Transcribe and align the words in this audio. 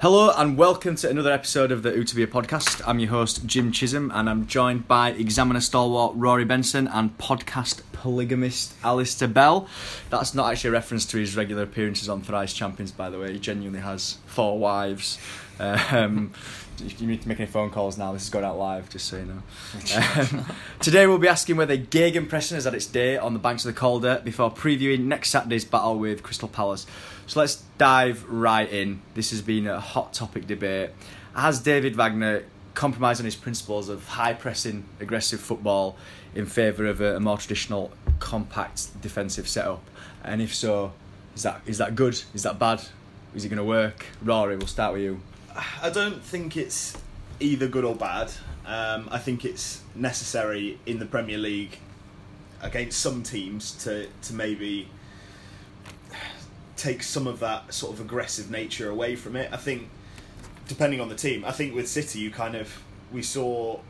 Hello 0.00 0.32
and 0.34 0.56
welcome 0.56 0.96
to 0.96 1.10
another 1.10 1.30
episode 1.30 1.70
of 1.70 1.82
the 1.82 1.94
Utopia 1.94 2.26
podcast. 2.26 2.80
I'm 2.86 2.98
your 2.98 3.10
host 3.10 3.44
Jim 3.44 3.70
Chisholm 3.70 4.10
and 4.14 4.30
I'm 4.30 4.46
joined 4.46 4.88
by 4.88 5.10
examiner 5.10 5.60
stalwart 5.60 6.14
Rory 6.16 6.46
Benson 6.46 6.88
and 6.88 7.18
podcast 7.18 7.82
polygamist 7.92 8.72
Alistair 8.82 9.28
Bell. 9.28 9.68
That's 10.08 10.34
not 10.34 10.50
actually 10.50 10.68
a 10.70 10.72
reference 10.72 11.04
to 11.06 11.18
his 11.18 11.36
regular 11.36 11.64
appearances 11.64 12.08
on 12.08 12.22
Thrice 12.22 12.54
Champions, 12.54 12.92
by 12.92 13.10
the 13.10 13.18
way. 13.18 13.34
He 13.34 13.38
genuinely 13.38 13.80
has 13.80 14.16
four 14.24 14.58
wives. 14.58 15.18
Um, 15.60 16.32
you 16.78 17.06
need 17.06 17.20
to 17.20 17.28
make 17.28 17.38
any 17.38 17.46
phone 17.46 17.68
calls 17.68 17.98
now, 17.98 18.14
this 18.14 18.22
is 18.22 18.30
going 18.30 18.46
out 18.46 18.56
live, 18.56 18.88
just 18.88 19.06
so 19.06 19.18
you 19.18 19.26
know. 19.26 19.42
Um, 20.16 20.46
today 20.78 21.06
we'll 21.06 21.18
be 21.18 21.28
asking 21.28 21.56
whether 21.56 21.76
Gegenpressing 21.76 22.54
has 22.54 22.64
had 22.64 22.72
its 22.72 22.86
day 22.86 23.18
on 23.18 23.34
the 23.34 23.38
banks 23.38 23.66
of 23.66 23.74
the 23.74 23.78
Calder 23.78 24.22
before 24.24 24.50
previewing 24.50 25.00
next 25.00 25.28
Saturday's 25.28 25.66
battle 25.66 25.98
with 25.98 26.22
Crystal 26.22 26.48
Palace. 26.48 26.86
So 27.30 27.38
let's 27.38 27.62
dive 27.78 28.28
right 28.28 28.68
in. 28.68 29.02
This 29.14 29.30
has 29.30 29.40
been 29.40 29.68
a 29.68 29.78
hot 29.78 30.12
topic 30.12 30.48
debate. 30.48 30.90
Has 31.32 31.60
David 31.60 31.94
Wagner 31.94 32.42
compromised 32.74 33.20
on 33.20 33.24
his 33.24 33.36
principles 33.36 33.88
of 33.88 34.04
high 34.08 34.34
pressing, 34.34 34.84
aggressive 34.98 35.38
football 35.38 35.96
in 36.34 36.46
favour 36.46 36.86
of 36.86 37.00
a, 37.00 37.14
a 37.14 37.20
more 37.20 37.38
traditional, 37.38 37.92
compact 38.18 39.00
defensive 39.00 39.48
setup? 39.48 39.80
And 40.24 40.42
if 40.42 40.52
so, 40.52 40.92
is 41.36 41.44
that 41.44 41.60
is 41.66 41.78
that 41.78 41.94
good? 41.94 42.20
Is 42.34 42.42
that 42.42 42.58
bad? 42.58 42.82
Is 43.32 43.44
it 43.44 43.48
going 43.48 43.58
to 43.58 43.64
work? 43.64 44.06
Rory, 44.24 44.56
we'll 44.56 44.66
start 44.66 44.94
with 44.94 45.02
you. 45.02 45.20
I 45.80 45.90
don't 45.90 46.20
think 46.24 46.56
it's 46.56 46.96
either 47.38 47.68
good 47.68 47.84
or 47.84 47.94
bad. 47.94 48.32
Um, 48.66 49.08
I 49.12 49.18
think 49.18 49.44
it's 49.44 49.82
necessary 49.94 50.80
in 50.84 50.98
the 50.98 51.06
Premier 51.06 51.38
League 51.38 51.78
against 52.60 52.98
some 52.98 53.22
teams 53.22 53.70
to 53.84 54.08
to 54.22 54.34
maybe 54.34 54.88
take 56.80 57.02
some 57.02 57.26
of 57.26 57.40
that 57.40 57.74
sort 57.74 57.92
of 57.92 58.00
aggressive 58.00 58.50
nature 58.50 58.88
away 58.88 59.14
from 59.14 59.36
it. 59.36 59.50
I 59.52 59.56
think 59.56 59.88
depending 60.66 61.00
on 61.00 61.08
the 61.08 61.14
team, 61.14 61.44
I 61.44 61.52
think 61.52 61.74
with 61.74 61.88
City 61.88 62.20
you 62.20 62.30
kind 62.30 62.54
of 62.54 62.82
we 63.12 63.22
saw 63.22 63.80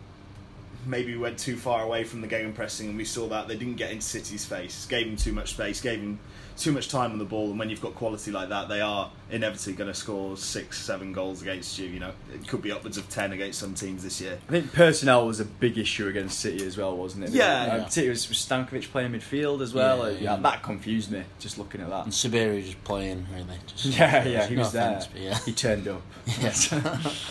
maybe 0.86 1.12
we 1.12 1.18
went 1.18 1.38
too 1.38 1.56
far 1.56 1.82
away 1.82 2.04
from 2.04 2.20
the 2.20 2.26
gegenpressing 2.26 2.88
and 2.88 2.96
we 2.96 3.04
saw 3.04 3.28
that 3.28 3.48
they 3.48 3.56
didn't 3.56 3.76
get 3.76 3.90
into 3.92 4.04
City's 4.04 4.44
face, 4.44 4.86
gave 4.86 5.06
him 5.06 5.16
too 5.16 5.32
much 5.32 5.50
space, 5.50 5.80
gave 5.80 6.00
them 6.00 6.18
too 6.60 6.72
much 6.72 6.88
time 6.88 7.10
on 7.12 7.18
the 7.18 7.24
ball 7.24 7.50
and 7.50 7.58
when 7.58 7.70
you've 7.70 7.80
got 7.80 7.94
quality 7.94 8.30
like 8.30 8.48
that 8.50 8.68
they 8.68 8.80
are 8.80 9.10
inevitably 9.30 9.72
going 9.72 9.88
to 9.90 9.94
score 9.98 10.36
six 10.36 10.78
seven 10.80 11.12
goals 11.12 11.40
against 11.42 11.78
you 11.78 11.86
you 11.86 11.98
know 11.98 12.12
it 12.34 12.46
could 12.46 12.60
be 12.62 12.70
upwards 12.70 12.96
of 12.98 13.08
10 13.08 13.32
against 13.32 13.58
some 13.58 13.74
teams 13.74 14.02
this 14.02 14.20
year 14.20 14.38
I 14.48 14.52
think 14.52 14.72
personnel 14.72 15.26
was 15.26 15.40
a 15.40 15.44
big 15.44 15.78
issue 15.78 16.06
against 16.08 16.38
City 16.38 16.64
as 16.66 16.76
well, 16.76 16.96
wasn't 16.96 17.24
it? 17.24 17.30
Yeah, 17.30 17.62
Uh, 17.62 17.76
yeah. 17.78 17.86
City 17.88 18.08
was, 18.10 18.28
was 18.28 18.38
Stankovic 18.38 18.90
playing 18.90 19.12
midfield 19.12 19.62
as 19.62 19.72
well. 19.72 19.98
Yeah, 19.98 20.04
Uh, 20.04 20.08
yeah, 20.08 20.18
yeah. 20.20 20.36
that 20.36 20.62
confused 20.62 21.10
me 21.10 21.22
just 21.38 21.58
looking 21.58 21.80
at 21.80 21.88
that. 21.90 22.04
And 22.04 22.12
Siberia 22.14 22.62
just 22.62 22.82
playing, 22.84 23.26
really. 23.32 23.46
Just, 23.66 23.84
Yeah, 23.98 24.24
yeah, 24.26 24.46
he 24.46 24.54
no 24.54 24.60
was 24.62 24.72
there. 24.72 24.96
offence, 24.98 25.08
yeah. 25.16 25.38
He 25.46 25.52
turned 25.52 25.88
up. 25.88 26.02
Yes. 26.40 26.72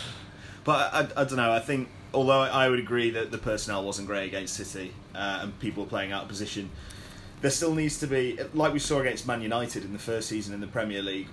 But 0.64 0.92
I, 0.92 1.22
I, 1.22 1.24
don't 1.24 1.36
know. 1.36 1.52
I 1.52 1.60
think 1.60 1.88
although 2.12 2.42
I 2.42 2.68
would 2.68 2.78
agree 2.78 3.10
that 3.10 3.30
the 3.30 3.38
personnel 3.38 3.82
wasn't 3.84 4.06
great 4.08 4.26
against 4.26 4.54
City 4.54 4.92
uh, 5.14 5.40
and 5.42 5.58
people 5.58 5.84
were 5.84 5.88
playing 5.88 6.12
out 6.12 6.22
of 6.24 6.28
position, 6.28 6.70
there 7.40 7.50
still 7.50 7.74
needs 7.74 7.98
to 8.00 8.06
be 8.06 8.38
like 8.54 8.72
we 8.72 8.78
saw 8.78 9.00
against 9.00 9.26
Man 9.26 9.40
United 9.42 9.84
in 9.84 9.92
the 9.92 9.98
first 9.98 10.28
season 10.28 10.54
in 10.54 10.60
the 10.60 10.66
Premier 10.66 11.02
League. 11.02 11.28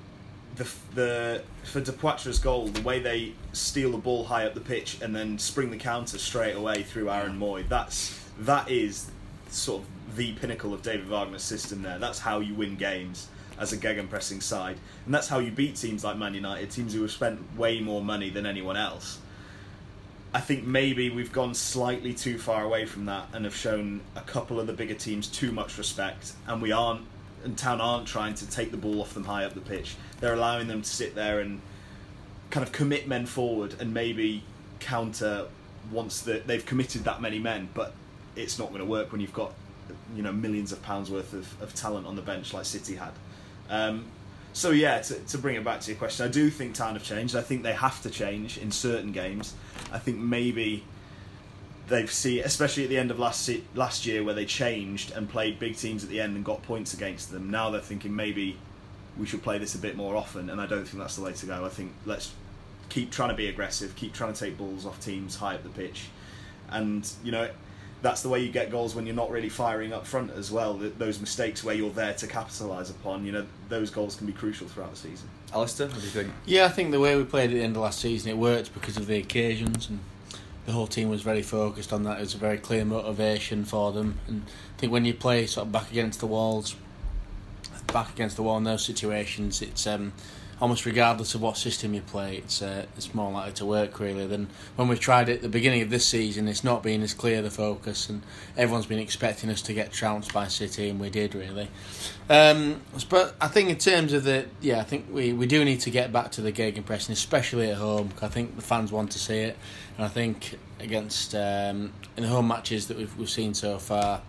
The 0.56 0.68
the 0.96 1.44
for 1.64 1.82
Depoitre's 1.82 2.40
goal, 2.40 2.68
the 2.68 2.82
way 2.82 3.00
they 3.00 3.34
steal 3.54 3.92
the 3.92 3.98
ball 3.98 4.24
high 4.26 4.46
up 4.46 4.54
the 4.54 4.62
pitch 4.62 5.02
and 5.02 5.16
then 5.16 5.38
spring 5.38 5.70
the 5.70 5.78
counter 5.78 6.18
straight 6.18 6.56
away 6.56 6.84
through 6.84 7.10
Aaron 7.10 7.40
Mooy. 7.40 7.68
That's 7.68 8.20
that 8.40 8.70
is 8.70 9.12
sort 9.50 9.84
of 9.84 10.16
the 10.16 10.34
pinnacle 10.34 10.74
of 10.74 10.82
David 10.82 11.10
Wagner's 11.10 11.44
system. 11.44 11.84
There, 11.84 12.00
that's 12.00 12.20
how 12.20 12.40
you 12.40 12.56
win 12.56 12.76
games 12.76 13.28
as 13.60 13.74
a 13.74 13.78
gegenpressing 13.78 14.42
side, 14.42 14.78
and 15.06 15.14
that's 15.14 15.28
how 15.28 15.40
you 15.40 15.52
beat 15.52 15.76
teams 15.76 16.04
like 16.04 16.18
Man 16.18 16.34
United, 16.34 16.72
teams 16.72 16.94
who 16.94 17.02
have 17.02 17.12
spent 17.12 17.40
way 17.58 17.80
more 17.80 18.04
money 18.04 18.30
than 18.30 18.46
anyone 18.46 18.78
else. 18.78 19.20
I 20.34 20.42
think 20.42 20.66
maybe 20.66 21.10
we've 21.10 21.32
gone 21.32 21.54
slightly 21.54 22.14
too 22.14 22.38
far 22.38 22.64
away 22.64 22.86
from 22.86 23.06
that 23.06 23.28
and 23.34 23.46
have 23.46 23.56
shown 23.56 24.02
a 24.16 24.22
couple 24.22 24.60
of 24.60 24.68
the 24.68 24.74
bigger 24.74 24.94
teams 24.94 25.28
too 25.28 25.52
much 25.52 25.78
respect, 25.78 26.34
and 26.48 26.62
we 26.62 26.72
aren't, 26.72 27.06
and 27.44 27.58
Town 27.58 27.80
aren't 27.80 28.08
trying 28.08 28.36
to 28.36 28.50
take 28.50 28.72
the 28.72 28.78
ball 28.78 29.02
off 29.02 29.14
them 29.14 29.24
high 29.24 29.46
up 29.46 29.54
the 29.54 29.62
pitch. 29.62 29.96
They're 30.20 30.34
allowing 30.34 30.68
them 30.68 30.82
to 30.82 30.90
sit 30.90 31.16
there 31.16 31.40
and 31.40 31.62
kind 32.50 32.66
of 32.66 32.72
commit 32.72 33.08
men 33.08 33.26
forward 33.26 33.76
and 33.80 33.94
maybe 33.94 34.44
counter 34.80 35.48
once 35.92 36.22
that 36.22 36.48
they've 36.48 36.66
committed 36.66 37.04
that 37.06 37.22
many 37.22 37.40
men, 37.40 37.70
but 37.74 37.94
it's 38.36 38.60
not 38.60 38.70
going 38.70 38.80
to 38.80 38.86
work 38.86 39.12
when 39.12 39.22
you've 39.22 39.34
got 39.34 39.54
you 40.16 40.22
know 40.22 40.32
millions 40.32 40.72
of 40.72 40.82
pounds 40.84 41.10
worth 41.10 41.34
of, 41.34 41.62
of 41.62 41.74
talent 41.74 42.06
on 42.06 42.16
the 42.16 42.22
bench 42.22 42.54
like 42.54 42.66
City 42.66 42.96
had. 42.96 43.12
Um, 43.70 44.06
so 44.58 44.72
yeah, 44.72 45.00
to, 45.02 45.14
to 45.14 45.38
bring 45.38 45.56
it 45.56 45.64
back 45.64 45.82
to 45.82 45.92
your 45.92 46.00
question, 46.00 46.26
I 46.26 46.30
do 46.30 46.50
think 46.50 46.74
Town 46.74 46.96
have 46.96 47.04
changed. 47.04 47.36
I 47.36 47.42
think 47.42 47.62
they 47.62 47.74
have 47.74 48.02
to 48.02 48.10
change 48.10 48.58
in 48.58 48.72
certain 48.72 49.12
games. 49.12 49.54
I 49.94 50.00
think 50.00 50.18
maybe 50.18 50.84
they've 51.90 52.12
seen, 52.12 52.40
especially 52.44 52.84
at 52.84 52.90
the 52.90 52.98
end 52.98 53.12
of 53.12 53.20
last 53.20 53.52
last 53.76 54.08
year, 54.08 54.24
where 54.24 54.34
they 54.34 54.46
changed 54.46 55.12
and 55.12 55.30
played 55.30 55.60
big 55.60 55.78
teams 55.78 56.04
at 56.04 56.10
the 56.10 56.20
end 56.20 56.36
and 56.36 56.44
got 56.44 56.64
points 56.64 56.96
against 56.96 57.30
them. 57.30 57.52
Now 57.52 57.70
they're 57.70 57.82
thinking 57.82 58.16
maybe 58.16 58.58
we 59.16 59.28
should 59.28 59.44
play 59.44 59.60
this 59.60 59.76
a 59.76 59.78
bit 59.78 59.96
more 59.96 60.16
often, 60.16 60.50
and 60.50 60.60
I 60.60 60.66
don't 60.66 60.88
think 60.88 61.04
that's 61.04 61.18
the 61.18 61.22
way 61.22 61.34
to 61.34 61.46
go. 61.46 61.64
I 61.64 61.70
think 61.70 61.92
let's 62.08 62.34
keep 62.90 63.12
trying 63.12 63.30
to 63.30 63.36
be 63.36 63.50
aggressive, 63.50 63.96
keep 63.96 64.14
trying 64.14 64.34
to 64.34 64.40
take 64.40 64.58
balls 64.58 64.88
off 64.88 65.00
teams 65.00 65.36
high 65.36 65.54
up 65.54 65.62
the 65.62 65.70
pitch, 65.70 66.06
and 66.72 67.08
you 67.24 67.32
know 67.32 67.48
that's 68.02 68.22
the 68.22 68.30
way 68.30 68.40
you 68.40 68.52
get 68.52 68.70
goals 68.70 68.96
when 68.96 69.06
you're 69.06 69.16
not 69.16 69.32
really 69.32 69.50
firing 69.50 69.92
up 69.92 70.06
front 70.06 70.32
as 70.32 70.52
well. 70.52 70.76
Those 70.76 71.20
mistakes 71.20 71.64
where 71.64 71.74
you're 71.74 71.90
there 71.90 72.14
to 72.14 72.28
capitalise 72.28 72.90
upon, 72.90 73.26
you 73.26 73.32
know, 73.32 73.46
those 73.70 73.90
goals 73.90 74.16
can 74.16 74.28
be 74.28 74.34
crucial 74.34 74.68
throughout 74.68 74.92
the 74.92 74.98
season. 74.98 75.28
Alistair, 75.54 75.88
what 75.88 75.98
do 75.98 76.02
you 76.04 76.10
think? 76.10 76.32
Yeah, 76.46 76.66
I 76.66 76.70
think 76.70 76.92
the 76.92 77.00
way 77.00 77.16
we 77.16 77.24
played 77.24 77.50
at 77.50 77.54
the 77.54 77.64
end 77.64 77.76
of 77.76 77.82
last 77.82 78.00
season, 78.00 78.30
it 78.30 78.38
worked 78.38 78.74
because 78.74 78.98
of 78.98 79.08
the 79.08 79.18
occasions 79.18 79.90
and 79.90 80.00
the 80.68 80.74
whole 80.74 80.86
team 80.86 81.10
was 81.10 81.22
very 81.22 81.42
focused 81.42 81.94
on 81.94 82.04
that. 82.04 82.18
It 82.18 82.22
was 82.22 82.36
a 82.36 82.38
very 82.38 82.58
clear 82.58 82.86
motivation 82.86 83.66
for 83.66 83.92
them. 83.94 84.20
And 84.28 84.44
I 84.76 84.80
think 84.80 84.92
when 84.92 85.06
you 85.06 85.14
play 85.14 85.48
sort 85.48 85.68
of 85.68 85.72
back 85.72 85.90
against 85.90 86.20
the 86.20 86.28
walls, 86.28 86.76
back 87.88 88.12
against 88.12 88.36
the 88.36 88.44
wall 88.44 88.58
in 88.58 88.66
those 88.66 88.86
situations, 88.86 89.62
it's 89.62 89.88
um, 89.88 90.12
almost 90.60 90.86
regardless 90.86 91.36
of 91.36 91.42
what 91.42 91.58
system 91.58 91.94
you 91.94 92.02
play, 92.02 92.38
it's 92.38 92.62
uh, 92.62 92.86
it's 92.96 93.14
more 93.14 93.32
likely 93.32 93.54
to 93.54 93.66
work 93.66 94.00
really 94.00 94.26
than 94.26 94.48
when 94.76 94.88
we've 94.88 95.00
tried 95.00 95.30
it 95.30 95.38
at 95.38 95.42
the 95.42 95.50
beginning 95.50 95.82
of 95.82 95.90
this 95.90 96.06
season. 96.06 96.48
It's 96.48 96.64
not 96.64 96.82
been 96.84 97.02
as 97.02 97.14
clear 97.14 97.42
the 97.42 97.52
focus, 97.52 98.10
and 98.10 98.24
everyone's 98.56 98.86
been 98.86 99.00
expecting 99.00 99.50
us 99.50 99.62
to 99.64 99.74
get 99.74 99.92
trounced 99.92 100.34
by 100.34 100.48
City, 100.48 100.90
and 100.90 101.00
we 101.00 101.10
did 101.10 101.36
really. 101.36 101.70
Um, 102.30 102.82
but 103.10 103.36
I 103.40 103.48
think 103.48 103.70
in 103.70 103.78
terms 103.78 104.14
of 104.14 104.24
the 104.24 104.46
yeah, 104.62 104.80
I 104.80 104.84
think 104.84 105.08
we, 105.12 105.34
we 105.34 105.46
do 105.46 105.64
need 105.64 105.80
to 105.82 105.90
get 105.90 106.12
back 106.12 106.32
to 106.32 106.42
the 106.42 106.52
gegenpressing, 106.52 107.12
especially 107.12 107.70
at 107.70 107.78
home. 107.78 108.12
I 108.22 108.28
think 108.28 108.56
the 108.56 108.62
fans 108.62 108.92
want 108.92 109.12
to 109.12 109.20
see 109.20 109.40
it, 109.40 109.58
and 109.98 110.06
I 110.06 110.10
think 110.10 110.58
against 110.80 111.34
um, 111.36 111.94
in 112.16 112.24
the 112.24 112.28
home 112.30 112.48
matches 112.48 112.88
that 112.88 112.98
we've 112.98 113.16
we've 113.18 113.30
seen 113.30 113.54
so 113.54 113.78
far, 113.78 114.22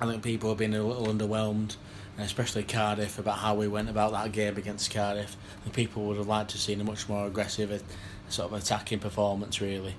I 0.00 0.06
think 0.06 0.22
people 0.22 0.50
have 0.50 0.58
been 0.58 0.74
a 0.74 0.82
little 0.82 1.06
underwhelmed, 1.06 1.76
especially 2.18 2.62
Cardiff, 2.62 3.18
about 3.18 3.38
how 3.38 3.54
we 3.54 3.68
went 3.68 3.88
about 3.88 4.12
that 4.12 4.32
game 4.32 4.56
against 4.56 4.92
Cardiff. 4.92 5.36
The 5.64 5.70
people 5.70 6.04
would 6.04 6.18
have 6.18 6.28
liked 6.28 6.50
to 6.50 6.56
have 6.56 6.62
seen 6.62 6.80
a 6.80 6.84
much 6.84 7.08
more 7.08 7.26
aggressive, 7.26 7.82
sort 8.28 8.52
of 8.52 8.58
attacking 8.58 8.98
performance, 8.98 9.60
really. 9.60 9.94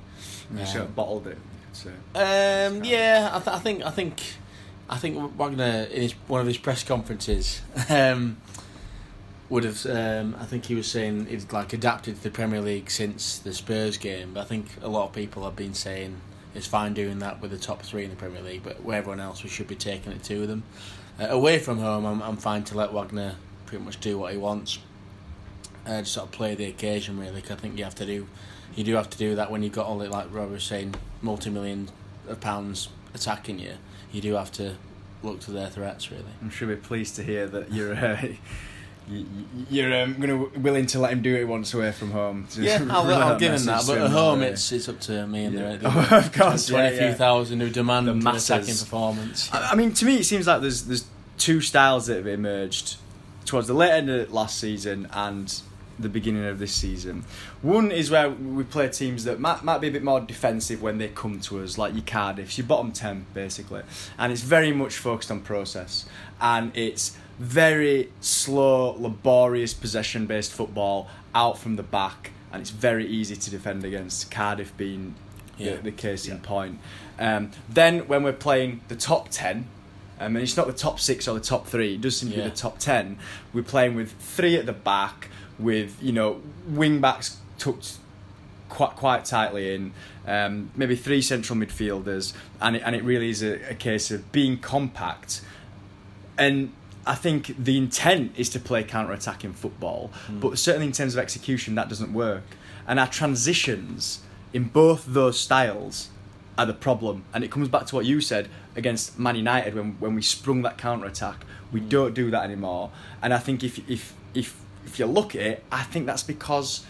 You 0.55 0.65
sort 0.65 0.83
of 0.83 0.95
bottled 0.95 1.27
it. 1.27 1.37
So. 1.73 1.89
Um, 1.89 2.83
yeah, 2.83 3.31
I, 3.33 3.39
th- 3.39 3.55
I 3.55 3.59
think 3.59 3.83
I 3.83 3.89
think 3.89 4.21
I 4.89 4.97
think 4.97 5.37
Wagner 5.37 5.87
in 5.91 6.01
his, 6.01 6.11
one 6.27 6.41
of 6.41 6.47
his 6.47 6.57
press 6.57 6.83
conferences 6.83 7.61
um, 7.89 8.37
would 9.49 9.63
have. 9.63 9.85
Um, 9.85 10.35
I 10.39 10.45
think 10.45 10.65
he 10.65 10.75
was 10.75 10.87
saying 10.87 11.25
he'd 11.27 11.51
like 11.51 11.73
adapted 11.73 12.17
to 12.17 12.23
the 12.23 12.29
Premier 12.29 12.61
League 12.61 12.91
since 12.91 13.39
the 13.39 13.53
Spurs 13.53 13.97
game. 13.97 14.33
But 14.35 14.41
I 14.41 14.45
think 14.45 14.67
a 14.81 14.87
lot 14.87 15.05
of 15.05 15.13
people 15.13 15.43
have 15.45 15.55
been 15.55 15.73
saying 15.73 16.17
it's 16.55 16.67
fine 16.67 16.93
doing 16.93 17.19
that 17.19 17.41
with 17.41 17.51
the 17.51 17.57
top 17.57 17.81
three 17.81 18.03
in 18.03 18.09
the 18.09 18.15
Premier 18.15 18.41
League, 18.41 18.63
but 18.63 18.83
with 18.83 18.95
everyone 18.95 19.19
else, 19.19 19.43
we 19.43 19.49
should 19.49 19.67
be 19.67 19.75
taking 19.75 20.11
it 20.11 20.23
to 20.23 20.45
them. 20.47 20.63
Uh, 21.19 21.27
away 21.29 21.59
from 21.59 21.77
home, 21.79 22.05
I'm, 22.05 22.21
I'm 22.21 22.37
fine 22.37 22.63
to 22.65 22.77
let 22.77 22.91
Wagner 22.93 23.35
pretty 23.65 23.83
much 23.83 23.99
do 23.99 24.17
what 24.17 24.31
he 24.31 24.37
wants. 24.37 24.79
uh, 25.85 25.99
just 25.99 26.13
sort 26.13 26.27
of 26.27 26.31
play 26.31 26.55
the 26.55 26.65
occasion 26.65 27.19
really. 27.19 27.41
'cause 27.41 27.51
I 27.51 27.55
think 27.55 27.77
you 27.77 27.83
have 27.83 27.95
to 27.95 28.05
do, 28.05 28.27
you 28.75 28.83
do 28.83 28.95
have 28.95 29.09
to 29.09 29.17
do 29.17 29.35
that 29.35 29.51
when 29.51 29.63
you've 29.63 29.73
got 29.73 29.85
all 29.85 29.97
the 29.97 30.09
like 30.09 30.27
Rob 30.33 30.51
was 30.51 30.63
saying, 30.63 30.95
multi 31.21 31.49
million 31.49 31.89
pounds 32.41 32.89
attacking 33.13 33.59
you. 33.59 33.73
You 34.11 34.21
do 34.21 34.33
have 34.35 34.51
to 34.53 34.75
look 35.23 35.39
to 35.41 35.51
their 35.51 35.69
threats 35.69 36.09
really. 36.11 36.23
I'm 36.41 36.49
sure 36.49 36.67
we're 36.67 36.77
pleased 36.77 37.15
to 37.17 37.23
hear 37.23 37.47
that 37.47 37.71
you're. 37.71 37.93
Uh, 37.95 38.27
you- 39.09 39.25
You're 39.69 40.03
um, 40.03 40.13
gonna 40.19 40.37
willing 40.37 40.85
to 40.87 40.99
let 40.99 41.11
him 41.13 41.21
do 41.21 41.35
it 41.35 41.45
once 41.47 41.73
away 41.73 41.91
from 41.91 42.11
home. 42.11 42.47
Yeah, 42.57 42.79
I'll, 42.89 43.01
I'll 43.01 43.29
that 43.29 43.39
give 43.39 43.53
him 43.53 43.65
that. 43.65 43.83
But 43.85 43.97
at 43.99 44.09
home, 44.11 44.41
it's 44.43 44.71
it's 44.71 44.87
up 44.89 44.99
to 45.01 45.27
me 45.27 45.45
and 45.45 45.55
Yeah. 45.55 45.75
the, 45.77 45.87
Oh, 45.87 46.01
the, 46.09 46.17
of 46.17 46.31
course, 46.33 46.69
yeah, 46.69 46.89
few 46.89 46.99
yeah. 46.99 47.13
thousand 47.13 47.59
who 47.61 47.69
demand 47.69 48.07
The 48.07 48.13
masses. 48.15 48.49
attacking 48.49 48.75
performance. 48.75 49.49
I 49.53 49.71
I 49.71 49.75
mean, 49.75 49.93
to 49.93 50.05
me, 50.05 50.17
it 50.17 50.25
seems 50.25 50.47
like 50.47 50.61
there's 50.61 50.83
there's 50.83 51.05
two 51.37 51.61
styles 51.61 52.07
that 52.07 52.17
have 52.17 52.27
emerged 52.27 52.97
towards 53.45 53.67
the 53.67 53.73
late 53.73 53.91
end 53.91 54.09
of 54.09 54.31
last 54.31 54.57
season 54.59 55.07
and 55.11 55.61
the 55.99 56.09
beginning 56.09 56.45
of 56.45 56.59
this 56.59 56.73
season. 56.73 57.23
One 57.61 57.91
is 57.91 58.09
where 58.09 58.29
we 58.29 58.63
play 58.63 58.89
teams 58.89 59.23
that 59.25 59.39
might, 59.39 59.63
might 59.63 59.79
be 59.79 59.87
a 59.87 59.91
bit 59.91 60.03
more 60.03 60.19
defensive 60.19 60.81
when 60.81 60.97
they 60.97 61.07
come 61.09 61.39
to 61.41 61.61
us, 61.63 61.77
like 61.77 61.93
your 61.93 62.03
Cardiff's, 62.03 62.57
your 62.57 62.65
bottom 62.67 62.91
10, 62.91 63.27
basically. 63.33 63.83
And 64.17 64.31
it's 64.31 64.41
very 64.41 64.71
much 64.71 64.95
focused 64.97 65.29
on 65.31 65.41
process. 65.41 66.05
And 66.41 66.75
it's 66.75 67.15
very 67.39 68.11
slow, 68.21 68.95
laborious 68.97 69.73
possession 69.73 70.25
based 70.25 70.51
football 70.51 71.07
out 71.35 71.57
from 71.57 71.75
the 71.75 71.83
back. 71.83 72.31
And 72.51 72.61
it's 72.61 72.69
very 72.71 73.05
easy 73.07 73.35
to 73.35 73.49
defend 73.49 73.83
against, 73.83 74.29
Cardiff 74.31 74.75
being 74.77 75.15
Yeah. 75.57 75.75
the, 75.77 75.83
the 75.83 75.91
case 75.91 76.27
in 76.27 76.39
point. 76.39 76.79
Um, 77.19 77.51
then 77.69 78.07
when 78.07 78.23
we're 78.23 78.33
playing 78.33 78.81
the 78.87 78.95
top 78.95 79.29
10, 79.29 79.67
um, 80.19 80.35
and 80.35 80.43
it's 80.43 80.55
not 80.57 80.67
the 80.67 80.73
top 80.73 80.99
six 80.99 81.27
or 81.27 81.33
the 81.33 81.43
top 81.43 81.67
three, 81.67 81.95
it 81.95 82.01
does 82.01 82.17
seem 82.17 82.29
to 82.29 82.37
Yeah. 82.37 82.43
be 82.45 82.49
the 82.49 82.55
top 82.55 82.77
10, 82.79 83.17
we're 83.53 83.63
playing 83.63 83.95
with 83.95 84.11
three 84.19 84.55
at 84.57 84.65
the 84.65 84.73
back, 84.73 85.29
with, 85.59 86.01
you 86.01 86.11
know, 86.11 86.41
wing 86.67 87.01
backs 87.01 87.37
tucked 87.57 87.97
quite 88.69 88.95
quite 88.95 89.23
tightly 89.25 89.75
in, 89.75 89.93
um, 90.25 90.71
maybe 90.75 90.95
three 90.95 91.21
central 91.21 91.57
midfielders, 91.57 92.33
and 92.59 92.75
it, 92.75 92.81
and 92.85 92.95
it 92.95 93.03
really 93.03 93.29
is 93.29 93.43
a, 93.43 93.69
a 93.69 93.75
case 93.75 94.09
of 94.09 94.31
being 94.31 94.57
compact. 94.57 95.41
And 96.37 96.73
I 97.05 97.15
think 97.15 97.55
the 97.63 97.77
intent 97.77 98.33
is 98.37 98.49
to 98.49 98.59
play 98.59 98.83
counter 98.83 99.13
attacking 99.13 99.53
football, 99.53 100.11
but 100.39 100.57
certainly 100.57 100.87
in 100.87 100.93
terms 100.93 101.15
of 101.15 101.19
execution, 101.19 101.75
that 101.75 101.89
doesn't 101.89 102.13
work. 102.13 102.43
And 102.87 102.99
our 102.99 103.07
transitions 103.07 104.21
in 104.53 104.65
both 104.65 105.05
those 105.07 105.39
styles 105.39 106.09
are 106.57 106.65
the 106.65 106.73
problem. 106.73 107.25
And 107.33 107.43
it 107.43 107.51
comes 107.51 107.67
back 107.67 107.85
to 107.87 107.95
what 107.95 108.05
you 108.05 108.21
said 108.21 108.49
against 108.75 109.19
Man 109.19 109.35
United 109.35 109.73
when, 109.75 109.93
when 109.99 110.15
we 110.15 110.21
sprung 110.21 110.61
that 110.63 110.77
counter 110.77 111.05
attack. 111.05 111.45
We 111.71 111.79
don't 111.79 112.13
do 112.13 112.31
that 112.31 112.43
anymore. 112.43 112.91
And 113.21 113.33
I 113.33 113.37
think 113.37 113.63
if 113.63 113.79
if 113.89 114.13
if 114.33 114.62
if 114.85 114.99
you 114.99 115.05
look 115.05 115.35
at 115.35 115.41
it, 115.41 115.63
I 115.71 115.83
think 115.83 116.05
that's 116.05 116.23
because 116.23 116.85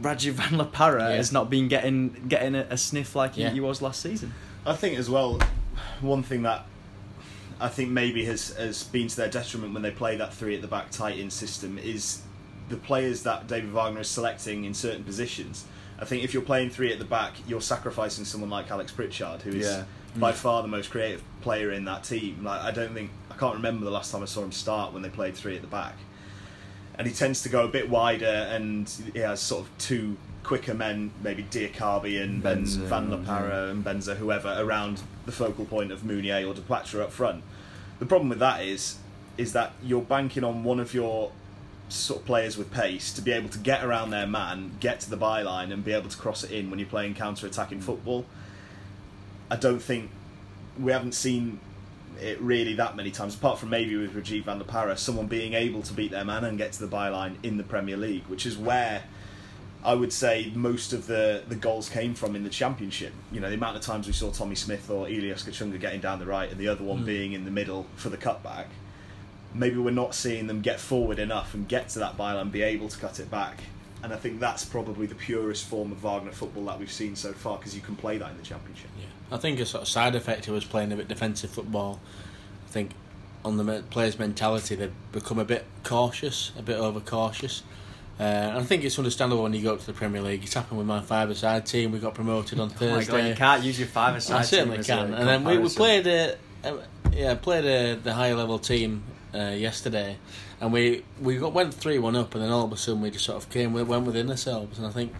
Rajiv 0.00 0.32
Van 0.32 0.58
La 0.58 0.64
Parra 0.64 1.10
Yeah. 1.10 1.16
has 1.16 1.32
not 1.32 1.48
been 1.50 1.68
getting 1.68 2.24
getting 2.28 2.54
a, 2.54 2.66
a 2.70 2.76
sniff 2.76 3.14
like 3.14 3.34
he, 3.34 3.42
Yeah. 3.42 3.50
he 3.50 3.60
was 3.60 3.80
last 3.82 4.00
season. 4.00 4.34
I 4.66 4.74
think 4.74 4.98
as 4.98 5.08
well, 5.10 5.40
one 6.00 6.22
thing 6.22 6.42
that 6.42 6.66
I 7.60 7.68
think 7.68 7.90
maybe 7.90 8.24
has 8.24 8.50
has 8.56 8.82
been 8.84 9.08
to 9.08 9.16
their 9.16 9.28
detriment 9.28 9.72
when 9.74 9.82
they 9.82 9.90
play 9.90 10.16
that 10.16 10.34
three 10.34 10.54
at 10.56 10.62
the 10.62 10.68
back 10.68 10.90
tight 10.90 11.18
in 11.18 11.30
system 11.30 11.78
is 11.78 12.22
the 12.68 12.76
players 12.76 13.22
that 13.24 13.46
David 13.46 13.72
Wagner 13.72 14.00
is 14.00 14.08
selecting 14.08 14.64
in 14.64 14.74
certain 14.74 15.04
positions. 15.04 15.64
I 16.00 16.04
think 16.04 16.24
if 16.24 16.32
you're 16.34 16.42
playing 16.42 16.70
three 16.70 16.92
at 16.92 16.98
the 16.98 17.04
back, 17.04 17.34
you're 17.46 17.60
sacrificing 17.60 18.24
someone 18.24 18.50
like 18.50 18.70
Alex 18.70 18.90
Pritchard, 18.90 19.42
who 19.42 19.50
is 19.50 19.66
Yeah. 19.66 19.84
by 20.16 20.32
far 20.32 20.62
the 20.62 20.68
most 20.68 20.90
creative 20.90 21.22
player 21.42 21.70
in 21.70 21.84
that 21.84 22.02
team. 22.02 22.42
Like 22.42 22.60
I 22.62 22.72
don't 22.72 22.92
think 22.94 23.10
I 23.30 23.34
can't 23.34 23.54
remember 23.54 23.84
the 23.84 23.90
last 23.92 24.10
time 24.10 24.22
I 24.22 24.26
saw 24.26 24.42
him 24.42 24.50
start 24.52 24.92
when 24.92 25.02
they 25.02 25.08
played 25.10 25.36
three 25.36 25.54
at 25.54 25.60
the 25.62 25.68
back. 25.68 25.94
And 26.96 27.06
he 27.06 27.12
tends 27.12 27.42
to 27.42 27.48
go 27.48 27.64
a 27.64 27.68
bit 27.68 27.88
wider, 27.88 28.26
and 28.26 28.88
he 29.12 29.20
has 29.20 29.40
sort 29.40 29.64
of 29.66 29.78
two 29.78 30.16
quicker 30.42 30.74
men, 30.74 31.10
maybe 31.22 31.44
Diakhaby 31.44 32.22
and, 32.22 32.44
and 32.44 32.66
Benza, 32.66 32.78
Van 32.78 33.10
La 33.10 33.16
yeah. 33.18 33.24
Parra 33.24 33.68
and 33.68 33.84
Benza, 33.84 34.16
whoever, 34.16 34.54
around 34.58 35.00
the 35.24 35.32
focal 35.32 35.64
point 35.64 35.92
of 35.92 36.00
Mounié 36.00 36.46
or 36.46 36.52
Depoitre 36.52 37.00
up 37.00 37.12
front. 37.12 37.42
The 37.98 38.06
problem 38.06 38.28
with 38.28 38.40
that 38.40 38.62
is, 38.64 38.98
is 39.38 39.52
that 39.52 39.72
you're 39.82 40.02
banking 40.02 40.44
on 40.44 40.64
one 40.64 40.80
of 40.80 40.92
your 40.92 41.32
sort 41.88 42.20
of 42.20 42.26
players 42.26 42.56
with 42.56 42.70
pace 42.72 43.12
to 43.12 43.22
be 43.22 43.32
able 43.32 43.48
to 43.50 43.58
get 43.58 43.84
around 43.84 44.10
their 44.10 44.26
man, 44.26 44.72
get 44.80 45.00
to 45.00 45.10
the 45.10 45.16
byline, 45.16 45.72
and 45.72 45.84
be 45.84 45.92
able 45.92 46.10
to 46.10 46.16
cross 46.16 46.42
it 46.42 46.50
in 46.50 46.70
when 46.70 46.78
you're 46.78 46.88
playing 46.88 47.14
counter-attacking 47.14 47.80
football. 47.80 48.26
I 49.50 49.56
don't 49.56 49.80
think 49.80 50.10
we 50.78 50.92
haven't 50.92 51.12
seen 51.12 51.60
it 52.22 52.40
really 52.40 52.74
that 52.74 52.96
many 52.96 53.10
times, 53.10 53.34
apart 53.34 53.58
from 53.58 53.70
maybe 53.70 53.96
with 53.96 54.14
Rajiv 54.14 54.44
Van 54.44 54.58
der 54.58 54.64
Parra, 54.64 54.96
someone 54.96 55.26
being 55.26 55.54
able 55.54 55.82
to 55.82 55.92
beat 55.92 56.10
their 56.10 56.24
man 56.24 56.44
and 56.44 56.56
get 56.56 56.72
to 56.72 56.86
the 56.86 56.94
byline 56.94 57.36
in 57.42 57.56
the 57.56 57.64
Premier 57.64 57.96
League, 57.96 58.24
which 58.28 58.46
is 58.46 58.56
where 58.56 59.04
I 59.84 59.94
would 59.94 60.12
say 60.12 60.52
most 60.54 60.92
of 60.92 61.06
the, 61.06 61.42
the 61.48 61.56
goals 61.56 61.88
came 61.88 62.14
from 62.14 62.36
in 62.36 62.44
the 62.44 62.50
Championship. 62.50 63.12
You 63.32 63.40
know, 63.40 63.48
the 63.48 63.56
amount 63.56 63.76
of 63.76 63.82
times 63.82 64.06
we 64.06 64.12
saw 64.12 64.30
Tommy 64.30 64.54
Smith 64.54 64.88
or 64.88 65.06
Elias 65.06 65.42
Kachunga 65.42 65.80
getting 65.80 66.00
down 66.00 66.20
the 66.20 66.26
right 66.26 66.48
and 66.48 66.58
the 66.58 66.68
other 66.68 66.84
one 66.84 66.98
hmm. 66.98 67.04
being 67.04 67.32
in 67.32 67.44
the 67.44 67.50
middle 67.50 67.86
for 67.96 68.08
the 68.08 68.16
cutback. 68.16 68.66
Maybe 69.54 69.76
we're 69.76 69.90
not 69.90 70.14
seeing 70.14 70.46
them 70.46 70.60
get 70.62 70.80
forward 70.80 71.18
enough 71.18 71.52
and 71.52 71.68
get 71.68 71.88
to 71.90 71.98
that 71.98 72.16
byline, 72.16 72.50
be 72.50 72.62
able 72.62 72.88
to 72.88 72.98
cut 72.98 73.18
it 73.18 73.30
back. 73.30 73.64
And 74.02 74.12
I 74.12 74.16
think 74.16 74.40
that's 74.40 74.64
probably 74.64 75.06
the 75.06 75.14
purest 75.14 75.64
form 75.66 75.92
of 75.92 75.98
Wagner 76.02 76.32
football 76.32 76.64
that 76.64 76.78
we've 76.78 76.90
seen 76.90 77.14
so 77.14 77.32
far 77.32 77.56
because 77.58 77.74
you 77.74 77.80
can 77.80 77.94
play 77.94 78.18
that 78.18 78.30
in 78.30 78.36
the 78.36 78.42
Championship. 78.42 78.90
Yeah. 78.98 79.06
I 79.36 79.38
think 79.38 79.60
a 79.60 79.66
sort 79.66 79.82
of 79.82 79.88
side 79.88 80.14
effect 80.16 80.48
of 80.48 80.54
us 80.54 80.64
playing 80.64 80.90
a 80.92 80.96
bit 80.96 81.06
defensive 81.08 81.50
football. 81.50 82.00
I 82.66 82.70
think 82.70 82.90
on 83.44 83.56
the 83.58 83.82
players' 83.90 84.18
mentality, 84.18 84.74
they've 84.74 84.92
become 85.12 85.38
a 85.38 85.44
bit 85.44 85.64
cautious, 85.84 86.50
a 86.58 86.62
bit 86.62 86.76
over 86.78 86.98
cautious. 87.00 87.62
Uh, 88.18 88.24
and 88.24 88.58
I 88.58 88.62
think 88.62 88.84
it's 88.84 88.98
understandable 88.98 89.42
when 89.42 89.52
you 89.54 89.62
go 89.62 89.74
up 89.74 89.80
to 89.80 89.86
the 89.86 89.92
Premier 89.92 90.20
League. 90.20 90.42
It's 90.42 90.54
happened 90.54 90.78
with 90.78 90.86
my 90.86 91.00
five-a-side 91.00 91.64
team. 91.66 91.92
We 91.92 91.98
got 91.98 92.14
promoted 92.14 92.60
on 92.60 92.68
Oh 92.70 92.72
my 92.72 92.76
Thursday. 92.78 93.12
god, 93.12 93.28
you 93.28 93.34
can't 93.34 93.62
use 93.64 93.78
your 93.78 93.88
five 93.88 94.16
aside. 94.16 94.38
I 94.38 94.42
certainly 94.42 94.82
can. 94.82 95.14
And 95.14 95.28
then 95.28 95.44
we, 95.44 95.58
we 95.58 95.68
played 95.68 96.06
a, 96.06 96.36
a 96.64 96.78
yeah 97.12 97.34
played 97.34 97.64
a, 97.64 97.94
the 97.96 98.12
higher 98.14 98.34
level 98.34 98.58
team 98.58 99.02
uh, 99.34 99.50
yesterday, 99.50 100.16
and 100.60 100.72
we 100.72 101.04
we 101.20 101.36
got 101.36 101.52
went 101.52 101.74
three 101.74 101.98
one 101.98 102.16
up, 102.16 102.34
and 102.34 102.44
then 102.44 102.50
all 102.50 102.64
of 102.64 102.72
a 102.72 102.76
sudden 102.76 103.00
we 103.00 103.10
just 103.10 103.24
sort 103.24 103.42
of 103.42 103.50
came 103.50 103.72
we 103.72 103.82
went 103.82 104.06
within 104.06 104.30
ourselves, 104.30 104.78
and 104.78 104.86
I 104.86 104.90
think 104.90 105.12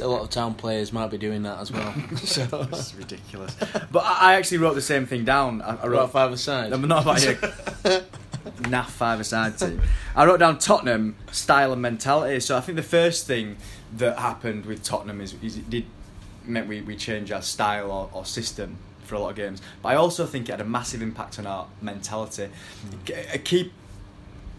a 0.00 0.06
lot 0.06 0.22
of 0.22 0.30
town 0.30 0.54
players 0.54 0.92
might 0.92 1.10
be 1.10 1.18
doing 1.18 1.42
that 1.42 1.58
as 1.58 1.72
well. 1.72 1.92
so 2.16 2.68
It's 2.72 2.94
ridiculous. 2.94 3.56
But 3.90 4.04
I 4.04 4.32
I 4.32 4.34
actually 4.34 4.58
wrote 4.58 4.74
the 4.74 4.82
same 4.82 5.06
thing 5.06 5.24
down. 5.24 5.62
I, 5.62 5.70
I 5.70 5.72
about 5.72 5.88
wrote 5.88 6.12
five 6.12 6.32
aside. 6.32 6.72
I'm 6.72 6.86
not 6.86 7.02
about 7.02 7.24
your 7.24 7.34
naff 8.62 8.86
five 8.86 9.20
aside 9.20 9.58
team. 9.58 9.80
I 10.14 10.24
wrote 10.24 10.40
down 10.40 10.58
Tottenham 10.58 11.16
style 11.32 11.72
and 11.72 11.82
mentality. 11.82 12.40
So 12.40 12.56
I 12.56 12.60
think 12.60 12.76
the 12.76 12.82
first 12.82 13.26
thing 13.26 13.56
that 13.96 14.18
happened 14.18 14.66
with 14.66 14.82
Tottenham 14.82 15.20
is, 15.20 15.34
is 15.42 15.56
it 15.56 15.70
did 15.70 15.86
meant 16.44 16.66
we, 16.66 16.80
we 16.80 16.96
change 16.96 17.30
our 17.30 17.42
style 17.42 17.90
or, 17.90 18.10
or 18.12 18.24
system 18.24 18.78
for 19.08 19.14
a 19.14 19.18
lot 19.18 19.30
of 19.30 19.36
games. 19.36 19.60
But 19.82 19.90
I 19.90 19.94
also 19.96 20.26
think 20.26 20.48
it 20.48 20.52
had 20.52 20.60
a 20.60 20.64
massive 20.64 21.02
impact 21.02 21.38
on 21.38 21.46
our 21.46 21.66
mentality. 21.80 22.48
A 23.32 23.38
key 23.38 23.72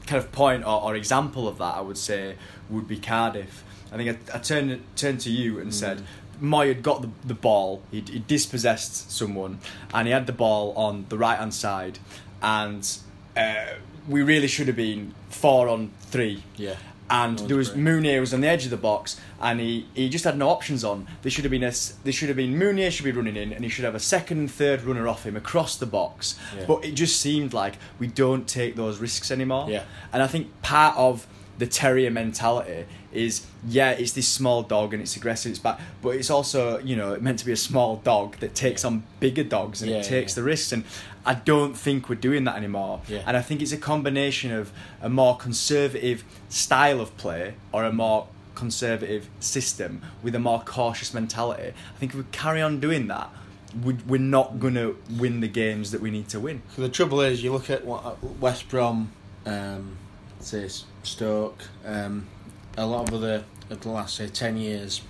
kind 0.08 0.22
of 0.22 0.32
point 0.32 0.66
or, 0.66 0.82
or 0.82 0.96
example 0.96 1.48
of 1.48 1.60
that, 1.60 1.76
I 1.76 1.82
would 1.82 1.98
say, 1.98 2.36
would 2.70 2.88
be 2.88 2.98
Cardiff. 2.98 3.64
I 3.92 3.98
think 3.98 4.30
I, 4.32 4.38
I 4.38 4.40
turned 4.40 4.82
turned 4.96 5.20
to 5.22 5.32
you 5.32 5.60
and 5.60 5.74
said, 5.74 6.04
Mooy 6.42 6.68
had 6.70 6.84
got 6.84 7.02
the, 7.02 7.10
the 7.26 7.34
ball, 7.34 7.82
he 7.92 8.02
he 8.02 8.20
dispossessed 8.20 9.12
someone, 9.12 9.60
and 9.94 10.08
he 10.08 10.14
had 10.14 10.26
the 10.26 10.34
ball 10.34 10.74
on 10.76 11.06
the 11.10 11.18
right 11.18 11.38
hand 11.38 11.54
side, 11.54 12.00
and 12.42 12.98
uh, 13.36 13.74
we 14.08 14.22
really 14.24 14.48
should 14.48 14.68
have 14.68 14.76
been 14.76 15.14
four 15.30 15.68
on 15.68 15.92
three. 16.02 16.44
Yeah. 16.56 16.76
And 17.10 17.40
there 17.40 17.58
was 17.58 17.70
great. 17.70 17.84
Mounié 17.84 18.20
was 18.20 18.34
on 18.34 18.42
the 18.42 18.48
edge 18.48 18.66
of 18.66 18.72
the 18.72 18.78
box, 18.78 19.20
and 19.42 19.60
he, 19.60 19.88
he 19.96 20.10
just 20.10 20.26
had 20.26 20.38
no 20.38 20.50
options 20.50 20.84
on. 20.84 21.08
There 21.24 21.32
should 21.32 21.44
have 21.44 21.52
been 21.52 21.64
a 21.64 21.72
there 22.04 22.14
should 22.14 22.28
have 22.30 22.38
been 22.38 22.54
Mounié 22.54 22.92
should 22.92 23.06
be 23.06 23.12
running 23.12 23.36
in, 23.36 23.52
and 23.52 23.64
he 23.64 23.70
should 23.70 23.86
have 23.86 23.96
a 23.96 24.00
second 24.00 24.38
and 24.38 24.52
third 24.52 24.84
runner 24.84 25.08
off 25.08 25.26
him 25.26 25.36
across 25.36 25.76
the 25.76 25.86
box. 25.86 26.38
Yeah. 26.56 26.66
But 26.68 26.86
it 26.86 26.92
just 26.92 27.20
seemed 27.20 27.54
like 27.54 27.76
we 27.98 28.08
don't 28.08 28.48
take 28.48 28.76
those 28.76 29.00
risks 29.00 29.32
anymore. 29.32 29.68
Yeah. 29.70 29.84
And 30.14 30.22
I 30.22 30.28
think 30.28 30.62
part 30.62 30.96
of 30.98 31.26
the 31.58 31.68
terrier 31.68 32.10
mentality 32.10 32.86
is 33.12 33.46
yeah, 33.68 33.92
it's 33.92 34.12
this 34.14 34.28
small 34.28 34.62
dog 34.64 34.94
and 34.94 35.02
it's 35.02 35.16
aggressive, 35.16 35.52
it's 35.52 35.60
bad, 35.60 35.80
but 36.02 36.10
it's 36.16 36.30
also 36.30 36.80
you 36.80 36.96
know 36.96 37.18
meant 37.20 37.40
to 37.40 37.46
be 37.46 37.52
a 37.52 37.58
small 37.58 37.98
dog 37.98 38.38
that 38.38 38.56
takes 38.56 38.86
on 38.86 39.04
bigger 39.20 39.44
dogs 39.44 39.82
and 39.82 39.92
Yeah, 39.92 39.98
it 39.98 40.04
takes 40.06 40.34
yeah. 40.34 40.42
the 40.42 40.44
risks. 40.44 40.72
And 40.72 40.84
I 41.26 41.34
don't 41.36 41.76
think 41.78 42.10
we're 42.10 42.16
doing 42.16 42.44
that 42.46 42.56
anymore. 42.56 43.02
Yeah. 43.08 43.24
And 43.26 43.36
I 43.36 43.42
think 43.42 43.62
it's 43.62 43.72
a 43.72 43.78
combination 43.78 44.52
of 44.52 44.72
a 45.02 45.10
more 45.10 45.36
conservative 45.38 46.24
style 46.50 47.02
of 47.02 47.16
play 47.18 47.56
or 47.72 47.84
a 47.84 47.92
more 47.92 48.28
conservative 48.56 49.30
system 49.40 50.02
with 50.24 50.36
a 50.36 50.40
more 50.40 50.62
cautious 50.66 51.14
mentality. 51.14 51.70
I 51.96 51.98
think 52.00 52.12
if 52.14 52.18
we 52.18 52.26
carry 52.32 52.62
on 52.62 52.80
doing 52.80 53.08
that, 53.08 53.30
we- 53.84 53.94
we're 54.08 54.20
not 54.20 54.60
going 54.60 54.74
to 54.76 54.98
win 55.18 55.40
the 55.42 55.48
games 55.48 55.92
that 55.92 56.02
we 56.02 56.10
need 56.12 56.28
to 56.30 56.40
win. 56.40 56.62
So 56.76 56.82
the 56.82 56.90
trouble 56.90 57.22
is, 57.22 57.44
you 57.44 57.54
look 57.54 57.70
at 57.70 57.86
what 57.86 58.22
West 58.40 58.68
Brom, 58.68 59.12
um, 59.46 59.96
say 60.40 60.68
Stoke, 61.04 61.64
um, 61.86 62.28
a 62.78 62.86
lot 62.86 63.08
of 63.08 63.16
other 63.16 63.44
of 63.70 63.82
the 63.82 63.90
last 63.90 64.16
say 64.16 64.28
ten 64.28 64.58
years, 64.58 65.02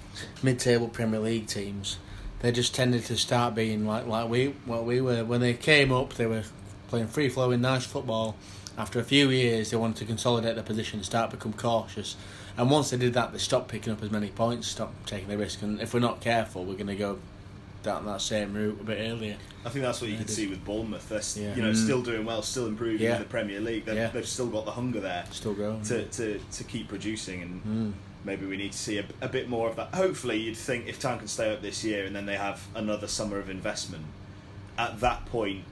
mid-table 0.44 0.88
Premier 0.88 1.20
League 1.20 1.48
teams, 1.48 1.98
they 2.40 2.52
just 2.52 2.76
tended 2.76 3.06
to 3.06 3.18
start 3.18 3.56
being 3.56 3.86
like 3.86 4.08
like 4.08 4.30
we 4.30 4.56
what 4.66 4.86
we 4.86 5.02
were 5.02 5.24
when 5.24 5.42
they 5.42 5.54
came 5.54 5.92
up. 5.92 6.14
They 6.14 6.26
were 6.26 6.44
playing 6.90 7.08
free 7.08 7.30
flowing, 7.30 7.62
nice 7.62 7.86
football, 7.86 8.36
After 8.80 8.98
a 8.98 9.04
few 9.04 9.30
years, 9.30 9.72
they 9.72 9.78
wanted 9.78 9.98
to 9.98 10.06
consolidate 10.06 10.56
their 10.56 10.64
position, 10.64 11.04
start 11.04 11.32
become 11.32 11.52
cautious, 11.52 12.16
and 12.58 12.72
once 12.72 12.92
they 12.92 12.98
did 12.98 13.14
that, 13.14 13.34
they 13.34 13.38
stopped 13.38 13.68
picking 13.68 13.92
up 13.92 14.02
as 14.02 14.10
many 14.10 14.30
points, 14.30 14.70
stopped 14.70 15.06
taking 15.06 15.28
the 15.28 15.38
risk. 15.38 15.62
And 15.62 15.82
if 15.82 15.94
we're 15.94 16.00
not 16.00 16.22
careful, 16.22 16.64
we're 16.64 16.76
going 16.76 16.88
to 16.88 16.96
go 16.96 17.20
down 17.84 18.06
that 18.06 18.22
same 18.22 18.54
route 18.54 18.78
a 18.82 18.84
bit 18.84 18.98
earlier. 19.10 19.38
I 19.66 19.70
think 19.70 19.84
that's 19.86 20.02
what 20.02 20.08
you 20.10 20.14
Yeah, 20.18 20.24
can 20.24 20.28
see 20.30 20.48
with 20.48 20.64
Bournemouth. 20.66 21.08
They're 21.10 21.44
Yeah. 21.44 21.56
you 21.56 21.62
know 21.62 21.72
Mm. 21.72 21.84
still 21.84 22.02
doing 22.02 22.26
well, 22.26 22.42
still 22.42 22.68
improving 22.68 23.02
Yeah. 23.02 23.16
in 23.16 23.20
the 23.22 23.28
Premier 23.28 23.60
League. 23.60 23.86
They've, 23.86 23.96
Yeah. 23.96 24.08
they've 24.10 24.28
still 24.28 24.48
got 24.48 24.66
the 24.66 24.72
hunger 24.72 25.00
there 25.00 25.26
Still 25.32 25.54
going 25.54 25.82
to, 25.84 26.06
to, 26.06 26.40
to 26.52 26.64
keep 26.64 26.90
producing, 26.90 27.42
and 27.42 27.64
Mm. 27.66 27.94
maybe 28.26 28.46
we 28.46 28.58
need 28.58 28.74
to 28.74 28.78
see 28.78 28.98
a, 28.98 29.06
a 29.22 29.28
bit 29.30 29.48
more 29.50 29.70
of 29.70 29.76
that. 29.78 29.94
Hopefully, 29.94 30.38
you'd 30.38 30.58
think 30.58 30.88
if 30.88 31.00
Town 31.00 31.20
can 31.20 31.28
stay 31.28 31.54
up 31.54 31.62
this 31.62 31.84
year 31.84 32.06
and 32.06 32.16
then 32.16 32.26
they 32.26 32.38
have 32.38 32.62
another 32.76 33.08
summer 33.08 33.38
of 33.40 33.50
investment, 33.50 34.06
at 34.78 35.00
that 35.00 35.26
point, 35.26 35.64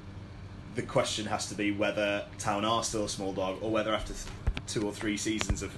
the 0.75 0.81
question 0.83 1.25
has 1.25 1.47
to 1.49 1.55
be 1.55 1.71
whether 1.71 2.25
Town 2.39 2.63
are 2.63 2.83
still 2.83 3.05
a 3.05 3.09
small 3.09 3.33
dog 3.33 3.57
or 3.61 3.71
whether 3.71 3.93
after 3.93 4.13
th- 4.13 4.25
two 4.67 4.85
or 4.85 4.93
three 4.93 5.17
seasons 5.17 5.61
of 5.63 5.71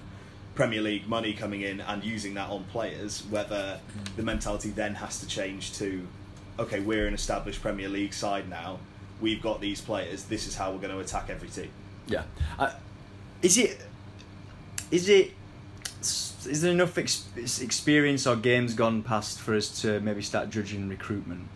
Premier 0.56 0.82
League 0.82 1.08
money 1.08 1.32
coming 1.34 1.62
in 1.62 1.80
and 1.80 2.04
using 2.04 2.34
that 2.34 2.50
on 2.50 2.66
players, 2.66 3.24
whether 3.30 3.80
the 4.18 4.24
mentality 4.24 4.72
then 4.72 4.96
has 4.96 5.20
to 5.22 5.28
change 5.28 5.74
to, 5.78 6.06
okay, 6.60 6.80
we're 6.80 7.08
an 7.08 7.14
established 7.14 7.62
Premier 7.62 7.90
League 7.90 8.14
side 8.14 8.50
now. 8.50 8.80
We've 9.22 9.42
got 9.42 9.62
these 9.62 9.82
players. 9.82 10.26
This 10.26 10.48
is 10.48 10.56
how 10.56 10.72
we're 10.72 10.80
going 10.80 10.94
to 10.94 11.00
attack 11.00 11.30
every 11.30 11.50
team. 11.50 11.72
Yeah. 12.08 12.24
Uh, 12.58 12.74
is 13.42 13.58
it? 13.58 13.82
Is 14.92 15.10
it? 15.10 15.34
Is 16.02 16.62
there 16.62 16.72
enough 16.72 16.98
ex- 16.98 17.28
experience 17.62 18.26
or 18.26 18.36
games 18.36 18.74
gone 18.74 19.04
past 19.04 19.42
for 19.42 19.56
us 19.56 19.82
to 19.82 20.00
maybe 20.00 20.22
start 20.22 20.50
judging 20.50 20.88
recruitment? 20.88 21.48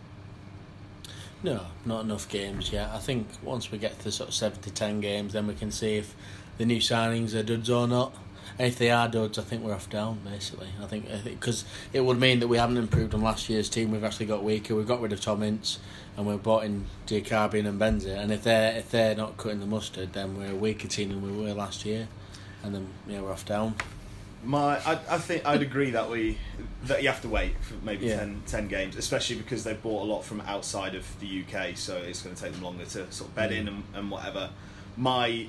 No, 1.42 1.66
not 1.84 2.04
enough 2.04 2.28
games 2.28 2.72
yet. 2.72 2.90
I 2.90 2.98
think 2.98 3.26
once 3.42 3.70
we 3.70 3.78
get 3.78 3.98
to 4.00 4.12
sort 4.12 4.28
of 4.28 4.34
seven 4.34 4.60
to 4.62 4.70
ten 4.70 5.00
games, 5.00 5.32
then 5.32 5.46
we 5.46 5.54
can 5.54 5.70
see 5.70 5.96
if 5.96 6.14
the 6.58 6.64
new 6.64 6.78
signings 6.80 7.34
are 7.34 7.42
duds 7.42 7.70
or 7.70 7.88
not. 7.88 8.14
And 8.58 8.68
if 8.68 8.78
they 8.78 8.90
are 8.90 9.08
duds, 9.08 9.38
I 9.38 9.42
think 9.42 9.64
we're 9.64 9.74
off 9.74 9.90
down 9.90 10.20
basically. 10.24 10.68
I 10.80 10.86
think 10.86 11.08
because 11.24 11.64
it 11.92 12.00
would 12.00 12.20
mean 12.20 12.40
that 12.40 12.48
we 12.48 12.56
haven't 12.56 12.76
improved 12.76 13.14
on 13.14 13.22
last 13.22 13.48
year's 13.48 13.68
team. 13.68 13.90
We've 13.90 14.04
actually 14.04 14.26
got 14.26 14.44
weaker. 14.44 14.74
We've 14.74 14.86
got 14.86 15.00
rid 15.00 15.12
of 15.12 15.20
Tom 15.20 15.42
Ince, 15.42 15.80
and 16.16 16.26
we've 16.26 16.42
brought 16.42 16.64
in 16.64 16.86
Diakhaby 17.06 17.66
and 17.66 17.80
Benza. 17.80 18.16
And 18.16 18.32
if 18.32 18.44
they're 18.44 18.76
if 18.76 18.90
they're 18.90 19.16
not 19.16 19.36
cutting 19.36 19.60
the 19.60 19.66
mustard, 19.66 20.12
then 20.12 20.38
we're 20.38 20.52
a 20.52 20.56
weaker 20.56 20.86
team 20.86 21.08
than 21.08 21.22
we 21.22 21.44
were 21.44 21.52
last 21.52 21.84
year. 21.84 22.08
And 22.62 22.74
then 22.74 22.88
yeah, 23.06 23.20
we're 23.20 23.32
off 23.32 23.44
down. 23.44 23.74
My, 24.44 24.76
I, 24.78 24.92
I 25.08 25.18
think 25.18 25.46
I'd 25.46 25.62
agree 25.62 25.90
that 25.92 26.10
we 26.10 26.38
that 26.84 27.02
you 27.02 27.08
have 27.08 27.22
to 27.22 27.28
wait 27.28 27.54
for 27.62 27.74
maybe 27.82 28.06
Yeah. 28.06 28.18
10, 28.18 28.42
10 28.46 28.68
games, 28.68 28.96
especially 28.96 29.36
because 29.36 29.64
they've 29.64 29.82
bought 29.82 30.02
a 30.02 30.04
lot 30.04 30.22
from 30.22 30.42
outside 30.42 30.94
of 30.94 31.06
the 31.18 31.42
UK, 31.42 31.76
so 31.76 31.96
it's 31.96 32.20
going 32.20 32.36
to 32.36 32.42
take 32.42 32.52
them 32.52 32.62
longer 32.62 32.84
to 32.84 33.10
sort 33.10 33.30
of 33.30 33.34
bed 33.34 33.50
mm. 33.50 33.60
in 33.60 33.68
and, 33.68 33.84
and 33.94 34.10
whatever. 34.10 34.50
My 34.96 35.48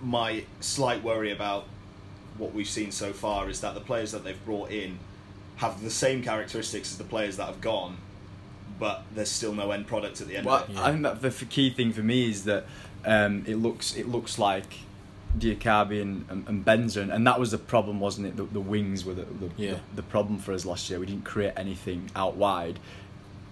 my 0.00 0.44
slight 0.60 1.02
worry 1.02 1.30
about 1.30 1.66
what 2.38 2.54
we've 2.54 2.68
seen 2.68 2.90
so 2.90 3.12
far 3.12 3.48
is 3.48 3.60
that 3.60 3.74
the 3.74 3.80
players 3.80 4.12
that 4.12 4.24
they've 4.24 4.44
brought 4.44 4.70
in 4.70 4.98
have 5.56 5.82
the 5.82 5.90
same 5.90 6.22
characteristics 6.22 6.90
as 6.92 6.98
the 6.98 7.04
players 7.04 7.36
that 7.36 7.46
have 7.46 7.60
gone, 7.60 7.98
but 8.78 9.02
there's 9.14 9.30
still 9.30 9.52
no 9.52 9.70
end 9.72 9.86
product 9.86 10.20
at 10.20 10.28
the 10.28 10.36
end 10.36 10.46
Well, 10.46 10.64
of 10.64 10.70
it. 10.70 10.76
I 10.78 10.90
think 10.92 11.02
that 11.02 11.20
the 11.20 11.30
key 11.46 11.70
thing 11.70 11.92
for 11.92 12.02
me 12.02 12.30
is 12.30 12.44
that 12.44 12.64
um, 13.04 13.44
it 13.46 13.56
looks 13.56 13.94
it 13.96 14.08
looks 14.08 14.38
like 14.38 14.72
Diakhaby 15.38 16.00
and, 16.02 16.24
and, 16.28 16.48
and 16.48 16.64
Benza, 16.64 17.02
and, 17.02 17.12
and 17.12 17.26
that 17.26 17.38
was 17.38 17.50
the 17.52 17.58
problem, 17.58 18.00
wasn't 18.00 18.26
it? 18.26 18.36
The, 18.36 18.44
the 18.44 18.60
wings 18.60 19.04
were 19.04 19.14
the, 19.14 19.24
the, 19.24 19.50
Yeah. 19.56 19.70
the, 19.72 19.96
the 19.96 20.02
problem 20.02 20.38
for 20.38 20.52
us 20.52 20.64
last 20.64 20.90
year. 20.90 20.98
We 20.98 21.06
didn't 21.06 21.24
create 21.24 21.52
anything 21.56 22.10
out 22.16 22.36
wide, 22.36 22.80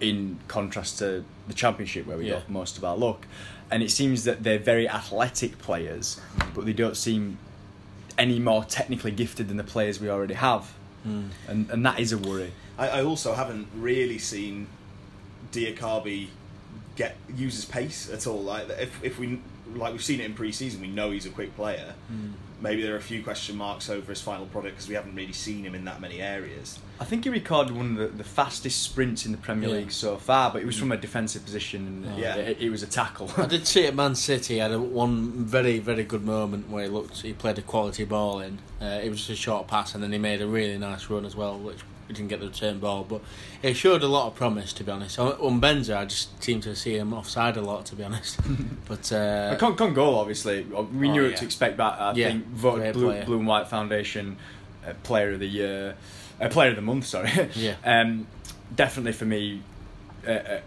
in 0.00 0.38
contrast 0.48 0.98
to 1.00 1.24
the 1.46 1.54
Championship 1.54 2.06
where 2.06 2.16
we 2.18 2.26
Yeah. 2.28 2.34
got 2.34 2.48
most 2.50 2.78
of 2.78 2.84
our 2.84 2.96
luck. 2.96 3.26
And 3.70 3.82
it 3.82 3.90
seems 3.90 4.24
that 4.24 4.42
they're 4.42 4.58
very 4.58 4.88
athletic 4.88 5.58
players, 5.58 6.20
but 6.54 6.64
they 6.64 6.72
don't 6.72 6.96
seem 6.96 7.38
any 8.18 8.38
more 8.38 8.64
technically 8.64 9.10
gifted 9.12 9.48
than 9.48 9.56
the 9.56 9.64
players 9.64 10.00
we 10.00 10.08
already 10.10 10.34
have, 10.34 10.72
Mm. 11.06 11.28
and 11.46 11.70
and 11.70 11.86
that 11.86 12.00
is 12.00 12.12
a 12.12 12.18
worry. 12.18 12.52
I, 12.76 12.88
I 12.88 13.04
also 13.04 13.32
haven't 13.34 13.68
really 13.76 14.18
seen 14.18 14.66
Diakhaby 15.52 16.28
get 16.96 17.16
use 17.34 17.54
his 17.54 17.64
pace 17.64 18.10
at 18.10 18.26
all. 18.26 18.42
Like 18.42 18.68
if 18.70 19.02
if 19.04 19.18
we 19.18 19.40
like 19.74 19.92
we've 19.92 20.02
seen 20.02 20.20
it 20.20 20.24
in 20.26 20.34
pre-season, 20.34 20.80
we 20.80 20.88
know 20.88 21.10
he's 21.10 21.26
a 21.26 21.30
quick 21.30 21.54
player. 21.56 21.94
Maybe 22.60 22.82
there 22.82 22.94
are 22.94 22.98
a 22.98 23.00
few 23.02 23.22
question 23.22 23.56
marks 23.56 23.88
over 23.88 24.10
his 24.10 24.20
final 24.20 24.46
product 24.46 24.74
because 24.74 24.88
we 24.88 24.94
haven't 24.96 25.14
really 25.14 25.32
seen 25.32 25.64
him 25.64 25.74
in 25.76 25.84
that 25.84 26.00
many 26.00 26.20
areas. 26.20 26.78
I 27.00 27.04
think 27.04 27.22
he 27.24 27.30
recorded 27.30 27.76
one 27.76 27.92
of 27.92 27.96
the, 27.98 28.16
the 28.18 28.24
fastest 28.24 28.82
sprints 28.82 29.24
in 29.26 29.30
the 29.32 29.38
Premier 29.38 29.68
Yeah. 29.68 29.76
League 29.76 29.92
so 29.92 30.16
far, 30.16 30.50
but 30.50 30.62
it 30.62 30.66
was 30.66 30.76
from 30.76 30.90
a 30.90 30.96
defensive 30.96 31.44
position 31.44 32.04
and 32.06 32.18
Yeah. 32.18 32.34
it, 32.34 32.60
it 32.60 32.70
was 32.70 32.82
a 32.82 32.86
tackle. 32.88 33.30
I 33.36 33.46
did 33.46 33.66
see 33.66 33.86
at 33.86 33.94
Man 33.94 34.14
City 34.28 34.54
he 34.54 34.60
had 34.60 34.72
a, 34.72 34.80
one 34.80 35.30
very 35.44 35.78
very 35.78 36.02
good 36.04 36.24
moment 36.24 36.68
where 36.68 36.84
he 36.84 36.90
looked 36.90 37.20
he 37.22 37.32
played 37.32 37.58
a 37.58 37.62
quality 37.62 38.04
ball 38.04 38.40
in. 38.40 38.58
Uh, 38.82 39.00
it 39.04 39.08
was 39.10 39.18
just 39.18 39.30
a 39.30 39.36
short 39.36 39.68
pass 39.68 39.94
and 39.94 40.02
then 40.02 40.10
he 40.12 40.18
made 40.18 40.42
a 40.42 40.46
really 40.46 40.78
nice 40.78 41.08
run 41.08 41.24
as 41.24 41.36
well, 41.36 41.56
which 41.58 41.78
he 42.08 42.14
didn't 42.14 42.28
get 42.28 42.40
the 42.40 42.46
return 42.46 42.78
ball, 42.80 43.04
but 43.08 43.20
it 43.62 43.74
showed 43.74 44.02
a 44.02 44.08
lot 44.08 44.26
of 44.26 44.34
promise 44.34 44.72
to 44.72 44.82
be 44.84 44.90
honest. 44.90 45.18
On, 45.18 45.32
on 45.34 45.60
Benza, 45.60 45.96
I 45.98 46.04
just 46.06 46.42
seem 46.42 46.60
to 46.62 46.74
see 46.74 46.96
him 46.96 47.12
offside 47.12 47.56
a 47.56 47.60
lot 47.62 47.86
to 47.86 47.94
be 47.96 48.02
honest. 48.02 48.40
but 48.88 49.12
uh, 49.12 49.56
Con, 49.56 49.76
Con 49.76 49.94
goal, 49.94 50.18
obviously, 50.18 50.64
we 50.64 50.74
Oh, 50.74 50.82
knew 50.92 51.22
yeah. 51.22 51.28
what 51.28 51.36
to 51.36 51.44
expect. 51.44 51.76
But 51.76 52.00
I 52.00 52.12
Yeah, 52.14 52.28
think 52.30 52.46
voted 52.46 52.94
Blue. 52.94 53.22
Blue 53.24 53.38
and 53.38 53.46
White 53.46 53.68
Foundation 53.68 54.36
uh, 54.86 54.94
Player 55.02 55.32
of 55.34 55.40
the 55.40 55.46
Year, 55.48 55.96
uh, 56.40 56.48
Player 56.48 56.70
of 56.70 56.76
the 56.76 56.82
Month. 56.82 57.06
Sorry, 57.06 57.30
Yeah. 57.54 57.74
um, 57.84 58.26
definitely 58.74 59.12
for 59.12 59.26
me, 59.26 59.62
uh, 60.26 60.58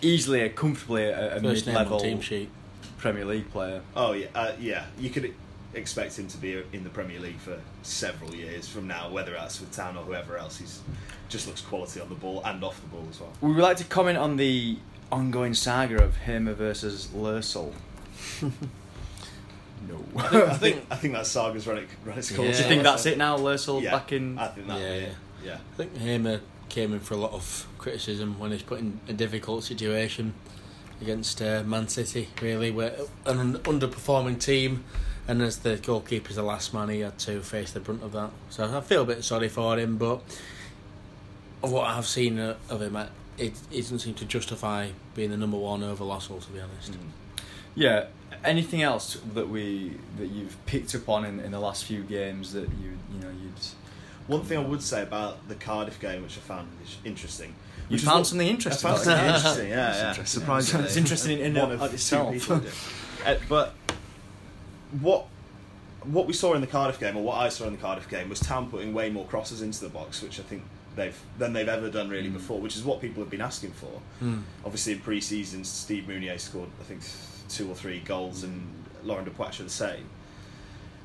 easily 0.00 0.42
a 0.42 0.48
comfortably 0.48 1.04
a, 1.04 1.36
a 1.36 1.40
first 1.40 1.66
name 1.66 1.76
on 1.76 1.82
mid-level 1.82 2.00
team 2.00 2.20
sheet. 2.20 2.50
Premier 2.98 3.24
League 3.24 3.50
player. 3.50 3.80
Oh 3.96 4.12
yeah, 4.12 4.26
uh, 4.34 4.52
yeah. 4.60 4.86
You 4.98 5.10
could 5.10 5.34
expect 5.74 6.18
him 6.18 6.28
to 6.28 6.38
be 6.38 6.62
in 6.72 6.84
the 6.84 6.90
Premier 6.90 7.20
League 7.20 7.38
for 7.38 7.58
several 7.82 8.34
years 8.34 8.68
from 8.68 8.86
now, 8.86 9.10
whether 9.10 9.32
that's 9.32 9.60
with 9.60 9.72
Town 9.72 9.96
or 9.96 10.02
whoever 10.04 10.36
else. 10.36 10.58
He's 10.58 10.80
just 11.28 11.46
looks 11.46 11.60
quality 11.60 12.00
on 12.00 12.08
the 12.08 12.14
ball 12.14 12.42
and 12.44 12.62
off 12.64 12.80
the 12.80 12.88
ball 12.88 13.06
as 13.10 13.20
well. 13.20 13.32
We 13.40 13.48
Would 13.48 13.56
we 13.56 13.62
like 13.62 13.76
to 13.78 13.84
comment 13.84 14.18
on 14.18 14.36
the 14.36 14.78
ongoing 15.12 15.54
saga 15.54 16.02
of 16.02 16.16
Hamer 16.18 16.54
versus 16.54 17.08
Lössl? 17.08 17.72
no. 18.42 20.04
I 20.16 20.22
think, 20.28 20.44
I 20.44 20.54
think 20.56 20.86
I 20.90 20.96
think 20.96 21.14
that 21.14 21.26
saga's 21.26 21.66
run, 21.66 21.78
it, 21.78 21.88
run 22.04 22.18
its 22.18 22.30
course. 22.34 22.56
Do 22.56 22.62
you 22.62 22.68
think 22.68 22.82
that's 22.82 23.06
it 23.06 23.18
now? 23.18 23.36
Lössl 23.36 23.82
Yeah, 23.82 23.90
back 23.90 24.12
in. 24.12 24.38
I 24.38 24.48
think 24.48 24.66
that. 24.68 24.80
Yeah, 24.80 24.94
Yeah, 24.94 25.00
yeah. 25.00 25.12
yeah. 25.44 25.58
I 25.74 25.76
think 25.76 25.96
Hamer 25.98 26.40
came 26.68 26.92
in 26.92 27.00
for 27.00 27.14
a 27.14 27.18
lot 27.18 27.32
of 27.32 27.66
criticism 27.78 28.38
when 28.38 28.52
he's 28.52 28.62
put 28.62 28.78
in 28.78 29.00
a 29.08 29.12
difficult 29.12 29.64
situation 29.64 30.34
against 31.00 31.40
uh, 31.40 31.62
Man 31.64 31.88
City, 31.88 32.28
really, 32.42 32.70
where 32.70 32.94
an 33.24 33.54
underperforming 33.58 34.40
team, 34.40 34.84
and 35.28 35.42
as 35.42 35.58
the 35.58 35.76
goalkeeper's 35.76 36.36
the 36.36 36.42
last 36.42 36.72
man, 36.74 36.88
he 36.88 37.00
had 37.00 37.18
to 37.20 37.40
face 37.42 37.70
the 37.72 37.80
brunt 37.80 38.02
of 38.02 38.12
that. 38.12 38.30
So 38.50 38.64
I 38.76 38.80
feel 38.80 39.02
a 39.02 39.04
bit 39.04 39.22
sorry 39.24 39.48
for 39.48 39.78
him, 39.78 39.96
but 39.98 40.22
of 41.62 41.70
what 41.72 41.86
I've 41.86 42.06
seen 42.06 42.38
uh, 42.38 42.56
of 42.68 42.80
him, 42.82 42.96
it, 42.96 43.08
it 43.70 43.80
doesn't 43.82 43.98
seem 44.00 44.14
to 44.14 44.24
justify 44.24 44.88
being 45.14 45.30
the 45.30 45.36
number 45.36 45.56
one 45.58 45.82
over 45.82 46.04
Lössl, 46.04 46.44
to 46.44 46.50
be 46.50 46.60
honest. 46.60 46.92
Yeah. 47.74 48.06
Anything 48.44 48.82
else 48.82 49.18
that 49.34 49.48
we 49.48 49.96
that 50.18 50.28
you've 50.28 50.56
picked 50.66 50.94
up 50.94 51.08
on 51.08 51.24
in, 51.24 51.40
in 51.40 51.50
the 51.50 51.58
last 51.60 51.84
few 51.84 52.02
games 52.02 52.52
that 52.52 52.68
you 52.68 52.96
you 53.12 53.20
know 53.20 53.30
you'd 53.30 53.52
One 54.28 54.42
thing 54.44 54.58
I 54.58 54.62
would 54.62 54.82
say 54.82 55.02
about 55.02 55.48
the 55.48 55.56
Cardiff 55.56 55.98
game, 55.98 56.22
which 56.22 56.36
I 56.36 56.40
found 56.40 56.68
is 56.84 56.98
interesting. 57.04 57.48
you 57.88 57.94
which 57.94 58.02
is 58.02 58.06
found 58.06 58.18
what- 58.20 58.26
something 58.28 58.46
interesting. 58.46 58.88
I 58.90 58.92
found 58.92 59.04
something 59.04 59.26
interesting. 59.34 59.68
Yeah, 59.70 59.88
It's 59.90 59.98
yeah. 59.98 60.08
interesting. 60.10 60.40
Surprisingly, 60.40 60.86
It's 60.86 60.96
interesting 60.96 61.38
in 61.40 61.54
One 61.54 61.64
and 61.64 61.72
of 61.72 61.82
of 61.82 61.94
itself. 61.94 62.94
Uh, 63.26 63.34
but 63.48 63.74
what 65.00 65.26
what 66.04 66.26
we 66.26 66.32
saw 66.32 66.54
in 66.54 66.60
the 66.60 66.66
Cardiff 66.66 67.00
game, 67.00 67.16
or 67.16 67.22
what 67.22 67.38
I 67.38 67.48
saw 67.48 67.64
in 67.66 67.72
the 67.72 67.78
Cardiff 67.78 68.08
game, 68.08 68.28
was 68.28 68.40
Town 68.40 68.70
putting 68.70 68.94
way 68.94 69.10
more 69.10 69.26
crosses 69.26 69.62
into 69.62 69.80
the 69.80 69.88
box, 69.88 70.22
which 70.22 70.38
I 70.38 70.42
think 70.42 70.62
they've 70.96 71.18
than 71.38 71.52
they've 71.52 71.68
ever 71.68 71.90
done 71.90 72.08
Mm. 72.08 72.12
really 72.12 72.30
before, 72.30 72.60
which 72.60 72.76
is 72.76 72.84
what 72.84 73.00
people 73.00 73.22
have 73.22 73.30
been 73.30 73.40
asking 73.40 73.72
for. 73.72 74.00
Mm. 74.22 74.42
Obviously, 74.64 74.94
in 74.94 75.00
pre-season, 75.00 75.64
Steve 75.64 76.04
Mounié 76.04 76.38
scored 76.40 76.68
I 76.80 76.84
think 76.84 77.02
two 77.48 77.70
or 77.70 77.74
three 77.74 78.00
goals, 78.00 78.42
and 78.44 78.84
Lauren 79.04 79.24
Depoitre 79.24 79.64
the 79.64 79.70
same. 79.70 80.04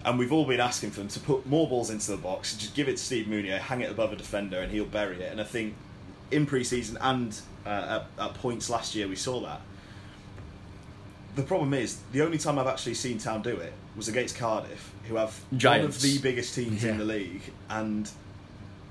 And 0.05 0.19
we've 0.19 0.33
all 0.33 0.45
been 0.45 0.59
asking 0.59 0.91
for 0.91 0.99
them 0.99 1.07
to 1.09 1.19
put 1.21 1.45
more 1.45 1.67
balls 1.67 1.89
into 1.89 2.11
the 2.11 2.17
box, 2.17 2.55
just 2.57 2.75
give 2.75 2.89
it 2.89 2.97
to 2.97 3.03
Steve 3.03 3.27
Mounié, 3.27 3.57
hang 3.57 3.81
it 3.81 3.89
above 3.89 4.11
a 4.11 4.17
defender, 4.17 4.59
and 4.59 4.71
he'll 4.71 4.83
bury 4.85 5.21
it. 5.21 5.31
And 5.31 5.39
I 5.39 5.45
think 5.45 5.75
in 6.29 6.45
pre-season 6.45 6.97
and 6.99 7.39
uh, 7.65 8.03
at, 8.19 8.25
at 8.25 8.33
points 8.35 8.69
last 8.69 8.95
year 8.95 9.07
we 9.07 9.15
saw 9.15 9.39
that. 9.41 9.61
The 11.35 11.43
problem 11.43 11.73
is 11.73 11.97
the 12.11 12.21
only 12.21 12.37
time 12.37 12.59
I've 12.59 12.67
actually 12.67 12.93
seen 12.93 13.17
Town 13.17 13.41
do 13.41 13.55
it 13.55 13.73
was 13.95 14.07
against 14.07 14.37
Cardiff, 14.37 14.91
who 15.07 15.15
have 15.15 15.39
Giants. 15.57 15.83
one 15.83 15.95
of 15.95 16.01
the 16.01 16.17
biggest 16.19 16.53
teams 16.55 16.83
Yeah. 16.83 16.91
in 16.91 16.97
the 16.99 17.05
league, 17.05 17.41
and 17.69 18.09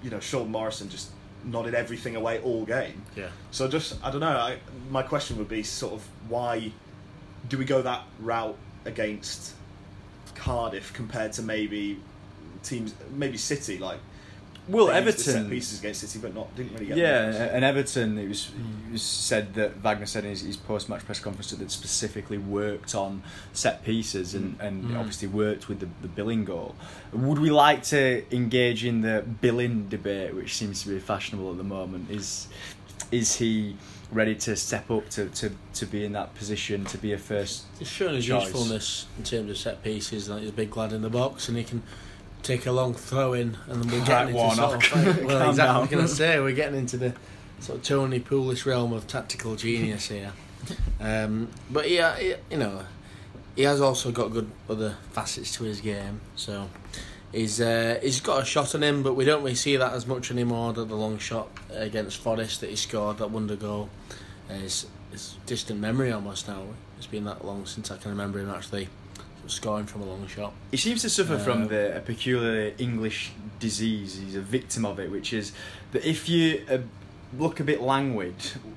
you 0.03 0.11
know 0.11 0.21
Sean 0.21 0.51
Morrison 0.51 0.89
just 0.89 1.11
nodded 1.45 1.75
everything 1.75 2.17
away 2.17 2.41
all 2.41 2.65
game. 2.65 3.03
Yeah. 3.17 3.29
So 3.51 3.69
just 3.69 3.97
I 4.05 4.11
don't 4.11 4.21
know. 4.21 4.37
I, 4.37 4.59
my 4.91 5.03
question 5.03 5.39
would 5.39 5.49
be 5.49 5.63
sort 5.63 5.93
of 5.95 6.07
why 6.29 6.73
do 7.49 7.59
we 7.59 7.65
go 7.65 7.83
that 7.83 8.03
route 8.21 8.57
against 8.85 9.55
Cardiff 10.35 10.93
compared 10.93 11.33
to 11.35 11.43
maybe 11.43 12.01
teams, 12.63 12.95
maybe 13.13 13.37
City? 13.37 13.79
Like 13.79 13.99
Well, 14.69 14.87
They 14.87 14.95
used 14.95 15.19
the 15.19 15.31
Everton- 15.31 15.43
set 15.43 15.51
pieces 15.51 15.79
against 15.81 16.01
City, 16.01 16.19
but 16.21 16.35
not 16.35 16.55
didn't 16.55 16.75
really 16.75 16.87
get 16.87 16.97
Yeah, 16.97 17.31
much. 17.31 17.51
and 17.53 17.65
Everton, 17.65 18.19
it 18.19 18.29
was, 18.29 18.51
it 18.89 18.93
was 18.93 19.03
said 19.03 19.55
that 19.55 19.79
Wagner 19.79 20.07
said 20.07 20.25
in 20.25 20.31
his, 20.31 20.43
his 20.43 20.57
post-match 20.57 21.05
press 21.05 21.19
conference 21.19 21.51
that 21.51 21.71
specifically 21.71 22.39
worked 22.39 22.95
on 22.95 23.23
set 23.53 23.85
pieces 23.85 24.35
and, 24.35 24.59
mm. 24.59 24.65
and 24.65 24.85
mm. 24.85 24.99
obviously 24.99 25.27
worked 25.29 25.69
with 25.69 25.81
the, 25.81 25.89
the 26.01 26.09
Billing 26.09 26.45
goal. 26.45 26.77
Would 27.13 27.41
we 27.41 27.51
like 27.51 27.83
to 27.85 28.25
engage 28.35 28.85
in 28.85 29.01
the 29.01 29.25
Billing 29.41 29.89
debate, 29.89 30.35
which 30.35 30.55
seems 30.55 30.83
to 30.85 30.91
be 30.91 30.99
fashionable 31.01 31.51
at 31.51 31.57
the 31.57 31.65
moment? 31.65 32.11
Is 32.11 32.49
is 33.11 33.37
he 33.37 33.77
ready 34.11 34.35
to 34.35 34.57
step 34.57 34.91
up 34.91 35.09
to, 35.11 35.27
to, 35.31 35.51
to 35.75 35.87
be 35.87 36.05
in 36.05 36.13
that 36.13 36.35
position, 36.35 36.85
to 36.87 36.99
be 36.99 37.13
a 37.13 37.19
first? 37.19 37.65
He's 37.79 37.89
shown 37.89 38.15
his 38.15 38.27
choice. 38.27 38.45
usefulness 38.45 39.07
in 39.19 39.25
terms 39.25 39.51
of 39.51 39.59
set 39.59 39.83
pieces. 39.83 40.29
Like 40.29 40.41
he's 40.41 40.51
a 40.51 40.53
big 40.53 40.75
lad 40.77 40.93
in 40.93 41.03
the 41.03 41.11
box, 41.11 41.49
and 41.49 41.57
he 41.57 41.65
can 41.65 41.83
take 42.43 42.67
a 42.67 42.73
long 42.73 42.95
throw 42.95 43.33
in, 43.33 43.57
and 43.69 43.83
then 43.85 43.91
we're 44.01 44.05
getting 44.07 44.35
Right, 44.35 44.45
into 44.45 44.57
sort 44.57 44.75
of, 44.95 45.07
like- 45.19 45.27
well, 45.27 45.39
Calm 45.39 45.51
exactly. 45.51 45.57
down. 45.57 45.83
I'm 45.83 45.87
going 45.89 46.05
to 46.07 46.09
say 46.09 46.41
we're 46.41 46.53
getting 46.53 46.79
into 46.79 46.97
the 46.97 47.15
sort 47.61 47.79
of 47.79 47.85
Tony 47.85 48.21
Pulis 48.21 48.67
realm 48.67 48.93
of 48.93 49.07
tactical 49.07 49.57
genius 49.57 50.09
here. 50.09 50.33
Um, 51.01 51.49
but 51.71 51.91
yeah, 51.91 52.17
he, 52.19 52.35
you 52.51 52.57
know, 52.59 52.85
he 53.57 53.63
has 53.63 53.81
also 53.81 54.11
got 54.13 54.33
good 54.33 54.51
other 54.69 54.97
facets 55.13 55.53
to 55.57 55.65
his 55.65 55.81
game. 55.81 56.21
So 56.37 56.69
he's 57.33 57.61
uh, 57.61 57.99
he's 58.03 58.21
got 58.21 58.43
a 58.43 58.45
shot 58.45 58.75
on 58.75 58.83
him, 58.83 59.03
but 59.03 59.15
we 59.15 59.25
don't 59.25 59.43
really 59.43 59.55
see 59.55 59.77
that 59.77 59.93
as 59.93 60.07
much 60.07 60.31
anymore. 60.31 60.73
That 60.73 60.89
the 60.89 60.95
long 60.95 61.19
shot 61.19 61.49
against 61.71 62.19
Forest 62.19 62.61
that 62.61 62.71
he 62.71 62.77
scored, 62.77 63.19
that 63.19 63.31
wonder 63.31 63.57
goal, 63.57 63.89
is 64.51 64.87
is 65.13 65.37
distant 65.47 65.81
memory 65.81 66.11
almost 66.13 66.49
now. 66.49 66.63
It's 66.99 67.07
been 67.07 67.25
that 67.25 67.45
long 67.45 67.67
since 67.67 67.91
I 67.91 67.97
can 67.97 68.11
remember 68.13 68.39
him 68.39 68.49
actually 68.51 68.89
scoring 69.47 69.87
from 69.87 70.03
a 70.03 70.05
long 70.05 70.27
shot. 70.27 70.53
He 70.71 70.77
seems 70.77 71.03
to 71.03 71.11
suffer 71.11 71.39
from 71.39 71.63
Um, 71.63 71.69
the 71.69 71.97
a 71.97 72.01
peculiar 72.01 72.73
English 72.79 73.33
disease. 73.61 74.19
He's 74.19 74.37
a 74.37 74.41
victim 74.41 74.85
of 74.85 74.99
it, 74.99 75.11
which 75.11 75.33
is 75.33 75.53
that 75.93 76.05
if 76.05 76.29
you 76.29 76.63
uh, 76.71 76.79
look 77.39 77.61
a 77.61 77.65
bit 77.65 77.81
languid 77.81 78.35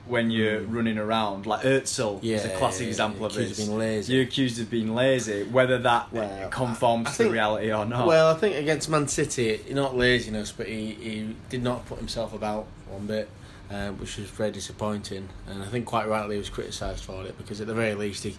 when 0.07 0.29
you're 0.31 0.61
running 0.61 0.97
around, 0.97 1.45
like 1.45 1.61
Özil 1.61 2.23
is 2.23 2.45
a. 2.45 2.47
Yeah, 2.49 2.57
classic 2.57 2.83
yeah, 2.83 2.87
example 2.89 3.25
of 3.25 3.33
this. 3.33 3.51
of 3.51 3.57
being 3.65 3.77
lazy. 3.77 4.13
You're 4.13 4.23
accused 4.23 4.59
of 4.61 4.69
being 4.69 4.93
lazy, 4.95 5.43
whether 5.43 5.77
that 5.79 6.11
Well, 6.13 6.49
conforms 6.49 7.07
I 7.07 7.11
to 7.11 7.15
think- 7.17 7.33
reality 7.33 7.71
or 7.73 7.85
not. 7.85 8.07
Well, 8.07 8.27
I 8.33 8.35
think 8.37 8.55
against 8.55 8.89
Man 8.89 9.07
City, 9.07 9.61
not 9.71 9.95
laziness, 9.97 10.51
but 10.51 10.67
he, 10.67 10.93
he 10.93 11.35
did 11.49 11.63
not 11.63 11.85
put 11.85 11.97
himself 11.99 12.33
about 12.33 12.67
one 12.89 13.07
bit, 13.07 13.29
uh, 13.71 13.89
which 13.89 14.17
was 14.17 14.29
very 14.29 14.51
disappointing. 14.51 15.27
And 15.49 15.63
I 15.63 15.65
think 15.67 15.85
quite 15.85 16.07
rightly 16.07 16.35
he 16.35 16.39
was 16.39 16.49
criticised 16.49 17.03
for 17.03 17.23
it 17.25 17.37
because 17.37 17.59
at 17.61 17.67
the 17.67 17.73
very 17.73 17.95
least 17.95 18.23
he 18.23 18.35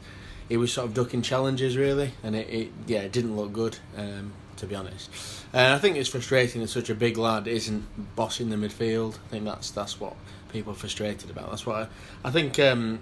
he 0.49 0.57
was 0.57 0.73
sort 0.73 0.87
of 0.87 0.95
ducking 0.95 1.23
challenges 1.23 1.77
really, 1.77 2.13
and 2.23 2.37
it, 2.37 2.49
it 2.49 2.73
yeah 2.87 3.01
it 3.01 3.13
didn't 3.13 3.37
look 3.37 3.53
good 3.53 3.79
um, 3.97 4.33
to 4.57 4.67
be 4.67 4.75
honest. 4.75 5.11
And 5.53 5.75
I 5.75 5.79
think 5.79 5.97
it's 5.97 6.09
frustrating 6.09 6.61
that 6.61 6.69
such 6.69 6.91
a 6.91 6.95
big 6.95 7.17
lad 7.17 7.47
isn't 7.47 8.15
bossing 8.17 8.51
the 8.51 8.57
midfield. 8.57 9.15
I 9.15 9.29
think 9.29 9.45
that's 9.45 9.71
that's 9.71 10.01
what 10.01 10.15
people 10.53 10.73
are 10.73 10.77
frustrated 10.77 11.31
about. 11.31 11.51
That's 11.51 11.67
what 11.67 11.77
I, 11.77 12.29
I 12.29 12.31
think. 12.31 12.59
Um, 12.59 13.01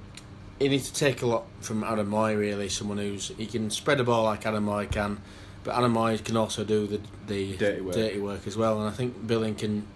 he 0.60 0.68
needs 0.68 0.88
to 0.88 0.94
take 0.94 1.22
a 1.22 1.26
lot 1.26 1.46
from 1.60 1.82
Adam 1.82 2.10
Mooy, 2.10 2.38
really. 2.38 2.68
Someone 2.68 2.98
who's 2.98 3.28
he 3.36 3.46
can 3.46 3.70
spread 3.70 3.98
the 3.98 4.04
ball 4.04 4.22
like 4.22 4.46
Adam 4.46 4.66
Mooy 4.66 4.90
can, 4.90 5.20
but 5.64 5.74
Adam 5.74 5.94
Mooy 5.94 6.22
can 6.22 6.36
also 6.36 6.64
do 6.64 6.86
the 6.86 7.00
the 7.26 7.56
Dirty 7.56 7.80
work. 7.80 7.94
dirty 7.94 8.20
work 8.20 8.46
as 8.46 8.56
well. 8.56 8.78
And 8.78 8.88
I 8.88 8.92
think 8.92 9.26
Billing 9.26 9.56
can 9.56 9.86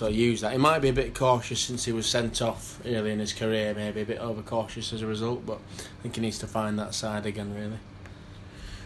of 0.00 0.14
use 0.14 0.40
that. 0.40 0.52
He 0.52 0.58
might 0.58 0.80
be 0.80 0.88
a 0.88 0.92
bit 0.92 1.14
cautious 1.14 1.60
since 1.60 1.84
he 1.84 1.92
was 1.92 2.06
sent 2.06 2.40
off 2.42 2.80
early 2.86 3.12
in 3.12 3.18
his 3.18 3.32
career, 3.32 3.74
maybe 3.74 4.00
a 4.00 4.04
bit 4.06 4.18
overcautious 4.18 4.92
as 4.92 5.02
a 5.02 5.06
result. 5.06 5.44
But 5.46 5.58
I 5.78 6.02
think 6.02 6.14
he 6.16 6.20
needs 6.20 6.38
to 6.40 6.46
find 6.46 6.78
that 6.78 6.94
side 6.94 7.26
again, 7.26 7.54
really. 7.54 7.78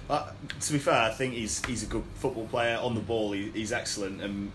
Uh, 0.09 0.31
to 0.61 0.73
be 0.73 0.79
fair, 0.79 1.03
I 1.03 1.11
think 1.11 1.35
he's 1.35 1.65
he's 1.67 1.83
a 1.83 1.87
good 1.87 2.05
football 2.17 2.47
player 2.47 2.79
on 2.81 2.95
the 2.95 3.01
ball. 3.01 3.33
He, 3.33 3.51
he's 3.51 3.73
excellent. 3.73 4.21
And 4.23 4.53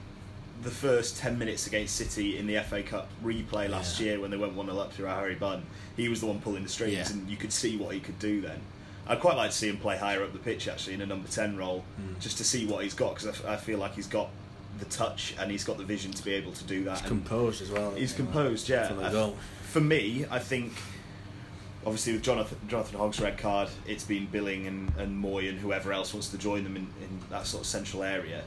the 0.62 0.70
first 0.72 1.18
ten 1.18 1.38
minutes 1.38 1.68
against 1.68 1.96
City 1.96 2.38
in 2.38 2.48
the 2.48 2.60
FA 2.62 2.84
Cup 2.84 3.10
replay 3.24 3.70
last 3.70 4.00
Yeah. 4.00 4.06
year 4.12 4.20
when 4.22 4.32
they 4.32 4.38
went 4.38 4.54
one 4.54 4.68
0 4.68 4.78
up 4.78 4.94
through 4.94 5.08
Harry 5.08 5.36
Bunn, 5.36 5.64
he 5.98 6.08
was 6.08 6.22
the 6.22 6.28
one 6.28 6.40
pulling 6.40 6.64
the 6.64 6.70
strings, 6.70 6.94
Yeah. 6.94 7.10
and 7.10 7.30
you 7.30 7.36
could 7.38 7.52
see 7.52 7.76
what 7.78 7.94
he 7.94 8.00
could 8.00 8.20
do 8.20 8.40
then. 8.42 8.62
I'd 9.08 9.20
quite 9.20 9.36
like 9.36 9.50
to 9.52 9.56
see 9.58 9.68
him 9.68 9.78
play 9.78 9.98
higher 9.98 10.24
up 10.24 10.32
the 10.32 10.40
pitch 10.40 10.68
actually 10.68 10.94
in 10.94 11.02
a 11.02 11.06
number 11.06 11.28
ten 11.28 11.58
role, 11.58 11.84
Hmm. 11.98 12.20
just 12.20 12.38
to 12.38 12.44
see 12.44 12.66
what 12.66 12.84
he's 12.84 12.94
got 12.94 13.16
because 13.16 13.28
I, 13.28 13.32
f- 13.32 13.46
I 13.46 13.58
feel 13.58 13.80
like 13.80 13.96
he's 13.96 14.08
got 14.08 14.30
the 14.80 14.86
touch 14.86 15.36
and 15.40 15.52
he's 15.52 15.64
got 15.64 15.78
the 15.78 15.84
vision 15.84 16.12
to 16.12 16.24
be 16.24 16.34
able 16.34 16.52
to 16.54 16.64
do 16.64 16.84
that. 16.86 16.92
He's 16.92 17.00
and- 17.02 17.08
composed 17.08 17.62
as 17.62 17.72
well. 17.72 17.92
He's 17.92 18.14
composed, 18.14 18.70
yeah. 18.70 18.88
For 18.88 19.34
For 19.64 19.82
me, 19.82 20.26
I 20.30 20.40
think 20.40 20.74
obviously 21.86 22.14
with 22.14 22.24
Jonathan 22.24 22.58
Jonathan 22.68 23.00
Hogg's 23.00 23.20
red 23.20 23.38
card, 23.38 23.70
it's 23.88 24.04
been 24.04 24.26
Billing 24.28 24.68
and, 24.68 24.92
and 24.98 25.24
Mooy 25.24 25.50
and 25.50 25.60
whoever 25.60 25.92
else 25.94 26.14
wants 26.14 26.30
to 26.30 26.38
join 26.38 26.64
them 26.64 26.76
in, 26.76 26.88
in 27.02 27.20
that 27.30 27.46
sort 27.46 27.62
of 27.62 27.68
central 27.68 28.04
area. 28.04 28.44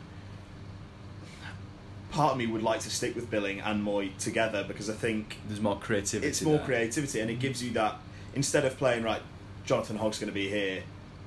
Part 2.11 2.33
of 2.33 2.39
me 2.39 2.47
would 2.47 2.63
like 2.63 2.81
to 2.81 2.91
stick 2.91 3.17
with 3.17 3.29
Billing 3.29 3.61
and 3.61 3.85
Mooy 3.85 4.17
together 4.19 4.65
because 4.67 4.89
I 4.89 4.93
think 4.93 5.39
There's 5.49 5.61
more 5.61 5.77
creativity. 5.77 6.29
it's 6.29 6.43
more 6.43 6.59
there. 6.59 6.67
creativity 6.67 7.21
and 7.21 7.29
it 7.29 7.35
mm-hmm. 7.35 7.41
gives 7.43 7.63
you 7.63 7.73
that 7.73 7.97
instead 8.35 8.65
of 8.65 8.79
playing 8.79 9.03
right, 9.03 9.23
Jonathan 9.65 9.97
Hogg's 9.97 10.19
going 10.19 10.29
to 10.31 10.35
be 10.35 10.49
here. 10.49 10.83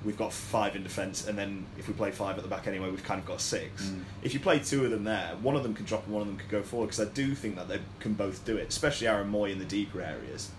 We've 0.08 0.18
got 0.18 0.32
five 0.32 0.76
in 0.78 0.84
defence, 0.84 1.28
and 1.28 1.38
then 1.38 1.66
if 1.78 1.90
we 1.90 1.94
play 1.94 2.12
five 2.12 2.38
at 2.38 2.44
the 2.44 2.50
back 2.50 2.66
anyway, 2.66 2.90
we've 2.90 3.04
kind 3.04 3.20
of 3.20 3.26
got 3.26 3.42
six. 3.42 3.88
Mm. 3.88 4.04
If 4.24 4.34
you 4.34 4.40
play 4.40 4.60
two 4.60 4.86
of 4.86 4.92
them 4.92 5.04
there, 5.04 5.32
one 5.42 5.58
of 5.58 5.64
them 5.64 5.74
can 5.74 5.86
drop 5.86 6.06
and 6.06 6.14
one 6.14 6.22
of 6.22 6.28
them 6.30 6.38
can 6.38 6.48
go 6.50 6.64
forward 6.64 6.88
because 6.88 7.06
I 7.06 7.12
do 7.12 7.36
think 7.36 7.58
that 7.58 7.68
they 7.68 7.82
can 8.00 8.14
both 8.14 8.46
do 8.46 8.56
it, 8.56 8.70
especially 8.70 9.08
Aaron 9.08 9.30
Mooy 9.30 9.52
in 9.52 9.60
the 9.60 9.66
deeper 9.66 10.02
areas. 10.02 10.50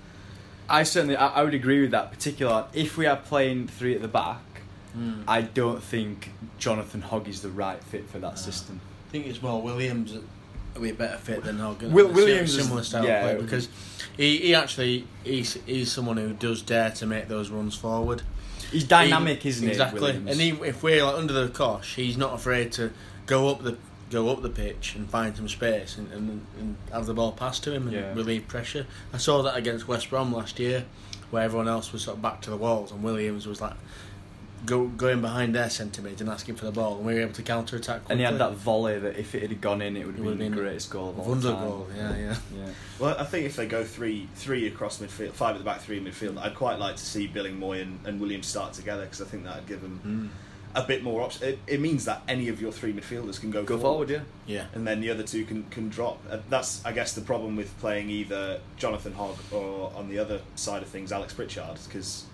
I 0.69 0.83
certainly, 0.83 1.17
I, 1.17 1.29
I 1.29 1.43
would 1.45 1.55
agree 1.55 1.81
with 1.81 1.93
that. 1.93 2.11
Particularly 2.11 2.67
if 2.75 2.99
we 2.99 3.07
are 3.07 3.17
playing 3.17 3.69
three 3.69 3.95
at 3.95 4.03
the 4.03 4.09
back, 4.09 4.43
Hmm. 4.95 5.23
I 5.29 5.43
don't 5.43 5.83
think 5.83 6.31
Jonathan 6.59 7.03
Hogg 7.03 7.29
is 7.29 7.43
the 7.43 7.51
right 7.51 7.83
fit 7.85 8.09
for 8.09 8.19
that 8.19 8.39
system. 8.39 8.81
I 9.09 9.13
think 9.13 9.27
it's 9.27 9.43
more 9.43 9.61
Williams 9.63 10.13
that 10.13 10.23
will 10.75 10.83
be 10.83 10.91
a 10.91 10.95
better 10.95 11.19
fit 11.19 11.45
than 11.45 11.59
Hogg? 11.59 11.83
Will- 11.83 12.07
A 12.07 12.13
Williams 12.13 12.55
a 12.55 12.63
similar 12.63 12.83
style 12.83 13.05
yeah. 13.05 13.25
of 13.27 13.37
play 13.37 13.45
because 13.45 13.69
he, 14.17 14.39
he 14.39 14.55
actually 14.55 15.07
he's, 15.25 15.55
he's 15.67 15.93
someone 15.93 16.17
who 16.17 16.33
does 16.33 16.63
dare 16.63 16.91
to 16.93 17.07
make 17.07 17.29
those 17.29 17.51
runs 17.51 17.75
forward. 17.75 18.23
He's 18.71 18.85
dynamic, 18.85 19.43
He- 19.43 19.49
isn't 19.51 19.65
he? 19.65 19.71
Exactly, 19.71 20.11
and 20.13 20.29
he, 20.31 20.51
if 20.51 20.83
we're 20.83 21.05
like, 21.05 21.17
under 21.17 21.33
the 21.33 21.49
cosh, 21.49 21.95
he's 21.97 22.17
not 22.17 22.35
afraid 22.35 22.73
to 22.73 22.93
go 23.27 23.49
up 23.49 23.63
the 23.63 23.77
go 24.11 24.31
up 24.31 24.41
the 24.41 24.49
pitch 24.49 24.95
and 24.97 25.09
find 25.11 25.37
some 25.37 25.47
space 25.49 25.99
and, 25.99 26.11
and, 26.13 26.47
and 26.59 26.77
have 26.91 27.05
the 27.05 27.13
ball 27.13 27.31
passed 27.31 27.63
to 27.65 27.73
him 27.75 27.83
and 27.89 27.93
Yeah. 27.93 28.15
relieve 28.15 28.49
pressure. 28.49 28.87
I 29.13 29.19
saw 29.19 29.43
that 29.43 29.55
against 29.55 29.87
West 29.87 30.09
Brom 30.09 30.33
last 30.33 30.59
year, 30.59 30.87
where 31.31 31.43
everyone 31.43 31.69
else 31.69 31.93
was 31.93 32.05
sort 32.05 32.17
of 32.17 32.23
back 32.23 32.41
to 32.43 32.51
the 32.51 32.57
walls 32.57 32.91
and 32.91 33.03
Williams 33.03 33.47
was 33.47 33.61
like. 33.61 33.75
Go, 34.67 34.87
going 34.89 35.21
behind 35.21 35.55
their 35.55 35.71
centre 35.71 36.03
mid 36.03 36.21
and 36.21 36.29
asking 36.29 36.57
for 36.57 36.65
the 36.65 36.73
ball, 36.73 36.97
and 36.97 37.07
we 37.07 37.15
were 37.15 37.21
able 37.21 37.33
to 37.35 37.43
counter 37.43 37.77
attack. 37.77 38.03
and 38.11 38.19
he 38.19 38.25
had 38.25 38.39
that 38.39 38.53
volley 38.55 38.99
that 38.99 39.17
if 39.17 39.35
it 39.35 39.43
had 39.43 39.61
gone 39.61 39.81
in, 39.81 39.97
it 39.97 40.05
would 40.05 40.17
have 40.17 40.25
It 40.27 40.29
been, 40.29 40.39
would 40.39 40.41
have 40.43 40.51
the 40.57 40.61
greatest 40.63 40.91
goal 40.91 41.11
of 41.11 41.19
all 41.21 41.27
Wonder 41.27 41.53
time. 41.53 41.65
goal, 41.65 41.87
yeah, 41.97 42.17
yeah. 42.17 42.37
Yeah. 42.57 42.67
Well, 42.99 43.17
I 43.19 43.25
think 43.25 43.47
if 43.47 43.57
they 43.57 43.67
go 43.67 43.85
three 43.85 44.29
three 44.35 44.67
across 44.67 44.99
midfield, 44.99 45.33
five 45.33 45.55
at 45.55 45.59
the 45.59 45.65
back, 45.65 45.81
three 45.81 45.99
in 45.99 46.05
midfield, 46.05 46.39
I'd 46.39 46.55
quite 46.55 46.79
like 46.79 46.97
to 46.97 47.05
see 47.05 47.27
Billing, 47.27 47.59
Mooy, 47.59 47.83
and, 47.83 48.01
and 48.05 48.21
Williams 48.21 48.47
start 48.47 48.73
together 48.73 49.05
because 49.05 49.23
I 49.23 49.25
think 49.27 49.45
that'd 49.45 49.67
give 49.67 49.81
them 49.81 50.31
a 50.75 50.83
bit 50.83 51.03
more 51.03 51.23
options. 51.23 51.45
It, 51.45 51.59
it 51.67 51.81
means 51.81 52.05
that 52.05 52.23
any 52.29 52.49
of 52.49 52.61
your 52.61 52.73
three 52.73 52.93
midfielders 52.93 53.41
can 53.41 53.51
go, 53.51 53.63
Go 53.65 53.79
forward, 53.79 54.11
yeah. 54.11 54.21
Yeah. 54.47 54.67
and 54.75 54.87
then 54.87 55.01
the 55.01 55.11
other 55.11 55.23
two 55.23 55.45
can, 55.45 55.65
can 55.71 55.89
drop. 55.89 56.21
Uh, 56.31 56.39
that's, 56.51 56.85
I 56.85 56.93
guess, 56.93 57.15
the 57.15 57.23
problem 57.23 57.57
with 57.57 57.77
playing 57.81 58.11
either 58.11 58.61
Jonathan 58.77 59.15
Hogg 59.15 59.39
or 59.51 59.91
on 59.97 60.09
the 60.11 60.19
other 60.19 60.41
side 60.57 60.83
of 60.83 60.89
things, 60.89 61.11
Alex 61.11 61.33
Pritchard, 61.33 61.79
because 61.85 62.27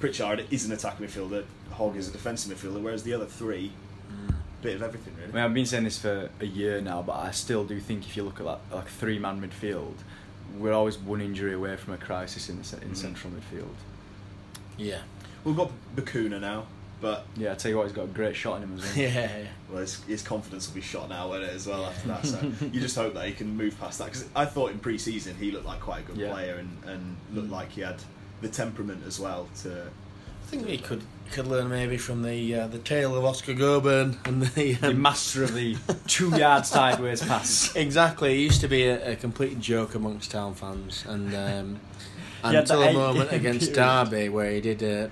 Pritchard 0.00 0.46
is 0.50 0.64
an 0.66 0.72
attacking 0.72 1.06
midfielder, 1.06 1.44
Hogg 1.72 1.96
is 1.96 2.08
a 2.08 2.12
defensive 2.12 2.56
midfielder, 2.56 2.80
whereas 2.82 3.02
the 3.02 3.12
other 3.14 3.26
three, 3.26 3.72
bit 4.62 4.74
of 4.76 4.82
everything 4.82 5.14
really. 5.14 5.24
I 5.24 5.26
really. 5.26 5.34
mean, 5.36 5.44
I've 5.44 5.54
been 5.54 5.66
saying 5.66 5.84
this 5.84 5.98
for 5.98 6.30
a 6.40 6.44
year 6.46 6.80
now, 6.80 7.02
but 7.02 7.16
I 7.16 7.30
still 7.32 7.64
do 7.64 7.78
think 7.80 8.06
if 8.06 8.16
you 8.16 8.22
look 8.24 8.40
at 8.40 8.46
that 8.46 8.60
like 8.72 8.88
three 8.88 9.18
man 9.18 9.40
midfield, 9.40 9.94
we're 10.56 10.72
always 10.72 10.98
one 10.98 11.20
injury 11.20 11.52
away 11.54 11.76
from 11.76 11.94
a 11.94 11.98
crisis 11.98 12.48
in 12.48 12.56
the 12.60 12.76
in 12.82 12.90
Mm. 12.90 12.96
central 12.96 13.32
midfield. 13.32 13.74
Yeah. 14.76 15.00
We've 15.44 15.56
got 15.56 15.70
Bacuna 15.94 16.40
now, 16.40 16.66
but 17.00 17.26
Yeah, 17.36 17.52
I 17.52 17.54
tell 17.54 17.70
you 17.70 17.76
what, 17.78 17.84
he's 17.86 17.92
got 17.92 18.04
a 18.04 18.08
great 18.08 18.34
shot 18.34 18.56
in 18.56 18.64
him 18.64 18.74
as 18.78 18.84
well. 18.84 18.92
Yeah. 18.96 19.30
well, 19.68 19.80
his, 19.80 20.02
his 20.04 20.22
confidence 20.22 20.68
will 20.68 20.74
be 20.76 20.80
shot 20.80 21.08
now 21.08 21.32
in 21.34 21.42
it 21.42 21.50
as 21.52 21.66
well 21.66 21.84
after 21.84 22.08
that. 22.08 22.26
So 22.26 22.40
you 22.72 22.80
just 22.80 22.96
hope 22.96 23.14
that 23.14 23.26
he 23.26 23.32
can 23.32 23.56
move 23.56 23.78
past 23.78 23.98
that 23.98 24.06
because 24.06 24.24
I 24.34 24.44
thought 24.46 24.70
in 24.72 24.78
pre-season 24.78 25.36
he 25.36 25.50
looked 25.50 25.66
like 25.66 25.80
quite 25.80 26.00
a 26.00 26.06
good 26.06 26.16
Yeah. 26.16 26.32
player 26.32 26.56
and, 26.56 26.76
and 26.86 27.16
looked 27.32 27.50
like 27.50 27.70
he 27.70 27.82
had 27.82 27.96
the 28.40 28.48
temperament 28.48 29.02
as 29.06 29.18
well 29.20 29.48
to. 29.62 29.84
I 29.84 30.50
think 30.50 30.66
we 30.66 30.78
could 30.78 31.02
could 31.30 31.46
learn 31.46 31.68
maybe 31.68 31.98
from 31.98 32.22
the 32.22 32.54
uh, 32.54 32.66
the 32.68 32.78
tale 32.78 33.14
of 33.14 33.24
Oscar 33.24 33.52
Gobern 33.52 34.18
and 34.24 34.42
the 34.42 34.72
The 34.74 34.88
um, 34.88 35.02
master 35.02 35.44
of 35.44 35.52
the 35.54 35.76
two 36.06 36.30
yard 36.36 36.64
sideways 36.64 37.22
pass. 37.22 37.74
exactly. 37.76 38.36
He 38.36 38.44
used 38.44 38.62
to 38.62 38.68
be 38.68 38.84
a, 38.86 39.12
a 39.12 39.16
complete 39.16 39.60
joke 39.60 39.94
amongst 39.94 40.30
town 40.30 40.54
fans, 40.54 41.04
and 41.06 41.34
um, 41.34 41.80
until 42.42 42.80
that 42.80 42.90
a 42.90 42.92
moment 42.94 43.30
against 43.32 43.74
period. 43.74 44.04
Derby 44.10 44.28
where 44.30 44.50
he 44.52 44.60
did. 44.62 44.82
Uh, 44.82 45.08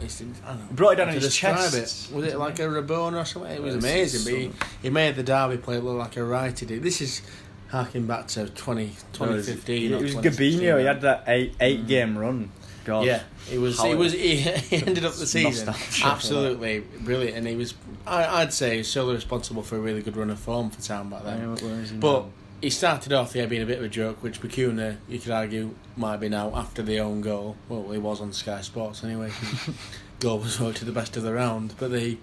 he 0.00 0.08
did- 0.08 0.34
I 0.44 0.48
don't 0.48 0.58
know, 0.58 0.66
Brought 0.72 0.92
it 0.94 0.96
down 0.96 1.06
how 1.08 1.12
on 1.14 1.18
to 1.20 1.24
his 1.24 1.28
describe 1.32 1.70
chest. 1.70 2.10
It. 2.10 2.16
Was 2.16 2.26
it 2.26 2.36
like 2.36 2.58
a 2.58 2.62
Rabona 2.62 3.22
or 3.22 3.24
something? 3.24 3.52
It 3.52 3.62
was 3.62 3.74
Yes, 3.76 3.84
amazing. 3.84 4.24
But 4.58 4.66
he, 4.66 4.66
he 4.82 4.90
made 4.90 5.14
the 5.14 5.22
Derby 5.22 5.58
play 5.58 5.78
look 5.78 5.96
like 5.96 6.16
a 6.16 6.24
righty 6.24 6.66
did. 6.66 6.82
This 6.82 7.00
is 7.00 7.22
harking 7.70 8.06
back 8.06 8.26
to 8.28 8.48
20, 8.48 8.86
2015 9.12 9.92
It 9.92 9.94
or 9.94 9.98
was 10.02 10.12
2016. 10.14 10.60
Gabinho. 10.60 10.80
He 10.80 10.86
had 10.86 11.02
that 11.02 11.24
eight 11.28 11.54
eight 11.60 11.86
game 11.86 12.18
run. 12.18 12.50
God. 12.84 13.06
Yeah, 13.06 13.22
he 13.48 13.58
was. 13.58 13.78
How 13.78 13.90
it- 13.90 13.96
was. 13.96 14.12
He, 14.22 14.40
ended 14.76 15.04
up 15.04 15.14
the 15.14 15.26
season 15.26 15.74
absolutely 16.04 16.80
brilliant, 17.00 17.36
and 17.36 17.46
he 17.46 17.54
was. 17.56 17.74
I, 18.06 18.42
I'd 18.42 18.52
say 18.52 18.82
solely 18.82 19.14
responsible 19.14 19.62
for 19.62 19.76
a 19.76 19.80
really 19.80 20.02
good 20.02 20.16
run 20.16 20.30
of 20.30 20.38
form 20.38 20.70
for 20.70 20.80
town 20.82 21.10
back 21.10 21.24
then. 21.24 21.56
He 21.56 21.96
But 21.96 22.22
now? 22.22 22.30
he 22.60 22.70
started 22.70 23.12
off, 23.12 23.34
yeah, 23.34 23.46
being 23.46 23.62
a 23.62 23.66
bit 23.66 23.78
of 23.78 23.84
a 23.84 23.88
joke, 23.88 24.22
which 24.22 24.40
Bacuna, 24.40 24.96
you 25.08 25.18
could 25.18 25.30
argue, 25.30 25.74
might 25.96 26.18
be 26.18 26.28
now 26.28 26.54
after 26.54 26.82
the 26.82 26.98
own 27.00 27.20
goal. 27.20 27.56
Well, 27.68 27.90
he 27.90 27.98
was 27.98 28.20
on 28.20 28.32
Sky 28.32 28.60
Sports 28.60 29.04
anyway. 29.04 29.30
goal 30.20 30.38
was 30.38 30.56
voted 30.56 30.76
to 30.76 30.84
the 30.84 30.92
best 30.92 31.16
of 31.16 31.22
the 31.22 31.32
round, 31.32 31.74
but 31.78 31.90
the. 31.90 32.18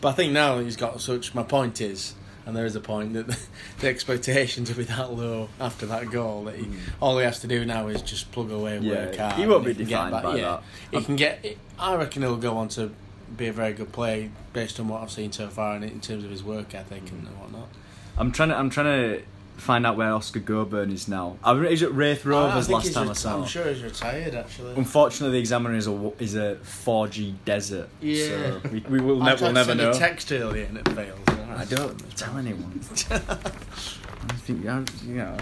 But 0.00 0.10
I 0.10 0.12
think 0.12 0.32
now 0.32 0.58
he's 0.60 0.76
got 0.76 1.00
such. 1.00 1.34
My 1.34 1.42
point 1.42 1.80
is, 1.80 2.14
and 2.48 2.56
there 2.56 2.64
is 2.64 2.74
a 2.74 2.80
point 2.80 3.12
that 3.12 3.26
the, 3.80 3.88
expectations 3.88 4.70
will 4.70 4.78
be 4.78 4.84
that 4.84 5.12
low 5.12 5.50
after 5.60 5.84
that 5.84 6.10
goal 6.10 6.44
that 6.44 6.56
he, 6.56 6.64
mm. 6.64 6.78
all 6.98 7.18
he 7.18 7.24
has 7.24 7.40
to 7.40 7.46
do 7.46 7.66
now 7.66 7.88
is 7.88 8.00
just 8.00 8.32
plug 8.32 8.50
away, 8.50 8.78
Yeah, 8.78 9.06
work 9.06 9.16
hard. 9.16 9.34
he 9.34 9.46
won't 9.46 9.66
be 9.66 9.74
defined 9.74 10.12
by 10.12 10.36
yeah, 10.36 10.60
that. 10.90 10.98
He 10.98 11.04
can 11.04 11.16
get. 11.16 11.44
I 11.78 11.94
reckon 11.96 12.22
he'll 12.22 12.38
go 12.38 12.56
on 12.56 12.68
to 12.70 12.90
be 13.36 13.48
a 13.48 13.52
very 13.52 13.74
good 13.74 13.92
player 13.92 14.30
based 14.54 14.80
on 14.80 14.88
what 14.88 15.02
I've 15.02 15.10
seen 15.10 15.30
so 15.30 15.48
far, 15.48 15.76
and 15.76 15.84
in 15.84 16.00
terms 16.00 16.24
of 16.24 16.30
his 16.30 16.42
work 16.42 16.74
ethic 16.74 17.10
and 17.10 17.26
mm. 17.26 17.36
whatnot. 17.36 17.68
I'm 18.16 18.32
trying 18.32 18.48
to. 18.48 18.58
I'm 18.58 18.70
trying 18.70 19.18
to 19.18 19.22
find 19.58 19.84
out 19.84 19.96
where 19.98 20.10
Oscar 20.14 20.40
Gobern 20.40 20.90
is 20.90 21.06
now. 21.06 21.36
I 21.44 21.50
ah, 21.50 21.54
was 21.54 21.68
he's 21.68 21.82
at 21.82 21.92
Wraith 21.92 22.24
I 22.24 22.30
Rovers 22.30 22.70
last 22.70 22.94
time 22.94 23.04
I 23.04 23.08
ret- 23.08 23.16
saw. 23.18 23.40
I'm 23.42 23.46
sure 23.46 23.68
he's 23.68 23.82
retired 23.82 24.34
actually. 24.34 24.74
Unfortunately, 24.74 25.36
the 25.36 25.40
examiner 25.40 25.74
is 25.74 25.86
a 25.86 26.12
is 26.18 26.34
a 26.34 26.56
4G 26.62 27.34
desert. 27.44 27.90
Yeah. 28.00 28.24
so 28.24 28.60
we, 28.72 28.80
we 28.88 29.00
will 29.00 29.22
I 29.22 29.34
ne- 29.34 29.40
we'll 29.42 29.52
never 29.52 29.74
know. 29.74 29.90
a 29.90 29.94
text 29.94 30.32
earlier 30.32 30.64
and 30.64 30.78
it 30.78 30.88
failed. 30.92 31.20
I 31.58 31.64
don't 31.64 32.16
tell 32.16 32.36
anyone. 32.38 32.80
I 33.10 34.32
think 34.46 34.64
I- 34.66 34.84
you 35.04 35.14
know. 35.16 35.36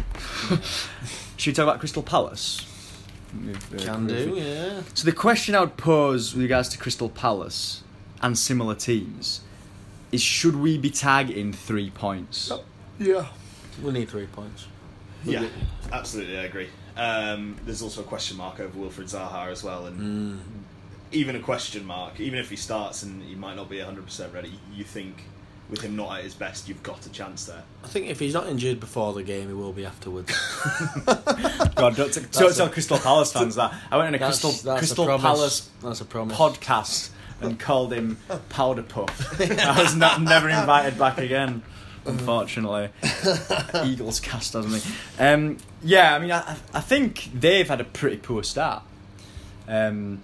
Should 1.36 1.50
we 1.50 1.54
talk 1.54 1.64
about 1.64 1.78
Crystal 1.80 2.02
Palace? 2.02 2.62
If, 3.46 3.74
uh, 3.74 3.78
Can 3.84 4.06
do, 4.06 4.32
we- 4.32 4.40
yeah. 4.40 4.80
So 4.94 5.04
the 5.04 5.12
question 5.12 5.54
I 5.54 5.60
would 5.60 5.76
pose 5.76 6.32
with 6.34 6.42
regards 6.42 6.70
to 6.70 6.78
Crystal 6.78 7.10
Palace 7.10 7.82
and 8.22 8.38
similar 8.38 8.74
teams 8.74 9.42
is: 10.10 10.22
Should 10.22 10.56
we 10.56 10.78
be 10.78 10.90
targeting 10.90 11.52
three 11.52 11.90
points? 11.90 12.50
Yeah. 12.98 13.26
We 13.82 13.92
need 13.92 14.08
three 14.08 14.26
points. 14.26 14.66
Yeah, 15.24 15.48
absolutely, 15.92 16.38
I 16.38 16.44
agree. 16.44 16.68
Um, 16.96 17.56
there's 17.66 17.82
also 17.82 18.00
a 18.00 18.04
question 18.04 18.38
mark 18.38 18.58
over 18.60 18.78
Wilfried 18.78 19.10
Zaha 19.12 19.50
as 19.50 19.62
well, 19.62 19.84
and 19.86 20.40
even 21.12 21.36
a 21.36 21.40
question 21.40 21.84
mark, 21.84 22.20
even 22.20 22.38
if 22.38 22.48
he 22.48 22.56
starts 22.56 23.02
and 23.02 23.22
he 23.22 23.34
might 23.34 23.54
not 23.56 23.68
be 23.68 23.76
100% 23.78 24.32
ready, 24.32 24.58
you 24.72 24.84
think 24.84 25.24
with 25.68 25.80
him 25.82 25.96
not 25.96 26.18
at 26.18 26.24
his 26.24 26.34
best, 26.34 26.68
you've 26.68 26.82
got 26.82 27.04
a 27.06 27.10
chance 27.10 27.46
there. 27.46 27.62
I 27.82 27.88
think 27.88 28.06
if 28.06 28.20
he's 28.20 28.34
not 28.34 28.46
injured 28.48 28.78
before 28.80 29.12
the 29.12 29.22
game, 29.22 29.48
he 29.48 29.54
will 29.54 29.72
be 29.72 29.84
afterwards. 29.84 30.30
God, 31.74 31.96
don't, 31.96 32.12
t- 32.12 32.20
don't 32.20 32.32
That's 32.32 32.56
tell 32.56 32.66
a- 32.66 32.70
Crystal 32.70 32.98
Palace 32.98 33.32
fans 33.32 33.56
that. 33.56 33.74
I 33.90 33.96
went 33.96 34.08
in 34.08 34.14
a 34.14 34.18
That's, 34.18 34.40
Crystal, 34.40 34.72
that's 34.72 34.78
Crystal 34.80 35.10
a. 35.10 35.18
Palace 35.18 35.68
That's 35.82 36.00
a 36.00 36.04
promise. 36.04 36.36
podcast 36.36 37.10
and 37.40 37.58
called 37.58 37.92
him 37.92 38.16
Powder 38.48 38.82
Puff. 38.82 39.40
I 39.40 39.82
was 39.82 39.94
not, 39.96 40.22
never 40.22 40.48
invited 40.48 40.98
back 40.98 41.18
again, 41.18 41.62
unfortunately. 42.04 42.88
Eagles 43.84 44.20
cast, 44.20 44.52
doesn't 44.54 44.80
he? 44.82 44.92
Um, 45.22 45.58
yeah, 45.82 46.14
I 46.14 46.18
mean, 46.18 46.32
I, 46.32 46.56
I 46.72 46.80
think 46.80 47.28
they've 47.34 47.68
had 47.68 47.80
a 47.80 47.84
pretty 47.84 48.16
poor 48.18 48.42
start. 48.42 48.82
Um, 49.68 50.22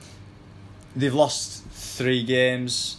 they've 0.97 1.13
lost 1.13 1.65
three 1.73 2.23
games. 2.23 2.97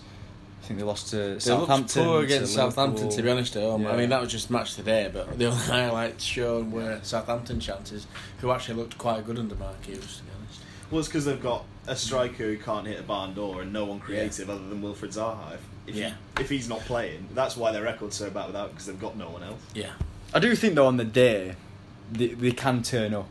I 0.63 0.65
think 0.65 0.79
they 0.79 0.85
lost 0.85 1.09
to 1.09 1.17
They 1.17 1.23
looked 1.33 1.41
Southampton. 1.41 2.03
poor 2.05 2.19
to 2.19 2.25
against 2.25 2.53
Southampton, 2.53 3.09
to 3.09 3.21
be 3.21 3.29
honest. 3.29 3.55
At 3.57 3.63
home. 3.63 3.83
Yeah. 3.83 3.91
I 3.91 3.97
mean, 3.97 4.07
that 4.09 4.21
was 4.21 4.31
just 4.31 4.49
match 4.49 4.75
today, 4.75 5.09
but 5.13 5.37
the 5.37 5.45
only 5.47 5.57
highlights 5.65 6.23
shown 6.23 6.71
were 6.71 6.99
Southampton 7.03 7.59
chances, 7.59 8.07
who 8.39 8.49
actually 8.51 8.75
looked 8.75 8.97
quite 8.97 9.25
good 9.25 9.37
under 9.37 9.55
Mark 9.55 9.83
Hughes, 9.85 10.17
to 10.17 10.23
be 10.23 10.29
honest. 10.39 10.61
Well, 10.89 10.99
it's 10.99 11.09
because 11.09 11.25
they've 11.25 11.41
got 11.43 11.65
a 11.87 11.97
striker 11.97 12.43
who 12.45 12.57
can't 12.57 12.87
hit 12.87 12.97
a 12.97 13.03
barn 13.03 13.33
door 13.33 13.61
and 13.61 13.73
no 13.73 13.83
one 13.83 13.99
creative 13.99 14.49
other 14.49 14.65
than 14.69 14.81
Wilfried 14.81 15.13
Zaha. 15.13 15.55
If, 15.55 15.59
if, 15.87 15.95
Yeah. 15.95 16.13
he, 16.37 16.43
if 16.43 16.49
he's 16.49 16.69
not 16.69 16.79
playing, 16.81 17.27
that's 17.33 17.57
why 17.57 17.73
their 17.73 17.83
record's 17.83 18.15
so 18.15 18.29
bad 18.29 18.47
without 18.47 18.69
because 18.69 18.85
they've 18.85 18.99
got 19.01 19.17
no 19.17 19.29
one 19.29 19.43
else. 19.43 19.59
Yeah. 19.73 19.91
I 20.33 20.39
do 20.39 20.55
think, 20.55 20.75
though, 20.75 20.87
on 20.87 20.95
the 20.95 21.03
day, 21.03 21.55
they, 22.09 22.27
they 22.27 22.51
can 22.51 22.83
turn 22.83 23.13
up. 23.13 23.27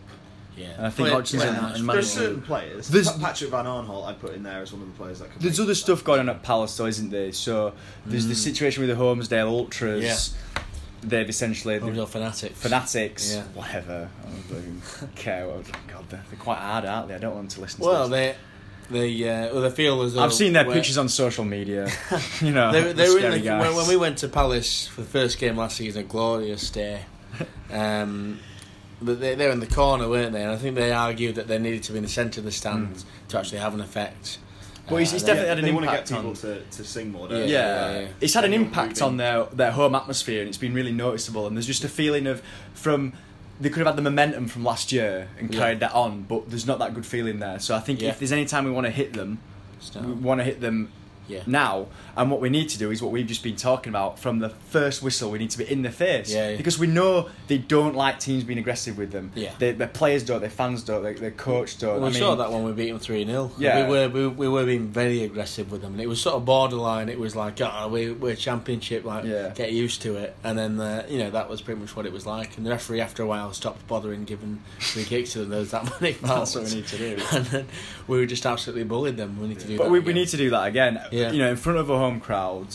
Yeah. 0.57 0.67
And 0.77 0.87
I 0.87 0.91
think 0.91 1.09
Play- 1.09 1.15
Hodgson 1.15 1.39
play 1.41 1.49
and- 1.49 1.57
and 1.59 1.77
football. 1.77 1.95
There's 1.95 2.13
certain 2.13 2.43
players. 2.43 2.89
There's- 2.89 3.11
Pa- 3.13 3.19
Patrick 3.27 3.51
Van 3.51 3.65
Aanholt, 3.65 4.07
I'd 4.07 4.21
put 4.21 4.35
in 4.35 4.43
there 4.43 4.61
as 4.63 4.73
one 4.73 4.83
of 4.83 4.89
the 4.89 4.95
players 4.95 5.19
that 5.21 5.31
can. 5.33 5.41
There's 5.41 5.59
make 5.59 5.65
other 5.65 5.75
stuff 5.75 6.05
going 6.05 6.21
on 6.21 6.29
at 6.29 6.43
Palace, 6.43 6.77
though, 6.77 6.87
isn't 6.87 7.11
there? 7.11 7.33
So 7.33 7.73
there's 8.07 8.27
the 8.27 8.35
situation 8.35 8.87
with 8.87 8.91
the 8.97 9.03
Holmesdale 9.03 9.49
Ultras. 9.49 10.03
Yeah. 10.05 10.63
They've 11.05 11.29
essentially 11.29 11.79
Those 11.79 11.95
they're 11.95 12.05
are 12.05 12.07
fanatics. 12.07 12.61
fanatics, 12.61 13.33
Yeah. 13.35 13.43
whatever. 13.55 14.09
I 14.25 14.53
don't 14.53 14.59
even 14.59 14.83
care. 15.17 15.49
What, 15.49 15.65
God, 15.89 16.05
they're, 16.11 16.23
they're 16.31 16.39
quite 16.39 16.59
hard, 16.59 16.85
aren't 16.85 17.09
they? 17.09 17.15
I 17.15 17.19
don't 17.19 17.35
want 17.35 17.49
them 17.49 17.57
to 17.57 17.61
listen. 17.63 17.85
Well, 17.85 18.05
to 18.05 18.11
this. 18.15 18.37
they, 18.91 18.99
they, 19.19 19.29
uh, 19.29 19.53
well, 19.53 19.63
they 19.63 19.71
feel 19.71 20.01
as 20.03 20.15
though 20.15 20.23
I've 20.23 20.33
seen 20.33 20.53
their 20.53 20.65
we're- 20.65 20.77
pictures 20.79 20.99
on 20.99 21.09
social 21.09 21.45
media. 21.45 21.91
you 22.41 22.53
know, 22.53 22.71
They, 22.71 22.83
they 22.83 22.93
the 22.93 23.03
were 23.15 23.19
scary 23.19 23.35
in 23.37 23.41
the, 23.41 23.47
guys. 23.49 23.67
when, 23.67 23.75
when 23.77 23.89
we 23.89 23.97
went 23.97 24.19
to 24.19 24.29
Palace 24.29 24.87
for 24.87 25.01
the 25.01 25.07
first 25.09 25.39
game 25.39 25.57
last 25.57 25.77
season, 25.79 26.03
a 26.03 26.05
glorious 26.05 26.69
day. 26.71 27.01
Um, 27.73 28.39
but 28.39 28.52
they, 29.03 29.35
they 29.35 29.47
were 29.47 29.53
in 29.53 29.61
the 29.61 29.67
corner, 29.67 30.09
weren't 30.09 30.33
they? 30.33 30.43
And 30.43 30.51
I 30.53 30.57
think 30.57 30.75
they 30.77 30.93
argued 30.93 31.35
that 31.37 31.49
they 31.49 31.59
needed 31.59 31.83
to 31.85 31.93
be 31.93 31.99
in 31.99 32.05
the 32.05 32.11
centre 32.11 32.41
of 32.41 32.45
the 32.45 32.53
stands 32.53 33.05
to 33.29 33.39
actually 33.39 33.59
have 33.59 33.75
an 33.75 33.81
effect. 33.81 34.39
Well, 34.89 34.99
he's- 34.99 35.13
he's 35.13 35.23
Uh, 35.23 35.27
definitely 35.29 35.45
Yeah, 35.45 35.49
had 35.51 35.59
an 35.59 35.65
they 35.65 35.73
want 35.73 35.87
to 35.87 35.91
get 35.93 36.11
impact 36.11 36.11
people 36.11 36.31
on- 36.51 36.61
to, 36.71 36.77
to 36.77 36.85
sing 36.85 37.13
more. 37.13 37.29
Yeah, 37.29 37.39
Don't 37.39 37.41
yeah, 37.41 37.47
they? 37.89 37.95
yeah, 37.95 38.01
yeah. 38.01 38.09
it's 38.21 38.35
had 38.35 38.45
an 38.45 38.53
impact 38.53 39.01
on 39.01 39.17
their 39.17 39.45
their 39.53 39.71
home 39.73 39.95
atmosphere, 39.95 40.41
and 40.41 40.49
it's 40.49 40.59
been 40.59 40.75
really 40.75 40.93
noticeable. 40.93 41.47
And 41.47 41.57
there's 41.57 41.67
just 41.67 41.85
a 41.85 41.89
feeling 41.89 42.27
of 42.27 42.43
from 42.75 43.13
they 43.61 43.69
could 43.69 43.79
have 43.79 43.87
had 43.87 43.97
the 43.97 44.03
momentum 44.03 44.49
from 44.49 44.65
last 44.65 44.91
year 44.91 45.29
and 45.39 45.53
Yeah. 45.55 45.61
carried 45.61 45.81
that 45.81 45.93
on, 45.93 46.23
but 46.29 46.51
there's 46.51 46.67
not 46.67 46.81
that 46.81 46.95
good 46.95 47.07
feeling 47.07 47.39
there. 47.39 47.61
So 47.61 47.77
I 47.77 47.81
think 47.81 48.03
Yeah. 48.03 48.09
if 48.09 48.19
there's 48.19 48.33
any 48.33 48.45
time 48.45 48.65
we 48.65 48.73
want 48.73 48.87
to 48.87 48.91
hit 48.91 49.13
them, 49.13 49.39
So, 49.79 50.01
we 50.01 50.13
want 50.13 50.41
to 50.41 50.45
hit 50.45 50.61
them 50.61 50.91
yeah. 51.29 51.43
now. 51.47 51.87
And 52.17 52.31
what 52.31 52.41
we 52.41 52.51
need 52.51 52.69
to 52.71 52.79
do 52.79 52.91
is 52.91 53.03
what 53.03 53.11
we've 53.11 53.27
just 53.27 53.43
been 53.43 53.57
talking 53.57 53.91
about 53.91 54.19
from 54.19 54.39
the 54.39 54.51
first 54.51 55.03
whistle. 55.03 55.31
We 55.31 55.39
need 55.39 55.51
to 55.51 55.59
be 55.59 55.65
in 55.71 55.83
their 55.83 55.93
face 55.93 56.33
Yeah, 56.33 56.51
yeah. 56.51 56.57
because 56.57 56.79
we 56.79 56.87
know 56.87 57.31
they 57.49 57.59
don't 57.59 57.95
like 57.95 58.19
teams 58.21 58.45
being 58.45 58.59
aggressive 58.59 58.99
with 58.99 59.13
them. 59.13 59.33
Yeah. 59.35 59.53
They, 59.59 59.73
their 59.73 59.89
players 59.89 60.23
don't, 60.25 60.41
their 60.41 60.51
fans 60.51 60.83
don't, 60.83 61.03
their, 61.03 61.15
their 61.15 61.31
coach 61.31 61.79
don't. 61.79 61.95
Well, 61.95 62.05
I 62.05 62.09
we 62.09 62.13
mean, 62.13 62.21
saw 62.21 62.35
that 62.35 62.53
when 62.53 62.65
we 62.65 62.73
beat 62.73 62.91
them 62.91 62.99
3 62.99 63.25
0. 63.25 63.51
Yeah. 63.59 63.87
We 63.87 63.91
were, 63.93 64.09
we, 64.09 64.27
we 64.29 64.49
were 64.49 64.67
being 64.67 64.89
very 64.89 65.23
aggressive 65.23 65.71
with 65.73 65.81
them. 65.83 65.93
And 65.93 66.01
it 66.03 66.09
was 66.09 66.21
sort 66.21 66.37
of 66.37 66.45
borderline. 66.45 67.09
It 67.09 67.19
was 67.19 67.35
like, 67.35 67.61
oh, 67.61 67.89
we, 67.89 68.13
we're 68.13 68.37
championship, 68.37 69.05
like, 69.05 69.25
Yeah. 69.25 69.51
get 69.55 69.73
used 69.73 70.03
to 70.03 70.17
it. 70.17 70.37
And 70.45 70.59
then, 70.59 70.79
uh, 70.81 71.07
you 71.09 71.19
know, 71.19 71.31
that 71.31 71.49
was 71.49 71.63
pretty 71.63 71.81
much 71.81 71.97
what 71.97 72.05
it 72.05 72.13
was 72.13 72.27
like. 72.27 72.57
And 72.59 72.67
the 72.67 72.71
referee, 72.71 73.01
after 73.01 73.23
a 73.23 73.27
while, 73.27 73.53
stopped 73.53 73.87
bothering 73.87 74.25
giving 74.25 74.61
free 74.81 75.05
kicks 75.05 75.33
to 75.33 75.41
them. 75.41 75.49
There 75.51 75.61
was 75.61 75.71
that 75.71 75.85
many 76.01 76.13
fouls. 76.13 76.55
That's 76.55 76.67
what 76.67 76.75
we 76.75 76.81
need 76.81 76.89
to 76.89 76.99
do. 76.99 77.23
And 77.33 77.47
then 77.47 77.67
we 78.09 78.19
were 78.19 78.27
just 78.27 78.45
absolutely 78.45 78.85
bullied 78.85 79.17
them. 79.17 79.41
We 79.41 79.49
need 79.49 79.61
to 79.61 79.67
do 79.67 79.79
But 79.79 79.91
we, 79.91 80.01
we 80.01 80.13
need 80.13 80.29
to 80.29 80.37
do 80.37 80.51
that 80.51 80.67
again. 80.67 81.01
Yeah. 81.13 81.31
You 81.33 81.39
know, 81.39 81.51
in 81.51 81.57
front 81.57 81.79
of 81.79 81.89
a 81.91 81.97
home 81.99 82.19
crowd, 82.21 82.69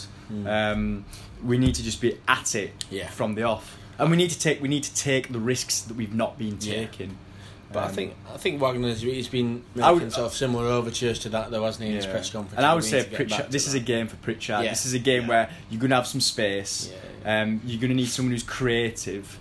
um, 0.45 1.06
we 1.43 1.58
need 1.58 1.76
to 1.76 1.84
just 1.84 2.02
be 2.02 2.17
at 2.28 2.56
it 2.56 2.71
Yeah. 2.89 3.08
from 3.10 3.36
the 3.36 3.43
off, 3.43 3.78
and 3.97 4.10
we 4.12 4.17
need 4.17 4.30
to 4.32 4.39
take 4.39 4.62
we 4.62 4.67
need 4.67 4.84
to 4.84 4.93
take 4.93 5.32
the 5.32 5.39
risks 5.39 5.82
that 5.82 5.95
we've 5.95 6.13
not 6.13 6.38
been 6.38 6.58
Yeah. 6.62 6.73
taking. 6.76 7.17
But 7.73 7.84
I 7.84 7.88
Um, 7.88 7.93
think 7.93 8.15
I 8.34 8.38
think 8.38 8.62
Wagner's 8.62 9.02
he's 9.02 9.28
been 9.28 9.63
making 9.76 9.93
would- 9.95 10.13
sort 10.13 10.28
of 10.28 10.34
similar 10.34 10.65
overtures 10.67 11.19
to 11.19 11.30
that 11.30 11.52
though, 11.52 11.65
hasn't 11.65 11.84
he, 11.84 11.89
in 11.89 11.95
his 11.97 12.06
Yeah. 12.06 12.12
press 12.12 12.30
conference? 12.30 12.56
And 12.58 12.65
I 12.65 12.73
would 12.73 12.84
say 12.86 12.97
need 13.00 13.04
to 13.04 13.10
get 13.10 13.17
back 13.19 13.28
Pritchard, 13.30 13.52
this 13.52 13.67
is 13.67 13.73
a 13.73 13.80
game 13.82 14.08
for 14.08 14.15
Pritchard. 14.17 14.63
Yeah. 14.63 14.69
This 14.69 14.86
is 14.86 14.93
a 14.93 15.00
game 15.00 15.23
Yeah. 15.23 15.28
where 15.28 15.50
you're 15.69 15.80
going 15.82 15.89
to 15.89 15.97
have 15.97 16.08
some 16.08 16.21
space. 16.21 16.89
Yeah, 17.26 17.41
Um, 17.41 17.60
you're 17.65 17.80
going 17.82 17.89
to 17.89 17.95
need 17.95 18.08
someone 18.08 18.32
who's 18.32 18.43
creative. 18.43 19.38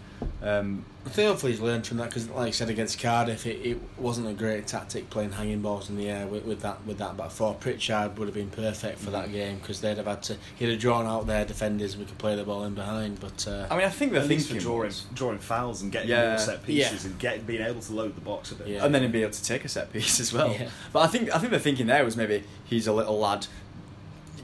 Um, 0.46 0.84
I 1.04 1.08
think 1.08 1.28
hopefully 1.28 1.52
he's 1.52 1.60
learned 1.60 1.86
from 1.86 1.96
that 1.98 2.08
because, 2.08 2.28
like 2.30 2.48
I 2.48 2.50
said, 2.50 2.68
against 2.68 3.00
Cardiff, 3.00 3.46
it, 3.46 3.64
it 3.64 3.80
wasn't 3.96 4.28
a 4.28 4.32
great 4.32 4.66
tactic 4.66 5.08
playing 5.10 5.32
hanging 5.32 5.60
balls 5.62 5.88
in 5.88 5.96
the 5.96 6.08
air 6.08 6.26
with, 6.26 6.44
with 6.44 6.60
that 6.62 6.84
with 6.86 6.98
that 6.98 7.16
back 7.16 7.30
four. 7.30 7.54
Pritchard 7.54 8.18
would 8.18 8.26
have 8.28 8.34
been 8.34 8.50
perfect 8.50 8.98
for 8.98 9.10
that 9.10 9.30
game 9.32 9.58
because 9.58 9.80
they'd 9.80 9.96
have 9.96 10.06
had 10.06 10.22
to 10.24 10.36
he'd 10.56 10.68
have 10.70 10.78
drawn 10.78 11.06
out 11.06 11.26
their 11.26 11.44
defenders 11.44 11.94
and 11.94 12.02
we 12.02 12.06
could 12.08 12.18
play 12.18 12.34
the 12.36 12.44
ball 12.44 12.64
in 12.64 12.74
behind. 12.74 13.18
But 13.20 13.46
uh, 13.48 13.66
I 13.70 13.76
mean, 13.76 13.86
I 13.86 13.90
think 13.90 14.12
the 14.12 14.20
At 14.20 14.28
least 14.28 14.50
for 14.50 14.58
drawing, 14.58 14.86
was- 14.88 15.06
drawing 15.14 15.38
fouls 15.38 15.82
and 15.82 15.90
getting 15.92 16.10
Yeah. 16.10 16.36
set 16.36 16.64
pieces 16.64 17.04
and 17.04 17.18
get, 17.18 17.46
being 17.46 17.62
able 17.62 17.80
to 17.82 17.92
load 17.92 18.14
the 18.16 18.20
box 18.20 18.52
a 18.52 18.56
bit. 18.56 18.68
Yeah. 18.68 18.84
and 18.84 18.94
then 18.94 19.02
he'd 19.02 19.12
be 19.12 19.22
able 19.22 19.32
to 19.32 19.44
take 19.44 19.64
a 19.64 19.68
set 19.68 19.92
piece 19.92 20.20
as 20.20 20.32
well. 20.32 20.52
Yeah. 20.52 20.68
But 20.92 21.00
I 21.00 21.06
think 21.08 21.34
I 21.34 21.38
think 21.38 21.52
the 21.52 21.58
thinking 21.60 21.86
there 21.86 22.04
was 22.04 22.16
maybe 22.16 22.44
he's 22.64 22.86
a 22.86 22.92
little 22.92 23.18
lad. 23.18 23.46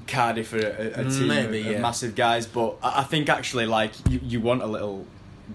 Cardiff 0.07 0.53
are 0.53 0.59
a, 0.59 1.01
a 1.01 1.11
team 1.11 1.29
Maybe, 1.29 1.61
of, 1.61 1.67
of 1.67 1.73
yeah. 1.73 1.81
massive 1.81 2.15
guys, 2.15 2.47
but 2.47 2.77
I, 2.83 3.01
I 3.01 3.03
think 3.05 3.29
actually 3.29 3.67
like 3.67 3.93
you, 4.11 4.21
you 4.23 4.41
want 4.41 4.62
a 4.62 4.67
little 4.67 5.07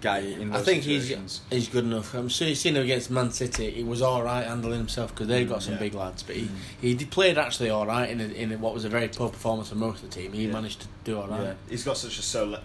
guy 0.02 0.20
in 0.20 0.50
those 0.52 0.62
I 0.62 0.64
think 0.64 0.84
situations. 0.84 1.42
he's 1.50 1.60
he's 1.66 1.70
good 1.70 1.84
enough. 1.86 2.14
I'm 2.14 2.30
sure 2.30 2.48
you've 2.48 2.58
seen 2.58 2.76
him 2.76 2.84
against 2.84 3.10
Man 3.12 3.32
City. 3.32 3.72
He 3.72 3.84
was 3.84 4.02
all 4.02 4.24
right 4.24 4.46
handling 4.46 4.78
himself 4.78 5.14
because 5.14 5.28
they've 5.28 5.48
got 5.48 5.64
some 5.64 5.74
Yeah. 5.74 5.80
big 5.80 5.94
lads. 5.94 6.24
But 6.24 6.36
he, 6.36 6.50
he 6.82 6.94
did- 6.94 7.12
played 7.12 7.38
actually 7.38 7.70
all 7.70 7.86
right 7.86 8.10
in 8.10 8.20
a, 8.22 8.26
in 8.26 8.60
what 8.62 8.74
was 8.74 8.86
a 8.86 8.90
very 8.90 9.08
poor 9.08 9.30
performance 9.30 9.72
of 9.72 9.78
most 9.78 10.04
of 10.04 10.10
the 10.10 10.16
team. 10.16 10.34
He 10.34 10.46
Yeah. 10.48 10.54
managed 10.54 10.82
to 10.82 10.88
do 11.04 11.20
all 11.20 11.28
right. 11.28 11.42
Yeah. 11.42 11.54
He's 11.70 11.84
got 11.84 11.98
such 11.98 12.20
a 12.20 12.22
so 12.22 12.60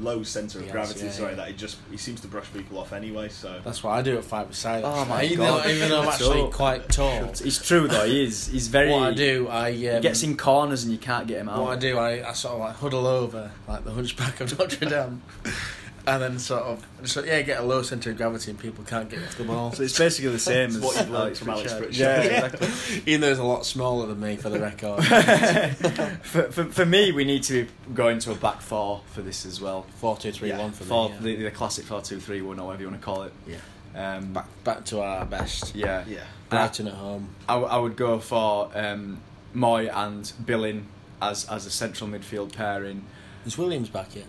low 0.00 0.22
centre 0.24 0.58
of 0.58 0.64
Yes, 0.64 0.72
gravity, 0.72 1.04
yeah, 1.06 1.10
sorry, 1.12 1.30
yeah. 1.30 1.36
that 1.36 1.48
he 1.48 1.54
just 1.54 1.76
he 1.90 1.96
seems 1.96 2.20
to 2.22 2.28
brush 2.28 2.46
people 2.52 2.78
off 2.78 2.92
anyway. 2.92 3.28
So 3.28 3.60
That's 3.64 3.82
why 3.82 3.98
I 3.98 4.02
do 4.02 4.16
at 4.18 4.24
five 4.24 4.48
beside. 4.48 4.82
Oh 4.84 5.04
my 5.04 5.24
even 5.24 5.38
God. 5.38 5.64
Though, 5.64 5.70
even 5.70 5.88
though 5.88 6.02
I'm 6.02 6.08
actually 6.08 6.42
up. 6.42 6.50
quite 6.52 6.88
tall. 6.88 7.24
It's 7.30 7.66
true 7.66 7.88
though. 7.88 8.06
He 8.06 8.24
is. 8.24 8.46
He's 8.48 8.68
very. 8.68 8.90
what 8.90 9.02
I 9.02 9.14
do, 9.14 9.48
I 9.48 9.68
um, 9.70 9.74
He 9.74 10.00
gets 10.00 10.22
in 10.22 10.36
corners 10.36 10.82
and 10.84 10.92
you 10.92 10.98
can't 10.98 11.26
get 11.26 11.38
him 11.40 11.48
out. 11.48 11.60
What 11.62 11.72
I 11.72 11.76
do, 11.76 11.98
I, 11.98 12.28
I 12.28 12.32
sort 12.32 12.54
of 12.54 12.60
like 12.60 12.74
huddle 12.76 13.06
over 13.06 13.50
like 13.68 13.84
the 13.84 13.92
Hunchback 13.92 14.40
of 14.40 14.58
Notre 14.58 14.86
Dame, 14.86 15.22
and 16.06 16.22
then 16.22 16.38
sort 16.38 16.62
of 16.64 16.86
just 17.02 17.16
yeah 17.26 17.40
get 17.42 17.60
a 17.60 17.62
low 17.62 17.80
centre 17.82 18.10
of 18.10 18.16
gravity 18.16 18.50
and 18.50 18.60
people 18.60 18.84
can't 18.84 19.08
get 19.08 19.22
off 19.22 19.36
the 19.38 19.44
ball. 19.44 19.72
So 19.72 19.82
it's 19.82 19.98
basically 19.98 20.32
the 20.32 20.38
same 20.38 20.68
as 20.70 20.78
what 20.78 20.96
you've 20.96 21.10
learned 21.10 21.36
from 21.38 21.50
Alex 21.50 21.72
Pritchard. 21.72 21.94
Pritchard. 21.94 21.96
Yeah, 21.96 22.46
exactly. 22.46 23.02
Even 23.06 23.20
though 23.22 23.28
he's 23.30 23.38
a 23.38 23.44
lot 23.44 23.64
smaller 23.66 24.06
than 24.06 24.20
me 24.20 24.36
for 24.36 24.50
the 24.50 24.60
record. 24.60 25.02
for, 26.22 26.42
for, 26.52 26.64
for 26.64 26.86
me, 26.86 27.12
we 27.12 27.24
need 27.24 27.42
to 27.44 27.66
go 27.94 28.08
into 28.08 28.30
a 28.32 28.34
back 28.34 28.60
four 28.60 29.00
for 29.12 29.22
this 29.22 29.46
as 29.46 29.60
well. 29.60 29.86
Four 29.96 30.16
two 30.16 30.32
three 30.32 30.48
Yeah, 30.50 30.58
one 30.58 30.72
for 30.72 30.84
For 30.84 31.08
me. 31.10 31.16
the, 31.36 31.42
the 31.44 31.50
classic 31.50 31.84
four 31.84 32.00
two 32.02 32.20
three 32.20 32.42
one 32.42 32.58
or 32.58 32.66
whatever 32.66 32.82
you 32.82 32.88
want 32.90 33.00
to 33.00 33.04
call 33.04 33.22
it. 33.22 33.32
Yeah. 33.46 33.56
Um, 33.96 34.32
Back 34.32 34.46
back 34.64 34.84
to 34.86 35.00
our 35.00 35.24
best. 35.24 35.74
yeah. 35.74 36.04
Yeah. 36.08 36.24
Brighton 36.50 36.88
at 36.88 36.94
home. 36.94 37.28
I, 37.48 37.54
w- 37.54 37.70
I 37.72 37.78
would 37.78 37.96
go 37.96 38.18
for 38.18 38.70
um, 38.74 39.20
Mooy 39.54 39.88
and 39.92 40.30
Billing 40.44 40.86
as 41.22 41.44
as 41.48 41.64
a 41.64 41.70
central 41.70 42.10
midfield 42.10 42.52
pairing. 42.52 43.04
Is 43.46 43.56
Williams 43.56 43.88
back 43.88 44.16
yet? 44.16 44.24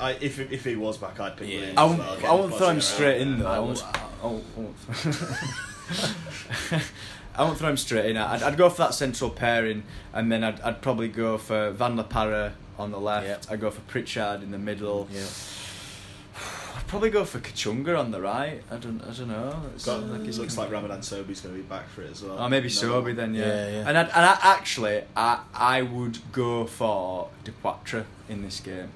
I, 0.00 0.12
if 0.20 0.38
if 0.52 0.64
he 0.64 0.76
was 0.76 0.98
back, 0.98 1.18
I'd 1.20 1.36
pick 1.36 1.48
Yeah. 1.48 1.56
Williams 1.56 1.78
I 1.78 1.84
won't, 1.84 1.98
well, 1.98 2.26
I 2.32 2.34
won't 2.40 2.54
throw 2.54 2.68
him 2.70 2.80
straight 2.80 3.20
in 3.20 3.38
though. 3.38 3.46
I 3.46 3.58
won't, 3.58 3.82
I 3.84 4.26
won't, 4.26 4.44
I 4.56 4.60
won't, 4.60 4.76
I 7.36 7.42
won't 7.44 7.58
throw 7.58 7.68
him 7.68 7.76
straight 7.76 8.06
in. 8.10 8.16
I'd, 8.16 8.42
I'd 8.42 8.56
go 8.56 8.70
for 8.70 8.78
that 8.78 8.94
central 8.94 9.30
pairing, 9.30 9.82
and 10.12 10.30
then 10.32 10.42
I'd, 10.42 10.60
I'd 10.62 10.80
probably 10.82 11.08
go 11.08 11.36
for 11.38 11.70
Van 11.72 11.96
La 11.96 12.02
Parra 12.02 12.54
on 12.78 12.90
the 12.92 13.00
left. 13.00 13.26
Yep. 13.26 13.44
I'd 13.50 13.60
go 13.60 13.70
for 13.70 13.80
Pritchard 13.82 14.42
in 14.42 14.50
the 14.50 14.58
middle. 14.58 15.06
Yeah. 15.12 15.24
I'd 16.76 16.86
probably 16.86 17.10
go 17.10 17.24
for 17.24 17.38
Kachunga 17.40 17.98
on 17.98 18.10
the 18.10 18.20
right. 18.20 18.62
I 18.70 18.76
don't, 18.76 19.02
I 19.02 19.12
don't 19.12 19.28
know. 19.28 19.62
It's 19.74 19.84
Got, 19.84 20.02
like 20.04 20.22
he's- 20.22 20.38
looks 20.38 20.56
like 20.56 20.70
Ramadan 20.70 21.00
Sobhi's 21.00 21.40
going 21.40 21.54
to 21.56 21.60
be 21.62 21.66
back 21.66 21.88
for 21.88 22.02
it 22.02 22.10
as 22.10 22.22
well. 22.22 22.36
Oh, 22.38 22.48
maybe 22.48 22.68
Another 22.68 22.86
Sobhi 23.10 23.16
then, 23.16 23.34
yeah. 23.34 23.46
Yeah, 23.46 23.68
yeah. 23.70 23.88
And, 23.88 23.98
I'd, 23.98 24.06
and 24.08 24.24
I, 24.26 24.38
actually, 24.42 25.02
I 25.16 25.40
I 25.54 25.82
would 25.82 26.18
go 26.32 26.64
for 26.66 27.28
De 27.44 27.50
Depoitre 27.50 28.04
in 28.28 28.42
this 28.42 28.60
game. 28.60 28.90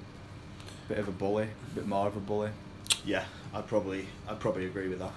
Bit 0.90 0.98
of 0.98 1.06
a 1.08 1.12
bully, 1.12 1.44
a 1.44 1.74
bit 1.76 1.86
more 1.86 2.08
of 2.08 2.16
a 2.16 2.20
bully. 2.20 2.50
Yeah, 3.04 3.22
I'd 3.54 3.68
probably 3.68 4.06
I'd 4.28 4.40
probably 4.40 4.66
agree 4.66 4.88
with 4.88 4.98
that. 4.98 5.12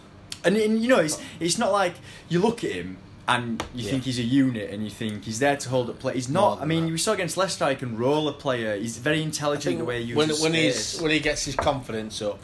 And, 0.46 0.56
and 0.56 0.80
you 0.80 0.88
know, 0.88 1.00
it's 1.00 1.20
it's 1.40 1.58
not 1.58 1.72
like 1.72 1.96
you 2.30 2.40
look 2.40 2.64
at 2.64 2.72
him 2.72 2.98
and 3.28 3.64
you 3.74 3.86
Yeah. 3.86 3.92
think 3.92 4.04
he's 4.04 4.20
a 4.20 4.24
unit 4.24 4.70
and 4.70 4.84
you 4.84 4.92
think 4.92 5.24
he's 5.24 5.40
there 5.40 5.58
to 5.58 5.70
hold 5.70 5.90
up 5.90 5.98
play. 5.98 6.14
He's 6.14 6.30
not. 6.30 6.62
I 6.62 6.66
mean, 6.66 6.84
that. 6.84 6.90
you 6.92 6.98
saw 7.00 7.14
against 7.14 7.38
Leicester, 7.38 7.68
he 7.70 7.76
can 7.76 7.98
roll 7.98 8.28
a 8.28 8.34
player. 8.34 8.76
He's 8.78 8.98
very 9.00 9.24
intelligent 9.24 9.64
think 9.64 9.80
the 9.80 9.86
way 9.86 10.04
he 10.04 10.14
when 10.14 10.28
uses 10.28 10.44
when 10.44 10.52
space. 10.52 10.92
he's 10.92 11.02
when 11.02 11.10
he 11.12 11.20
gets 11.20 11.44
his 11.46 11.56
confidence 11.56 12.22
up 12.22 12.40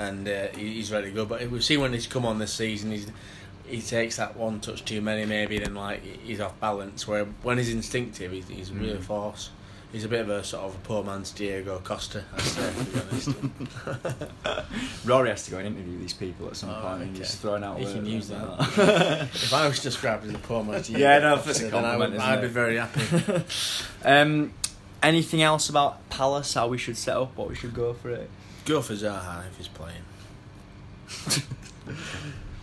and 0.00 0.26
uh, 0.28 0.48
he's 0.56 0.90
ready 0.90 1.10
to 1.10 1.14
go. 1.14 1.24
But 1.26 1.48
we've 1.50 1.62
seen 1.62 1.80
when 1.80 1.92
he's 1.92 2.08
come 2.08 2.26
on 2.26 2.38
this 2.40 2.52
season, 2.52 2.90
he's 2.90 3.06
he 3.66 3.80
takes 3.82 4.16
that 4.16 4.36
one 4.36 4.58
touch 4.60 4.84
too 4.84 5.00
many, 5.00 5.24
maybe 5.26 5.58
then 5.60 5.76
like 5.76 6.02
he's 6.02 6.40
off 6.40 6.58
balance. 6.58 7.06
Where 7.06 7.24
when 7.44 7.58
he's 7.58 7.72
instinctive, 7.72 8.32
he's, 8.32 8.48
he's 8.48 8.70
Mm. 8.70 8.80
really 8.80 9.00
force. 9.00 9.50
He's 9.94 10.04
a 10.04 10.08
bit 10.08 10.22
of 10.22 10.28
a 10.28 10.42
sort 10.42 10.64
of 10.64 10.74
a 10.74 10.78
poor 10.78 11.04
man's 11.04 11.30
Diego 11.30 11.80
Costa. 11.84 12.24
I'd 12.34 12.40
say, 12.40 12.72
to 12.76 12.84
be 12.84 13.00
honest. 13.00 13.28
Rory 15.06 15.28
has 15.28 15.44
to 15.44 15.52
go 15.52 15.58
and 15.58 15.68
interview 15.68 15.98
these 16.00 16.12
people 16.12 16.48
at 16.48 16.56
some 16.56 16.70
Oh, 16.70 16.80
point 16.82 17.02
and 17.02 17.10
okay. 17.12 17.18
he's 17.20 17.36
throwing 17.36 17.62
out 17.62 17.78
He 17.78 17.84
words 17.84 17.94
can 17.94 18.04
use 18.06 18.26
that. 18.28 19.28
if 19.32 19.54
I 19.54 19.68
was 19.68 19.80
described 19.80 20.24
as 20.26 20.34
a 20.34 20.38
poor 20.38 20.64
man's 20.64 20.88
Diego 20.88 21.00
Yeah, 21.00 21.18
no, 21.20 21.36
Costa, 21.36 21.68
a 21.68 21.70
then 21.70 21.84
I 21.84 21.96
would, 21.96 22.08
isn't 22.10 22.20
I'd 22.20 22.38
it? 22.40 22.42
be 22.42 22.48
very 22.48 22.76
happy. 22.76 23.44
um, 24.04 24.52
anything 25.00 25.42
else 25.42 25.68
about 25.68 26.08
Palace? 26.10 26.54
How 26.54 26.66
we 26.66 26.76
should 26.76 26.96
set 26.96 27.16
up? 27.16 27.36
What 27.36 27.48
we 27.48 27.54
should 27.54 27.72
go 27.72 27.94
for 27.94 28.10
it? 28.10 28.28
Go 28.64 28.82
for 28.82 28.94
Zaha 28.94 29.46
if 29.46 29.56
he's 29.58 29.68
playing. 29.68 30.02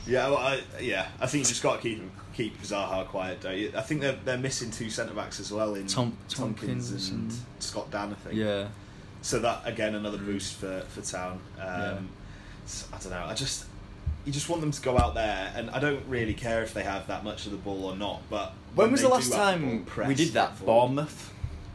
Yeah, 0.07 0.27
well, 0.29 0.37
I, 0.37 0.61
yeah. 0.79 1.07
I 1.19 1.27
think 1.27 1.43
you 1.45 1.49
just 1.49 1.61
got 1.63 1.75
to 1.77 1.81
keep 1.81 1.99
him, 1.99 2.11
keep 2.33 2.61
Zaha 2.63 3.05
quiet. 3.07 3.41
Don't 3.41 3.57
you? 3.57 3.71
I 3.75 3.81
think 3.81 4.01
they're 4.01 4.17
they're 4.25 4.37
missing 4.37 4.71
two 4.71 4.89
centre 4.89 5.13
backs 5.13 5.39
as 5.39 5.51
well 5.51 5.75
in 5.75 5.87
Tom- 5.87 6.17
Tomkins, 6.27 6.89
Tomkins 6.89 7.09
and, 7.09 7.31
and- 7.31 7.39
Scott 7.59 7.91
Dann. 7.91 8.11
I 8.11 8.15
think. 8.15 8.35
Yeah. 8.35 8.67
So 9.21 9.39
that 9.39 9.61
again 9.65 9.93
another 9.95 10.17
boost 10.17 10.55
for 10.55 10.81
for 10.89 11.01
Town. 11.01 11.39
Um, 11.59 11.67
Yeah. 11.67 11.97
s- 12.65 12.87
I 12.91 12.97
don't 12.97 13.11
know. 13.11 13.25
I 13.25 13.33
just 13.35 13.65
you 14.25 14.31
just 14.31 14.49
want 14.49 14.61
them 14.61 14.71
to 14.71 14.81
go 14.81 14.97
out 14.97 15.13
there, 15.15 15.51
and 15.55 15.69
I 15.71 15.79
don't 15.79 16.03
really 16.07 16.33
care 16.33 16.61
if 16.63 16.73
they 16.73 16.83
have 16.83 17.07
that 17.07 17.23
much 17.23 17.45
of 17.45 17.51
the 17.51 17.57
ball 17.57 17.85
or 17.85 17.95
not. 17.95 18.21
But 18.29 18.53
When 18.75 18.91
was 18.91 19.01
the 19.01 19.09
last 19.09 19.31
have 19.33 19.59
the 19.59 19.85
time 19.87 20.07
we 20.07 20.15
did 20.15 20.33
that? 20.33 20.57
get. 20.57 20.65
Bournemouth 20.65 21.31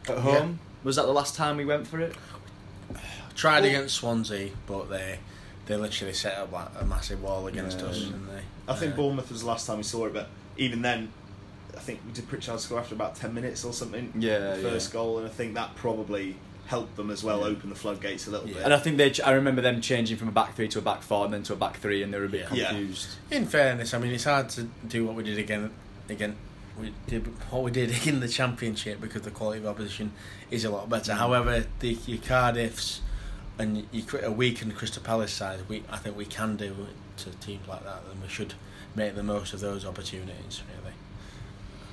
at 0.09 0.17
home. 0.17 0.59
Was 0.83 0.95
that 0.97 1.05
the 1.05 1.11
last 1.13 1.35
time 1.35 1.57
we 1.57 1.65
went 1.65 1.87
for 1.87 1.99
it? 1.99 2.15
Tried 3.35 3.61
Well- 3.61 3.69
against 3.69 3.95
Swansea, 3.95 4.51
but 4.65 4.89
they 4.89 5.19
they 5.67 5.75
literally 5.75 6.13
set 6.13 6.37
up 6.37 6.51
like 6.51 6.69
a 6.79 6.85
massive 6.85 7.21
wall 7.21 7.47
against 7.47 7.79
Yeah. 7.79 7.85
us, 7.87 7.99
didn't 7.99 8.27
they? 8.27 8.41
I 8.67 8.75
think 8.75 8.93
Uh, 8.93 8.97
Bournemouth 8.97 9.29
was 9.31 9.41
the 9.41 9.47
last 9.47 9.67
time 9.67 9.77
we 9.77 9.83
saw 9.83 10.05
it, 10.05 10.13
but 10.13 10.29
even 10.57 10.81
then, 10.81 11.11
I 11.75 11.79
think 11.79 11.99
we 12.05 12.11
did 12.13 12.27
Pritchard 12.27 12.59
score 12.59 12.79
after 12.79 12.95
about 12.95 13.15
ten 13.15 13.33
minutes 13.33 13.63
or 13.63 13.73
something. 13.73 14.11
Yeah, 14.17 14.55
the 14.55 14.61
first 14.63 14.89
yeah. 14.89 14.93
goal, 14.93 15.17
and 15.19 15.27
I 15.27 15.29
think 15.29 15.53
that 15.55 15.75
probably 15.75 16.37
helped 16.65 16.97
them 16.97 17.09
as 17.09 17.23
well 17.23 17.43
open 17.45 17.69
the 17.69 17.75
floodgates 17.75 18.27
a 18.27 18.31
little 18.31 18.47
bit. 18.47 18.57
And 18.57 18.73
I 18.73 18.77
think 18.79 18.97
they. 18.97 19.13
I 19.23 19.31
remember 19.31 19.61
them 19.61 19.79
changing 19.79 20.17
from 20.17 20.27
a 20.27 20.31
back 20.31 20.55
three 20.55 20.67
to 20.69 20.79
a 20.79 20.81
back 20.81 21.01
four 21.01 21.25
and 21.25 21.33
then 21.33 21.43
to 21.43 21.53
a 21.53 21.55
back 21.55 21.77
three, 21.77 22.01
and 22.03 22.13
they 22.13 22.17
were 22.19 22.25
a 22.25 22.29
bit 22.29 22.47
Yeah. 22.51 22.69
confused. 22.69 23.07
In 23.31 23.45
fairness, 23.45 23.93
I 23.93 23.99
mean 23.99 24.11
it's 24.11 24.23
hard 24.25 24.49
to 24.49 24.63
do 24.87 25.05
what 25.05 25.15
we 25.15 25.23
did 25.23 25.37
again. 25.37 25.69
Again, 26.09 26.35
we 26.79 26.93
did 27.07 27.27
what 27.51 27.63
we 27.63 27.71
did 27.71 27.91
in 28.07 28.19
the 28.19 28.27
championship 28.27 28.99
because 28.99 29.21
the 29.21 29.31
quality 29.31 29.59
of 29.59 29.67
opposition 29.67 30.11
is 30.51 30.65
a 30.65 30.69
lot 30.69 30.89
better. 30.89 31.11
Mm. 31.13 31.17
However, 31.17 31.65
the 31.79 31.97
your 32.05 32.19
Cardiffs 32.19 32.99
and 33.59 33.87
you 33.91 34.03
create 34.03 34.25
a 34.25 34.31
weakened 34.31 34.75
Crystal 34.75 35.01
Palace 35.03 35.33
side, 35.33 35.59
we 35.67 35.83
I 35.89 35.97
think 35.97 36.15
we 36.17 36.25
can 36.25 36.55
do 36.55 36.65
it 36.89 37.17
to 37.23 37.31
teams 37.45 37.67
like 37.67 37.83
that, 37.83 38.01
and 38.11 38.21
we 38.21 38.27
should 38.27 38.53
make 38.95 39.15
the 39.15 39.23
most 39.23 39.53
of 39.53 39.59
those 39.59 39.85
opportunities. 39.85 40.61
Really. 40.81 40.93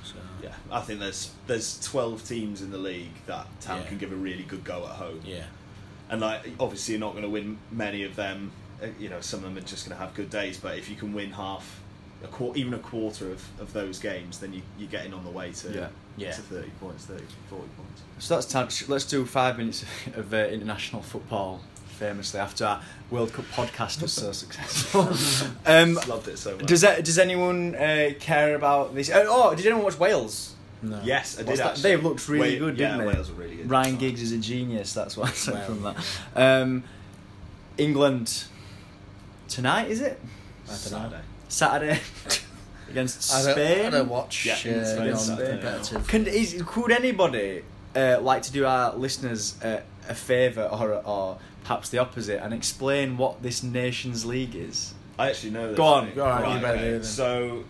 So 0.03 0.15
yeah, 0.43 0.53
I 0.71 0.81
think 0.81 0.99
there's 0.99 1.31
there's 1.47 1.79
twelve 1.81 2.23
teams 2.27 2.61
in 2.61 2.71
the 2.71 2.77
league 2.77 3.13
that 3.25 3.47
Town 3.61 3.81
Yeah. 3.81 3.87
can 3.87 3.97
give 3.97 4.11
a 4.11 4.15
really 4.15 4.43
good 4.43 4.63
go 4.63 4.83
at 4.85 4.91
home. 4.97 5.21
yeah. 5.25 5.45
and 6.09 6.21
like 6.21 6.41
obviously 6.59 6.93
you're 6.93 6.99
not 6.99 7.11
going 7.13 7.23
to 7.23 7.29
win 7.29 7.57
many 7.71 8.03
of 8.03 8.15
them. 8.15 8.51
Uh, 8.81 8.87
You 8.99 9.09
know, 9.09 9.21
some 9.21 9.39
of 9.39 9.45
them 9.45 9.57
are 9.57 9.67
just 9.67 9.85
going 9.87 9.97
to 9.97 10.03
have 10.05 10.13
good 10.13 10.29
days. 10.29 10.57
But 10.57 10.77
if 10.77 10.89
you 10.89 10.95
can 10.95 11.13
win 11.13 11.31
half, 11.31 11.81
a 12.23 12.27
quar- 12.27 12.55
even 12.55 12.73
a 12.75 12.79
quarter 12.79 13.31
of, 13.31 13.41
of 13.59 13.73
those 13.73 13.97
games, 13.99 14.37
then 14.39 14.53
you 14.53 14.61
you're 14.77 14.89
getting 14.89 15.13
on 15.13 15.23
the 15.23 15.31
way 15.31 15.51
to 15.53 15.71
Yeah. 15.71 15.87
Yeah. 16.17 16.31
to 16.31 16.41
30 16.41 16.69
points, 16.79 17.05
30, 17.05 17.23
40 17.49 17.63
points. 17.77 18.01
So 18.19 18.35
that's 18.35 18.45
time. 18.45 18.69
Let's 18.87 19.05
do 19.05 19.25
five 19.25 19.57
minutes 19.57 19.83
of 20.15 20.33
uh, 20.33 20.37
international 20.37 21.01
football. 21.01 21.61
Famously, 21.99 22.41
after 22.41 22.65
our 22.65 22.81
World 23.09 23.31
Cup 23.31 23.45
podcast 23.53 24.01
was 24.01 24.11
so 24.11 24.31
successful. 24.33 25.07
um, 25.65 25.93
Loved 26.09 26.27
it 26.27 26.37
so 26.37 26.57
much. 26.57 26.65
does 26.65 26.81
that, 26.81 27.05
does 27.05 27.17
anyone 27.17 27.73
uh, 27.75 28.09
care 28.19 28.53
about 28.55 28.93
this? 28.93 29.09
Uh, 29.09 29.23
oh, 29.29 29.55
did 29.55 29.65
anyone 29.65 29.85
watch 29.85 29.97
Wales? 29.97 30.55
No. 30.81 30.99
yes, 31.05 31.39
I 31.39 31.43
did. 31.43 31.57
Actually. 31.57 31.81
They 31.83 31.95
looked 31.95 32.27
really 32.27 32.59
Wa- 32.59 32.67
good, 32.67 32.77
yeah, 32.77 32.91
didn't 32.97 33.07
they? 33.07 33.13
Wales 33.13 33.31
were 33.31 33.37
really 33.41 33.55
good. 33.55 33.69
Ryan 33.69 33.95
Giggs 33.95 34.21
is 34.21 34.33
a 34.33 34.37
genius. 34.37 34.93
That's 34.93 35.15
what 35.15 35.29
I 35.29 35.31
said 35.31 35.53
Well, 35.53 35.63
from 35.65 35.81
that. 35.83 35.95
yeah. 36.35 36.59
Um, 36.59 36.83
England 37.77 38.43
tonight 39.47 39.89
is 39.89 40.01
it 40.01 40.19
I 40.65 40.67
don't 40.89 41.11
know. 41.11 41.19
Saturday. 41.47 41.99
Saturday 41.99 41.99
against 42.95 43.33
I 43.33 43.43
don't, 43.43 43.51
Spain? 43.53 43.85
I 43.85 43.89
don't 43.89 44.09
watch. 44.09 44.45
Yeah, 44.45 44.53
uh, 44.53 44.55
Spain, 44.85 45.01
against 45.01 45.27
Saturday. 45.27 45.51
non-competitive. 45.51 46.07
Can 46.07 46.27
is, 46.27 46.63
could 46.65 46.91
anybody 46.91 47.63
uh, 47.95 48.19
like 48.21 48.41
to 48.43 48.51
do 48.51 48.65
our 48.65 48.95
listeners 48.95 49.61
uh, 49.61 49.81
a 50.07 50.15
favour 50.15 50.63
or 50.71 51.01
or 51.05 51.37
perhaps 51.63 51.89
the 51.89 51.97
opposite 51.97 52.41
and 52.43 52.53
explain 52.53 53.17
what 53.17 53.43
this 53.43 53.63
Nations 53.63 54.25
League 54.25 54.55
is? 54.55 54.93
I 55.19 55.29
actually 55.29 55.51
know. 55.51 55.69
This 55.69 55.77
Go 55.77 55.83
on. 55.85 56.05
thing. 56.07 56.15
Go 56.15 56.25
on, 56.25 56.55
you 56.55 56.61
better 56.61 56.77
do 56.77 56.95
it. 56.95 57.05
So, 57.05 57.63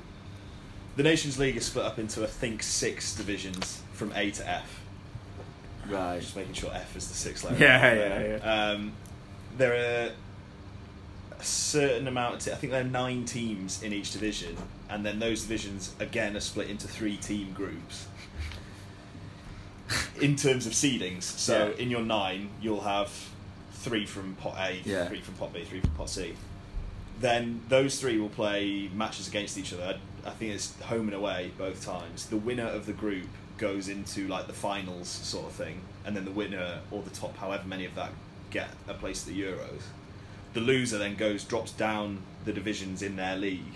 the 0.95 1.03
Nations 1.03 1.37
League 1.39 1.57
is 1.57 1.65
split 1.65 1.85
up 1.85 1.99
into 1.99 2.23
I 2.23 2.27
think 2.27 2.63
six 2.63 3.15
divisions 3.15 3.81
from 3.93 4.11
A 4.15 4.31
to 4.31 4.49
F. 4.49 4.81
Right. 5.89 6.19
Just 6.19 6.35
making 6.35 6.53
sure 6.53 6.71
F 6.73 6.95
is 6.95 7.07
the 7.07 7.13
sixth 7.13 7.43
level. 7.43 7.59
Yeah, 7.59 7.93
yeah, 7.93 8.37
yeah. 8.43 8.71
Um, 8.71 8.93
there 9.57 9.73
are 9.73 10.11
a 11.39 11.43
certain 11.43 12.07
amount. 12.07 12.35
Of 12.35 12.43
t- 12.45 12.51
I 12.51 12.55
think 12.55 12.71
there 12.71 12.81
are 12.81 12.85
nine 12.85 13.25
teams 13.25 13.81
in 13.83 13.93
each 13.93 14.11
division, 14.11 14.55
and 14.89 15.05
then 15.05 15.19
those 15.19 15.41
divisions 15.41 15.93
again 15.99 16.35
are 16.35 16.39
split 16.41 16.69
into 16.69 16.87
three 16.87 17.17
team 17.17 17.53
groups. 17.53 18.07
in 20.19 20.35
terms 20.35 20.65
of 20.65 20.73
seedings, 20.73 21.21
so 21.23 21.67
Yeah. 21.67 21.83
in 21.83 21.91
your 21.91 22.01
nine, 22.01 22.49
you'll 22.59 22.81
have 22.81 23.11
three 23.73 24.05
from 24.05 24.33
pot 24.35 24.55
A, 24.57 24.81
Yeah. 24.83 25.07
three 25.07 25.21
from 25.21 25.35
pot 25.35 25.53
B, 25.53 25.63
three 25.63 25.79
from 25.81 25.91
pot 25.91 26.09
C. 26.09 26.33
Then 27.19 27.61
those 27.69 27.99
three 27.99 28.17
will 28.17 28.29
play 28.29 28.89
matches 28.95 29.27
against 29.27 29.57
each 29.59 29.71
other. 29.73 29.99
I 30.25 30.29
think 30.31 30.53
it's 30.53 30.73
home 30.81 31.07
and 31.07 31.13
away 31.13 31.51
both 31.57 31.85
times. 31.85 32.25
The 32.25 32.37
winner 32.37 32.65
of 32.65 32.87
the 32.87 32.93
group 32.93 33.27
goes 33.59 33.87
into 33.87 34.27
like 34.27 34.47
the 34.47 34.53
finals 34.53 35.07
sort 35.07 35.45
of 35.45 35.51
thing, 35.51 35.81
and 36.03 36.15
then 36.15 36.25
the 36.25 36.31
winner 36.31 36.79
or 36.89 37.03
the 37.03 37.11
top, 37.11 37.37
however 37.37 37.67
many 37.67 37.85
of 37.85 37.93
that, 37.93 38.11
get 38.49 38.69
a 38.87 38.93
place 38.95 39.27
at 39.27 39.33
the 39.33 39.39
Euros. 39.39 39.81
The 40.55 40.61
loser 40.61 40.97
then 40.97 41.15
goes 41.15 41.43
drops 41.43 41.71
down 41.73 42.19
the 42.45 42.53
divisions 42.53 43.01
in 43.01 43.17
their 43.17 43.35
league, 43.35 43.73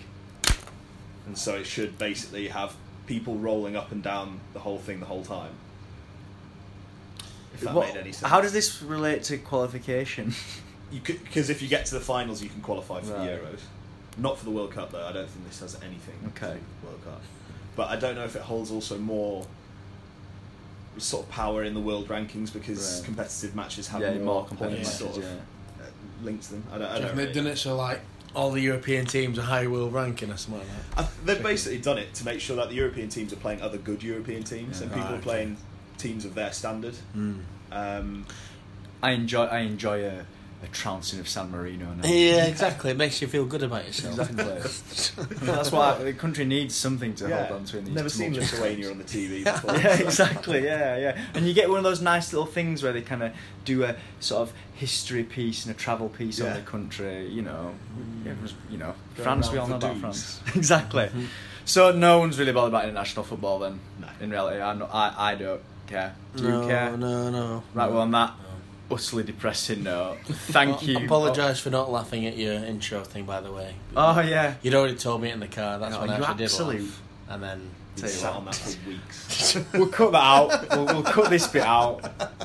and 1.26 1.36
so 1.36 1.56
it 1.56 1.66
should 1.66 1.98
basically 1.98 2.48
have 2.48 2.74
people 3.06 3.36
rolling 3.36 3.76
up 3.76 3.92
and 3.92 4.02
down 4.02 4.40
the 4.54 4.60
whole 4.60 4.78
thing 4.78 4.98
the 4.98 5.04
whole 5.06 5.22
time. 5.22 5.52
If 7.52 7.60
that 7.60 7.74
What- 7.74 7.88
made 7.88 8.00
any 8.00 8.12
sense. 8.12 8.30
How 8.30 8.40
does 8.40 8.54
this 8.54 8.80
relate 8.82 9.22
to 9.24 9.38
qualification? 9.38 10.34
You 10.92 11.00
because 11.02 11.50
if 11.50 11.62
you 11.62 11.68
get 11.68 11.86
to 11.86 11.94
the 11.94 12.00
finals, 12.00 12.42
you 12.42 12.48
can 12.48 12.60
qualify 12.62 13.00
for 13.00 13.12
Right. 13.12 13.26
the 13.40 13.46
Euros. 13.46 13.60
Not 14.18 14.36
for 14.38 14.44
the 14.44 14.50
World 14.50 14.72
Cup 14.72 14.90
though. 14.90 15.06
I 15.06 15.12
don't 15.12 15.28
think 15.30 15.46
this 15.46 15.60
has 15.60 15.76
anything. 15.76 16.18
to 16.20 16.26
Okay. 16.46 16.54
do 16.54 16.60
with 16.82 16.90
World 16.90 17.04
Cup, 17.04 17.22
but 17.76 17.90
I 17.90 17.94
don't 17.94 18.16
know 18.16 18.24
if 18.24 18.34
it 18.34 18.42
holds 18.42 18.72
also 18.72 18.98
more 18.98 19.46
sort 20.98 21.26
of 21.26 21.30
power 21.30 21.62
in 21.62 21.74
the 21.74 21.80
world 21.80 22.08
rankings 22.08 22.52
because 22.52 22.96
Right. 22.96 23.04
competitive 23.04 23.54
matches 23.54 23.86
have 23.86 24.00
yeah, 24.00 24.14
more, 24.14 24.24
more 24.24 24.34
points, 24.46 24.48
competitive 24.48 24.86
sort 24.88 25.10
matches, 25.16 25.24
of. 25.30 25.36
yeah. 25.36 25.40
Links 26.22 26.48
them. 26.48 26.62
I 26.72 26.78
don't, 26.78 26.86
I 26.88 26.94
Do 26.94 27.00
you 27.00 27.06
don't 27.08 27.16
they've 27.16 27.34
done 27.34 27.46
it 27.46 27.56
so 27.56 27.76
like 27.76 28.00
all 28.34 28.50
the 28.52 28.60
European 28.60 29.06
teams 29.06 29.38
are 29.38 29.42
high 29.42 29.66
world 29.66 29.92
ranking 29.92 30.30
or 30.30 30.36
something 30.36 30.60
like 30.60 30.96
that. 30.96 31.04
I, 31.04 31.08
they've 31.24 31.42
basically 31.42 31.78
done 31.78 31.98
it 31.98 32.14
to 32.14 32.24
make 32.24 32.40
sure 32.40 32.56
that 32.56 32.68
the 32.68 32.76
European 32.76 33.08
teams 33.08 33.32
are 33.32 33.36
playing 33.36 33.60
other 33.60 33.78
good 33.78 34.02
European 34.02 34.44
teams, 34.44 34.80
and 34.80 34.90
people 34.92 35.08
Ah, 35.08 35.12
are 35.12 35.14
okay. 35.16 35.22
playing 35.22 35.56
teams 35.98 36.24
of 36.24 36.34
their 36.34 36.52
standard. 36.52 36.94
Um, 37.72 38.26
I 39.02 39.10
enjoy 39.12 39.44
I 39.44 39.60
enjoy 39.60 40.04
a, 40.04 40.26
a 40.62 40.66
trouncing 40.68 41.20
of 41.20 41.28
San 41.28 41.50
Marino. 41.50 41.86
Now. 41.94 42.06
Yeah, 42.06 42.44
exactly. 42.44 42.90
It 42.90 42.96
makes 42.98 43.22
you 43.22 43.28
feel 43.28 43.46
good 43.46 43.62
about 43.62 43.86
yourself. 43.86 44.30
Exactly. 44.30 45.24
That's 45.46 45.72
why 45.72 45.96
the 46.02 46.12
country 46.12 46.44
needs 46.44 46.74
something 46.74 47.14
to 47.14 47.28
yeah, 47.28 47.46
hold 47.46 47.60
on 47.60 47.64
to 47.66 47.78
in 47.78 47.84
these 47.86 47.94
never 47.94 48.08
seen 48.10 48.32
tumultuous 48.34 48.60
Lithuania 48.60 48.88
times. 48.88 48.90
on 48.92 48.98
the 48.98 49.04
TV 49.04 49.44
before. 49.64 49.76
yeah, 49.76 49.96
exactly. 50.06 50.64
Yeah, 50.64 50.96
yeah. 50.98 51.18
And 51.34 51.46
you 51.46 51.54
get 51.54 51.68
one 51.68 51.78
of 51.78 51.84
those 51.84 52.02
nice 52.02 52.32
little 52.32 52.46
things 52.46 52.82
where 52.82 52.92
they 52.92 53.00
kind 53.00 53.22
of 53.22 53.32
do 53.64 53.84
a 53.84 53.96
sort 54.20 54.48
of 54.48 54.54
history 54.74 55.24
piece 55.24 55.64
and 55.64 55.74
a 55.74 55.78
travel 55.78 56.08
piece 56.10 56.40
on 56.40 56.52
the 56.54 56.60
country. 56.62 57.26
You 57.28 57.42
know, 57.42 57.74
everyone's- 58.26 58.54
you 58.70 58.76
know, 58.78 58.94
Going 59.16 59.24
France. 59.24 59.50
We 59.50 59.58
all 59.58 59.66
know 59.66 59.80
for 59.80 59.86
about. 59.86 59.98
France. 60.00 60.40
exactly. 60.54 61.04
Mm-hmm. 61.04 61.24
So 61.64 61.92
no 61.92 62.18
one's 62.18 62.38
really 62.38 62.52
bothered 62.52 62.72
about 62.72 62.84
international 62.84 63.24
football 63.24 63.58
then. 63.60 63.80
No. 64.00 64.08
In 64.20 64.30
reality, 64.30 64.60
I'm 64.60 64.78
not 64.78 64.90
I 64.92 65.14
I 65.16 65.34
don't 65.36 65.62
care. 65.86 66.14
Do 66.36 66.42
no, 66.42 66.60
you 66.62 66.68
care? 66.68 66.96
no, 66.96 67.30
no. 67.30 67.62
Right. 67.74 67.90
Well, 67.90 68.00
on 68.00 68.10
that 68.10 68.34
utterly 68.90 69.22
depressing 69.22 69.82
note, 69.82 70.18
thank 70.26 70.86
you. 70.86 70.98
Apologise 70.98 71.60
for 71.60 71.70
not 71.70 71.90
laughing 71.90 72.26
at 72.26 72.36
your 72.36 72.54
intro 72.54 73.02
thing, 73.04 73.24
by 73.24 73.40
the 73.40 73.52
way. 73.52 73.74
Oh, 73.96 74.20
yeah. 74.20 74.54
You'd 74.62 74.74
already 74.74 74.96
told 74.96 75.22
me 75.22 75.30
in 75.30 75.40
the 75.40 75.48
car. 75.48 75.78
That's 75.78 75.94
Oh, 75.96 76.00
when 76.00 76.10
I 76.10 76.16
actually 76.18 76.44
absolute- 76.44 76.76
did 76.78 76.82
laugh. 76.86 77.02
And 77.30 77.42
then 77.44 77.70
you 77.96 78.08
sat 78.08 78.32
on 78.34 78.44
that 78.46 78.54
for 78.56 78.88
weeks. 78.88 79.56
we'll 79.72 79.86
cut 79.86 80.10
that 80.10 80.18
out. 80.22 80.68
We'll, 80.70 80.86
we'll 80.86 81.02
cut 81.04 81.30
this 81.30 81.46
bit 81.46 81.62
out. 81.62 82.00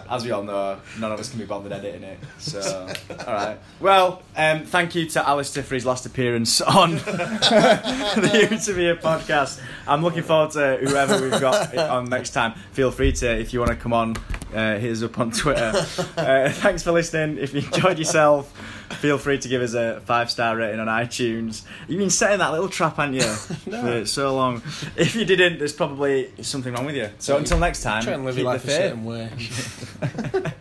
As 0.08 0.24
we 0.24 0.30
all 0.30 0.44
know, 0.44 0.80
none 1.00 1.12
of 1.12 1.20
us 1.20 1.30
can 1.30 1.40
be 1.40 1.46
bothered 1.46 1.72
editing 1.72 2.04
it. 2.04 2.20
So, 2.38 2.88
all 3.26 3.34
right. 3.34 3.58
Well, 3.80 4.22
um, 4.38 4.64
thank 4.66 4.94
you 4.94 5.08
to 5.10 5.28
Alistair 5.28 5.64
for 5.64 5.74
his 5.74 5.86
last 5.88 6.06
appearance 6.06 6.62
on 6.62 6.92
the 6.96 8.48
Utopia 8.52 8.96
podcast. 8.98 9.60
I'm 9.88 10.04
looking 10.04 10.24
forward 10.24 10.52
to 10.52 10.78
whoever 10.78 11.20
we've 11.22 11.40
got 11.42 11.76
on 11.78 12.10
next 12.10 12.32
time. 12.32 12.54
Feel 12.74 12.92
free 12.92 13.12
to, 13.14 13.40
if 13.40 13.54
you 13.54 13.60
want 13.60 13.72
to 13.72 13.78
come 13.78 13.94
on, 13.94 14.16
uh, 14.54 14.78
hit 14.78 14.92
us 14.92 15.04
up 15.04 15.18
on 15.20 15.32
Twitter. 15.32 15.72
Uh, 16.18 16.50
thanks 16.50 16.84
for 16.84 16.92
listening. 16.92 17.38
If 17.38 17.54
you 17.54 17.62
enjoyed 17.62 17.98
yourself, 18.00 18.52
feel 19.00 19.18
free 19.18 19.38
to 19.40 19.48
give 19.48 19.62
us 19.62 19.74
a 19.74 20.02
five 20.02 20.30
star 20.30 20.56
rating 20.56 20.80
on 20.80 20.88
iTunes. 20.88 21.64
You've 21.88 22.00
been 22.00 22.10
setting 22.10 22.40
that 22.40 22.52
little 22.52 22.70
trap, 22.70 22.98
haven't 22.98 23.16
you, 23.16 23.22
for 23.82 24.06
so 24.06 24.36
long? 24.36 24.62
If 24.96 25.16
you 25.16 25.26
didn't, 25.26 25.60
there's 25.60 25.74
probably 25.74 26.32
something 26.42 26.74
wrong 26.74 26.86
with 26.86 26.96
you. 26.96 27.10
So 27.20 27.38
until 27.38 27.60
next 27.60 27.84
time, 27.84 28.04
try 28.04 28.14
and 28.14 28.26
live 28.26 28.38
your 28.38 28.44
the 28.44 28.50
life 28.50 28.66
a 28.66 28.70
certain 28.70 29.04
way. 29.04 29.32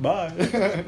Bye. 0.00 0.84